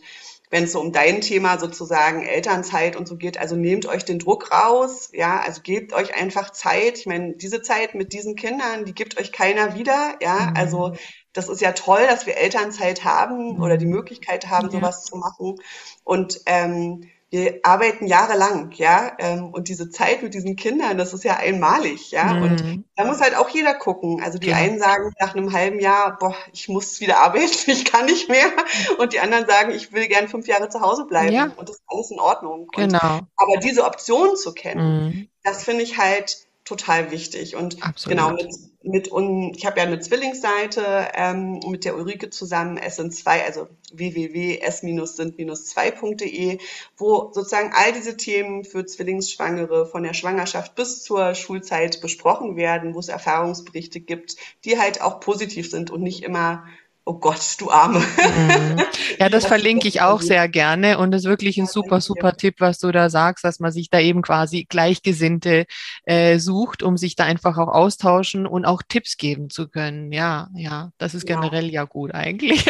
wenn 0.51 0.65
es 0.65 0.73
so 0.73 0.81
um 0.81 0.91
dein 0.91 1.21
Thema 1.21 1.57
sozusagen 1.57 2.23
Elternzeit 2.23 2.95
und 2.97 3.07
so 3.07 3.15
geht. 3.15 3.39
Also 3.39 3.55
nehmt 3.55 3.87
euch 3.87 4.03
den 4.03 4.19
Druck 4.19 4.51
raus, 4.51 5.09
ja, 5.13 5.39
also 5.39 5.61
gebt 5.61 5.93
euch 5.93 6.13
einfach 6.13 6.51
Zeit. 6.51 6.99
Ich 6.99 7.05
meine, 7.05 7.33
diese 7.33 7.61
Zeit 7.61 7.95
mit 7.95 8.13
diesen 8.13 8.35
Kindern, 8.35 8.85
die 8.85 8.93
gibt 8.93 9.17
euch 9.17 9.31
keiner 9.31 9.75
wieder, 9.75 10.15
ja, 10.21 10.51
mhm. 10.51 10.57
also 10.57 10.93
das 11.33 11.47
ist 11.47 11.61
ja 11.61 11.71
toll, 11.71 12.05
dass 12.07 12.25
wir 12.25 12.35
Elternzeit 12.35 13.05
haben 13.05 13.61
oder 13.61 13.77
die 13.77 13.85
mhm. 13.85 13.93
Möglichkeit 13.93 14.49
haben, 14.49 14.67
ja. 14.67 14.71
sowas 14.71 15.05
zu 15.05 15.15
machen. 15.15 15.55
Und 16.03 16.41
ähm, 16.45 17.09
wir 17.31 17.61
arbeiten 17.63 18.07
jahrelang, 18.07 18.71
ja, 18.73 19.13
ähm, 19.17 19.53
und 19.53 19.69
diese 19.69 19.89
Zeit 19.89 20.21
mit 20.21 20.33
diesen 20.33 20.57
Kindern, 20.57 20.97
das 20.97 21.13
ist 21.13 21.23
ja 21.23 21.37
einmalig, 21.37 22.11
ja, 22.11 22.33
mhm. 22.33 22.43
und 22.43 22.83
da 22.97 23.05
muss 23.05 23.21
halt 23.21 23.35
auch 23.35 23.47
jeder 23.47 23.73
gucken. 23.73 24.21
Also 24.21 24.37
die 24.37 24.49
ja. 24.49 24.57
einen 24.57 24.79
sagen 24.79 25.13
nach 25.17 25.33
einem 25.33 25.53
halben 25.53 25.79
Jahr, 25.79 26.17
boah, 26.19 26.35
ich 26.51 26.67
muss 26.67 26.99
wieder 26.99 27.19
arbeiten, 27.19 27.47
ich 27.71 27.85
kann 27.85 28.05
nicht 28.05 28.27
mehr, 28.27 28.51
und 28.97 29.13
die 29.13 29.21
anderen 29.21 29.47
sagen, 29.47 29.71
ich 29.71 29.93
will 29.93 30.07
gern 30.07 30.27
fünf 30.27 30.45
Jahre 30.45 30.67
zu 30.67 30.81
Hause 30.81 31.05
bleiben, 31.05 31.33
ja. 31.33 31.51
und 31.55 31.69
das 31.69 31.77
ist 31.77 31.83
alles 31.87 32.11
in 32.11 32.19
Ordnung. 32.19 32.67
Genau. 32.75 33.17
Und, 33.17 33.27
aber 33.37 33.57
diese 33.63 33.85
Option 33.85 34.35
zu 34.35 34.53
kennen, 34.53 35.05
mhm. 35.05 35.29
das 35.43 35.63
finde 35.63 35.83
ich 35.83 35.97
halt 35.97 36.45
total 36.65 37.11
wichtig. 37.11 37.55
Und 37.55 37.81
Absolut. 37.81 38.17
genau, 38.17 38.31
mit, 38.31 38.53
mit 38.83 39.11
un, 39.11 39.53
ich 39.55 39.65
habe 39.65 39.79
ja 39.79 39.85
eine 39.85 39.99
Zwillingsseite 39.99 41.09
ähm, 41.13 41.59
mit 41.67 41.85
der 41.85 41.95
Ulrike 41.95 42.29
zusammen, 42.29 42.77
SN2, 42.79 43.45
also 43.45 43.67
www.s-sind-2.de, 43.93 46.57
wo 46.97 47.31
sozusagen 47.33 47.71
all 47.73 47.93
diese 47.93 48.17
Themen 48.17 48.63
für 48.63 48.85
Zwillingsschwangere 48.85 49.85
von 49.85 50.03
der 50.03 50.13
Schwangerschaft 50.13 50.75
bis 50.75 51.03
zur 51.03 51.35
Schulzeit 51.35 52.01
besprochen 52.01 52.55
werden, 52.55 52.95
wo 52.95 52.99
es 52.99 53.09
Erfahrungsberichte 53.09 53.99
gibt, 53.99 54.37
die 54.65 54.79
halt 54.79 55.01
auch 55.01 55.19
positiv 55.19 55.69
sind 55.69 55.91
und 55.91 56.01
nicht 56.01 56.23
immer 56.23 56.65
Oh 57.11 57.15
Gott, 57.15 57.55
du 57.57 57.69
Arme. 57.69 57.99
Mhm. 57.99 58.81
Ja, 59.19 59.27
das 59.27 59.45
verlinke 59.47 59.85
ich 59.85 59.99
auch 59.99 60.21
sehr 60.21 60.47
gerne 60.47 60.97
und 60.97 61.11
das 61.11 61.23
ist 61.23 61.27
wirklich 61.27 61.57
ein 61.57 61.65
super, 61.65 61.99
super 61.99 62.37
Tipp, 62.37 62.55
was 62.59 62.79
du 62.79 62.89
da 62.93 63.09
sagst, 63.09 63.43
dass 63.43 63.59
man 63.59 63.73
sich 63.73 63.89
da 63.89 63.99
eben 63.99 64.21
quasi 64.21 64.63
Gleichgesinnte 64.63 65.65
äh, 66.05 66.39
sucht, 66.39 66.83
um 66.83 66.95
sich 66.95 67.17
da 67.17 67.25
einfach 67.25 67.57
auch 67.57 67.67
austauschen 67.67 68.47
und 68.47 68.63
auch 68.63 68.81
Tipps 68.87 69.17
geben 69.17 69.49
zu 69.49 69.67
können. 69.67 70.13
Ja, 70.13 70.47
ja, 70.55 70.93
das 70.99 71.13
ist 71.13 71.25
generell 71.25 71.65
ja, 71.65 71.81
ja 71.81 71.83
gut 71.83 72.13
eigentlich. 72.13 72.63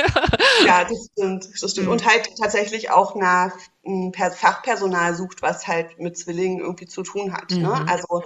Ja, 0.66 0.86
das 0.90 1.10
stimmt, 1.12 1.48
das 1.62 1.72
stimmt. 1.72 1.86
Mhm. 1.86 1.92
Und 1.92 2.08
halt 2.08 2.28
tatsächlich 2.42 2.90
auch 2.90 3.14
nach 3.14 3.52
hm, 3.84 4.12
Fachpersonal 4.12 5.14
sucht, 5.14 5.44
was 5.44 5.68
halt 5.68 6.00
mit 6.00 6.18
Zwillingen 6.18 6.62
irgendwie 6.62 6.88
zu 6.88 7.04
tun 7.04 7.32
hat. 7.32 7.52
Ne? 7.52 7.58
Mhm. 7.58 7.64
Ne? 7.64 7.86
Also 7.88 8.24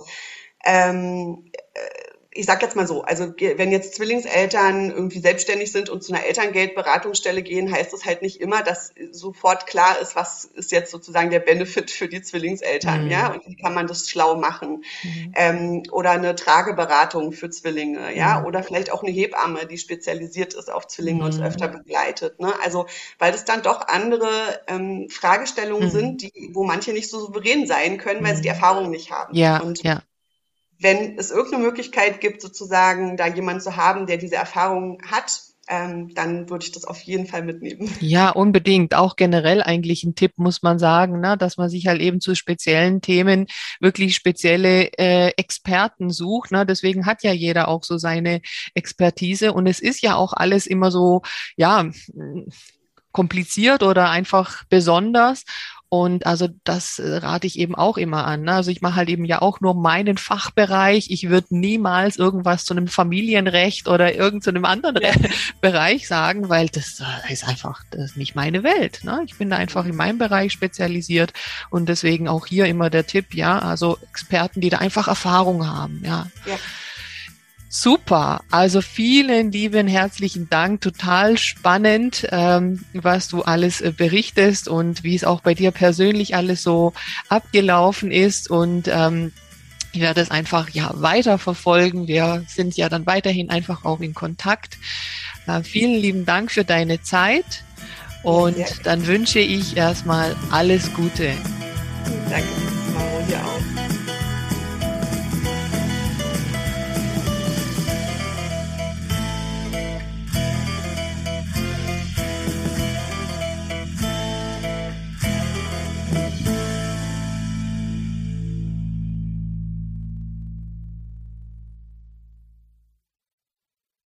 ähm, 0.63 1.51
äh, 1.73 2.04
ich 2.37 2.45
sag 2.45 2.61
jetzt 2.61 2.75
mal 2.75 2.85
so, 2.85 3.03
also 3.03 3.33
wenn 3.39 3.71
jetzt 3.71 3.95
Zwillingseltern 3.95 4.91
irgendwie 4.91 5.19
selbstständig 5.19 5.71
sind 5.71 5.89
und 5.89 6.03
zu 6.03 6.13
einer 6.13 6.25
Elterngeldberatungsstelle 6.25 7.41
gehen, 7.41 7.71
heißt 7.71 7.93
das 7.93 8.03
halt 8.03 8.21
nicht 8.21 8.41
immer, 8.41 8.61
dass 8.61 8.93
sofort 9.11 9.67
klar 9.67 9.97
ist, 10.01 10.17
was 10.17 10.43
ist 10.43 10.73
jetzt 10.73 10.91
sozusagen 10.91 11.29
der 11.29 11.39
Benefit 11.39 11.89
für 11.89 12.09
die 12.09 12.21
Zwillingseltern, 12.21 13.05
mhm. 13.05 13.11
ja, 13.11 13.31
und 13.31 13.47
wie 13.47 13.55
kann 13.55 13.73
man 13.73 13.87
das 13.87 14.09
schlau 14.09 14.35
machen. 14.35 14.83
Mhm. 15.03 15.31
Ähm, 15.33 15.83
oder 15.91 16.11
eine 16.11 16.35
Trageberatung 16.35 17.31
für 17.31 17.49
Zwillinge, 17.49 18.13
ja, 18.13 18.41
mhm. 18.41 18.47
oder 18.47 18.63
vielleicht 18.63 18.91
auch 18.91 19.01
eine 19.01 19.13
Hebamme, 19.13 19.65
die 19.65 19.77
spezialisiert 19.77 20.55
ist 20.55 20.69
auf 20.69 20.87
Zwillinge 20.87 21.23
und 21.23 21.37
mhm. 21.37 21.43
öfter 21.43 21.69
begleitet. 21.69 22.41
Ne? 22.41 22.53
Also, 22.61 22.85
weil 23.17 23.33
es 23.33 23.45
dann 23.45 23.61
doch 23.61 23.87
andere 23.87 24.27
ähm, 24.67 25.07
Fragestellungen 25.09 25.87
mhm. 25.87 25.91
sind, 25.91 26.21
die, 26.21 26.49
wo 26.51 26.65
manche 26.65 26.91
nicht 26.91 27.09
so 27.09 27.21
souverän 27.21 27.65
sein 27.65 27.97
können, 27.97 28.25
weil 28.25 28.35
sie 28.35 28.41
die 28.41 28.49
mhm. 28.49 28.55
Erfahrung 28.55 28.89
nicht 28.89 29.11
haben. 29.11 29.33
Ja, 29.33 29.61
und 29.61 29.81
ja 29.83 30.01
wenn 30.79 31.17
es 31.17 31.31
irgendeine 31.31 31.63
Möglichkeit 31.63 32.21
gibt, 32.21 32.41
sozusagen 32.41 33.17
da 33.17 33.27
jemanden 33.27 33.61
zu 33.61 33.75
haben, 33.75 34.07
der 34.07 34.17
diese 34.17 34.35
Erfahrung 34.35 35.01
hat, 35.09 35.41
ähm, 35.67 36.13
dann 36.13 36.49
würde 36.49 36.65
ich 36.65 36.71
das 36.71 36.85
auf 36.85 36.99
jeden 37.01 37.25
Fall 37.25 37.43
mitnehmen. 37.43 37.89
Ja, 37.99 38.29
unbedingt. 38.29 38.93
Auch 38.93 39.15
generell 39.15 39.63
eigentlich 39.63 40.03
ein 40.03 40.15
Tipp, 40.15 40.33
muss 40.37 40.61
man 40.61 40.77
sagen, 40.77 41.19
ne, 41.19 41.37
dass 41.37 41.57
man 41.57 41.69
sich 41.69 41.87
halt 41.87 42.01
eben 42.01 42.21
zu 42.21 42.35
speziellen 42.35 43.01
Themen 43.01 43.47
wirklich 43.79 44.15
spezielle 44.15 44.91
äh, 44.97 45.31
Experten 45.37 46.11
sucht. 46.11 46.51
Ne? 46.51 46.65
Deswegen 46.65 47.05
hat 47.05 47.23
ja 47.23 47.31
jeder 47.31 47.67
auch 47.67 47.83
so 47.83 47.97
seine 47.97 48.41
Expertise. 48.75 49.53
Und 49.53 49.65
es 49.65 49.79
ist 49.79 50.01
ja 50.01 50.15
auch 50.15 50.33
alles 50.33 50.67
immer 50.67 50.91
so, 50.91 51.23
ja, 51.55 51.89
kompliziert 53.15 53.81
oder 53.81 54.09
einfach 54.09 54.65
besonders. 54.69 55.45
Und 56.03 56.25
also 56.25 56.49
das 56.65 56.99
äh, 56.99 57.17
rate 57.17 57.47
ich 57.47 57.57
eben 57.57 57.73
auch 57.73 57.97
immer 57.97 58.25
an. 58.27 58.41
Ne? 58.41 58.53
Also 58.53 58.69
ich 58.69 58.81
mache 58.81 58.95
halt 58.95 59.09
eben 59.09 59.23
ja 59.23 59.41
auch 59.41 59.61
nur 59.61 59.73
meinen 59.73 60.17
Fachbereich. 60.17 61.09
Ich 61.09 61.29
würde 61.29 61.47
niemals 61.51 62.17
irgendwas 62.17 62.65
zu 62.65 62.73
einem 62.73 62.87
Familienrecht 62.87 63.87
oder 63.87 64.13
irgendeinem 64.13 64.65
anderen 64.65 65.01
ja. 65.01 65.11
Bereich 65.61 66.07
sagen, 66.07 66.49
weil 66.49 66.67
das 66.67 66.99
äh, 66.99 67.31
ist 67.31 67.47
einfach 67.47 67.81
das 67.91 68.11
ist 68.11 68.17
nicht 68.17 68.35
meine 68.35 68.63
Welt. 68.63 69.03
Ne? 69.03 69.21
Ich 69.25 69.37
bin 69.37 69.49
da 69.49 69.55
einfach 69.55 69.85
in 69.85 69.95
meinem 69.95 70.17
Bereich 70.17 70.51
spezialisiert 70.51 71.31
und 71.69 71.87
deswegen 71.87 72.27
auch 72.27 72.45
hier 72.45 72.65
immer 72.65 72.89
der 72.89 73.07
Tipp, 73.07 73.33
ja, 73.33 73.59
also 73.59 73.97
Experten, 74.09 74.59
die 74.59 74.69
da 74.69 74.79
einfach 74.79 75.07
Erfahrung 75.07 75.65
haben, 75.65 76.01
ja. 76.03 76.27
ja. 76.45 76.57
Super, 77.77 78.39
also 78.51 78.79
vielen 78.79 79.51
lieben 79.51 79.85
herzlichen 79.85 80.49
Dank, 80.49 80.79
total 80.79 81.37
spannend, 81.37 82.25
ähm, 82.31 82.85
was 82.93 83.27
du 83.27 83.41
alles 83.41 83.81
äh, 83.81 83.91
berichtest 83.91 84.69
und 84.69 85.03
wie 85.03 85.13
es 85.13 85.25
auch 85.25 85.41
bei 85.41 85.53
dir 85.55 85.71
persönlich 85.71 86.37
alles 86.37 86.63
so 86.63 86.93
abgelaufen 87.27 88.13
ist 88.13 88.49
und 88.49 88.87
ähm, 88.87 89.33
ich 89.91 89.99
werde 89.99 90.21
es 90.21 90.31
einfach 90.31 90.69
ja 90.69 90.89
weiter 90.95 91.37
verfolgen. 91.37 92.07
Wir 92.07 92.45
sind 92.47 92.77
ja 92.77 92.87
dann 92.87 93.05
weiterhin 93.05 93.49
einfach 93.49 93.83
auch 93.83 93.99
in 93.99 94.13
Kontakt. 94.13 94.77
Äh, 95.45 95.61
vielen 95.63 95.99
lieben 95.99 96.25
Dank 96.25 96.51
für 96.51 96.63
deine 96.63 97.01
Zeit 97.01 97.65
und 98.23 98.57
ja. 98.57 98.67
dann 98.83 99.05
wünsche 99.05 99.39
ich 99.39 99.75
erstmal 99.75 100.33
alles 100.49 100.93
Gute. 100.93 101.33
Danke. 102.29 102.47